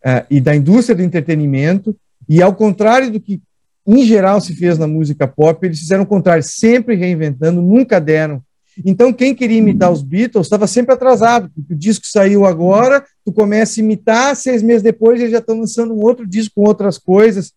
é, 0.05 0.27
e 0.31 0.41
da 0.41 0.55
indústria 0.55 0.95
do 0.95 1.03
entretenimento, 1.03 1.97
e 2.29 2.43
ao 2.43 2.55
contrário 2.55 3.11
do 3.11 3.21
que 3.21 3.41
em 3.87 4.05
geral 4.05 4.41
se 4.41 4.55
fez 4.55 4.79
na 4.79 4.87
música 4.87 5.27
pop, 5.27 5.67
eles 5.67 5.79
fizeram 5.79 6.05
o 6.05 6.07
contrário, 6.07 6.43
sempre 6.43 6.95
reinventando, 6.95 7.61
nunca 7.61 8.01
deram. 8.01 8.43
Então, 8.85 9.13
quem 9.13 9.35
queria 9.35 9.59
imitar 9.59 9.93
os 9.93 10.03
Beatles 10.03 10.47
estava 10.47 10.67
sempre 10.67 10.95
atrasado, 10.95 11.51
porque 11.55 11.75
o 11.75 11.77
disco 11.77 12.07
saiu 12.07 12.45
agora, 12.45 13.05
tu 13.25 13.33
começa 13.33 13.81
a 13.81 13.85
imitar, 13.85 14.35
seis 14.35 14.63
meses 14.63 14.83
depois 14.83 15.21
eles 15.21 15.33
já 15.33 15.39
estão 15.39 15.61
lançando 15.61 15.95
um 15.95 16.01
outro 16.01 16.27
disco 16.27 16.55
com 16.57 16.63
outras 16.63 16.99
coisas. 16.99 17.53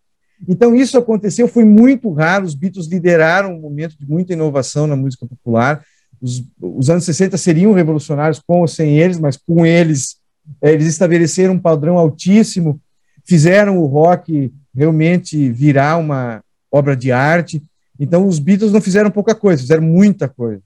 Então, 0.48 0.76
isso 0.76 0.98
aconteceu, 0.98 1.48
foi 1.48 1.64
muito 1.64 2.12
raro, 2.12 2.46
os 2.46 2.54
Beatles 2.54 2.88
lideraram 2.88 3.56
um 3.56 3.62
momento 3.62 3.96
de 3.98 4.08
muita 4.08 4.34
inovação 4.34 4.86
na 4.86 4.96
música 4.96 5.26
popular. 5.26 5.84
Os, 6.22 6.44
os 6.62 6.90
anos 6.90 7.06
60 7.06 7.38
seriam 7.38 7.74
revolucionários 7.74 8.42
com 8.46 8.62
ou 8.62 8.68
sem 8.68 9.00
eles, 9.00 9.20
mas 9.20 9.38
com 9.38 9.66
eles, 9.66 10.18
eh, 10.62 10.74
eles 10.74 10.88
estabeleceram 10.88 11.54
um 11.54 11.60
padrão 11.60 11.98
altíssimo, 11.98 12.80
fizeram 13.26 13.78
o 13.78 13.86
rock 13.86 14.52
realmente 14.76 15.50
virar 15.50 15.98
uma 15.98 16.44
obra 16.72 16.96
de 16.96 17.12
arte. 17.12 17.62
Então, 18.00 18.28
os 18.28 18.40
Beatles 18.40 18.72
não 18.72 18.82
fizeram 18.82 19.10
pouca 19.10 19.34
coisa, 19.34 19.62
fizeram 19.62 19.84
muita 19.84 20.28
coisa. 20.28 20.62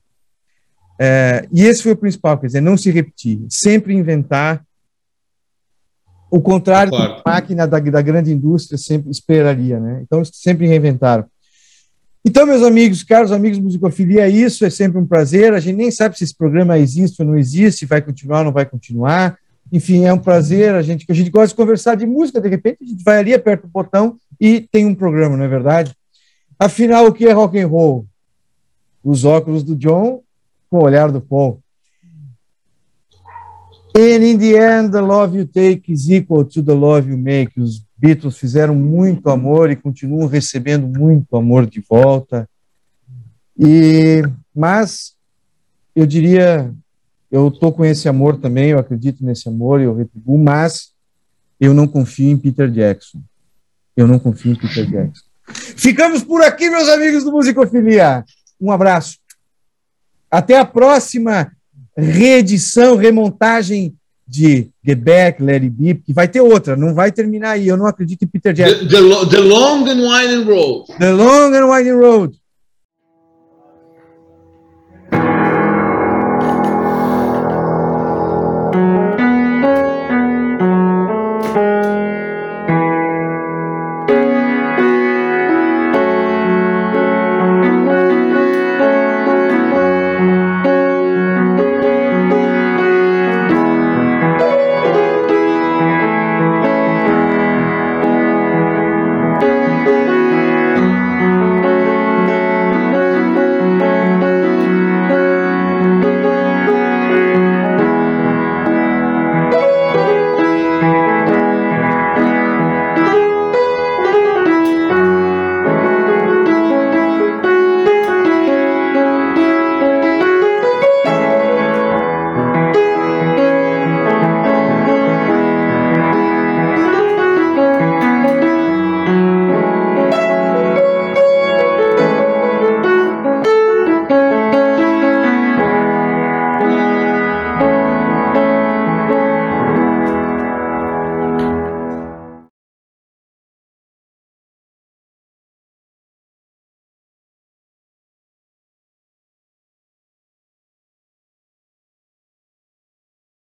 É, 0.99 1.47
e 1.51 1.63
esse 1.63 1.81
foi 1.81 1.93
o 1.93 1.97
principal, 1.97 2.37
quer 2.37 2.47
dizer, 2.47 2.61
não 2.61 2.77
se 2.77 2.91
repetir, 2.91 3.39
sempre 3.49 3.93
inventar. 3.93 4.63
O 6.31 6.39
contrário 6.39 6.91
claro. 6.91 7.15
que 7.15 7.21
a 7.25 7.31
máquina 7.31 7.67
da, 7.67 7.77
da 7.77 8.01
grande 8.01 8.31
indústria 8.31 8.77
sempre 8.77 9.11
esperaria, 9.11 9.79
né? 9.79 9.99
Então, 10.01 10.23
sempre 10.23 10.65
reinventaram. 10.65 11.25
Então, 12.23 12.45
meus 12.45 12.63
amigos, 12.63 13.03
caros 13.03 13.31
amigos 13.31 13.59
Musicofilia, 13.59 14.29
isso 14.29 14.63
é 14.63 14.69
sempre 14.69 14.97
um 14.97 15.05
prazer. 15.05 15.53
A 15.53 15.59
gente 15.59 15.75
nem 15.75 15.91
sabe 15.91 16.17
se 16.17 16.23
esse 16.23 16.35
programa 16.35 16.77
existe 16.77 17.21
ou 17.21 17.27
não 17.27 17.37
existe, 17.37 17.85
vai 17.85 18.01
continuar 18.01 18.39
ou 18.39 18.45
não 18.45 18.51
vai 18.51 18.65
continuar. 18.65 19.37
Enfim, 19.71 20.05
é 20.05 20.13
um 20.13 20.19
prazer, 20.19 20.75
a 20.75 20.81
gente 20.81 21.05
a 21.09 21.13
gente 21.13 21.29
gosta 21.29 21.49
de 21.49 21.55
conversar 21.55 21.95
de 21.95 22.05
música, 22.05 22.41
de 22.41 22.49
repente 22.49 22.77
a 22.81 22.85
gente 22.85 23.03
vai 23.03 23.19
ali, 23.19 23.33
aperta 23.33 23.65
o 23.65 23.69
botão 23.69 24.17
e 24.39 24.67
tem 24.71 24.85
um 24.85 24.93
programa, 24.93 25.35
não 25.35 25.45
é 25.45 25.47
verdade? 25.47 25.95
Afinal, 26.59 27.07
o 27.07 27.13
que 27.13 27.25
é 27.25 27.31
rock 27.31 27.59
and 27.59 27.67
roll? 27.67 28.05
Os 29.03 29.25
óculos 29.25 29.63
do 29.63 29.75
John 29.75 30.21
com 30.69 30.77
o 30.77 30.83
olhar 30.83 31.11
do 31.11 31.19
Paul. 31.19 31.59
And 33.95 34.23
in 34.23 34.37
the 34.37 34.55
end, 34.55 34.91
the 34.91 35.01
love 35.01 35.37
you 35.37 35.45
take 35.45 35.91
is 35.91 36.09
equal 36.09 36.45
to 36.45 36.61
the 36.61 36.73
love 36.73 37.09
you 37.09 37.17
make. 37.17 37.59
Os 37.59 37.83
Beatles 37.97 38.37
fizeram 38.37 38.73
muito 38.73 39.29
amor 39.29 39.69
e 39.69 39.75
continuam 39.75 40.27
recebendo 40.27 40.87
muito 40.87 41.35
amor 41.35 41.65
de 41.65 41.81
volta. 41.81 42.49
E 43.57 44.23
mas 44.55 45.13
eu 45.95 46.05
diria 46.05 46.73
eu 47.31 47.47
estou 47.47 47.71
com 47.71 47.85
esse 47.85 48.09
amor 48.09 48.37
também, 48.37 48.71
eu 48.71 48.79
acredito 48.79 49.23
nesse 49.23 49.47
amor, 49.47 49.79
eu 49.79 49.95
retribuo, 49.95 50.37
mas 50.37 50.91
eu 51.57 51.73
não 51.73 51.87
confio 51.87 52.29
em 52.29 52.37
Peter 52.37 52.69
Jackson. 52.69 53.21
Eu 53.95 54.05
não 54.05 54.19
confio 54.19 54.51
em 54.51 54.55
Peter 54.55 54.85
Jackson. 54.85 55.23
Ficamos 55.47 56.23
por 56.23 56.43
aqui, 56.43 56.69
meus 56.69 56.89
amigos 56.89 57.23
do 57.23 57.31
Musicofilia. 57.31 58.25
Um 58.59 58.69
abraço. 58.69 59.17
Até 60.29 60.59
a 60.59 60.65
próxima 60.65 61.51
reedição, 61.95 62.95
remontagem 62.95 63.93
de 64.27 64.69
Get 64.85 64.99
Back, 64.99 65.43
It 65.43 65.69
Be, 65.69 65.95
que 65.95 66.13
vai 66.13 66.27
ter 66.27 66.39
outra, 66.39 66.75
não 66.75 66.93
vai 66.93 67.11
terminar 67.11 67.51
aí. 67.51 67.67
Eu 67.67 67.75
não 67.75 67.85
acredito 67.85 68.23
em 68.23 68.27
Peter 68.27 68.53
Jackson. 68.53 68.87
The, 68.87 68.87
the, 68.87 69.29
the 69.29 69.39
Long 69.39 69.85
and 69.89 69.99
Winding 69.99 70.49
Road. 70.49 70.85
The 70.97 71.11
Long 71.11 71.53
and 71.53 71.67
Winding 71.67 71.99
Road. 71.99 72.40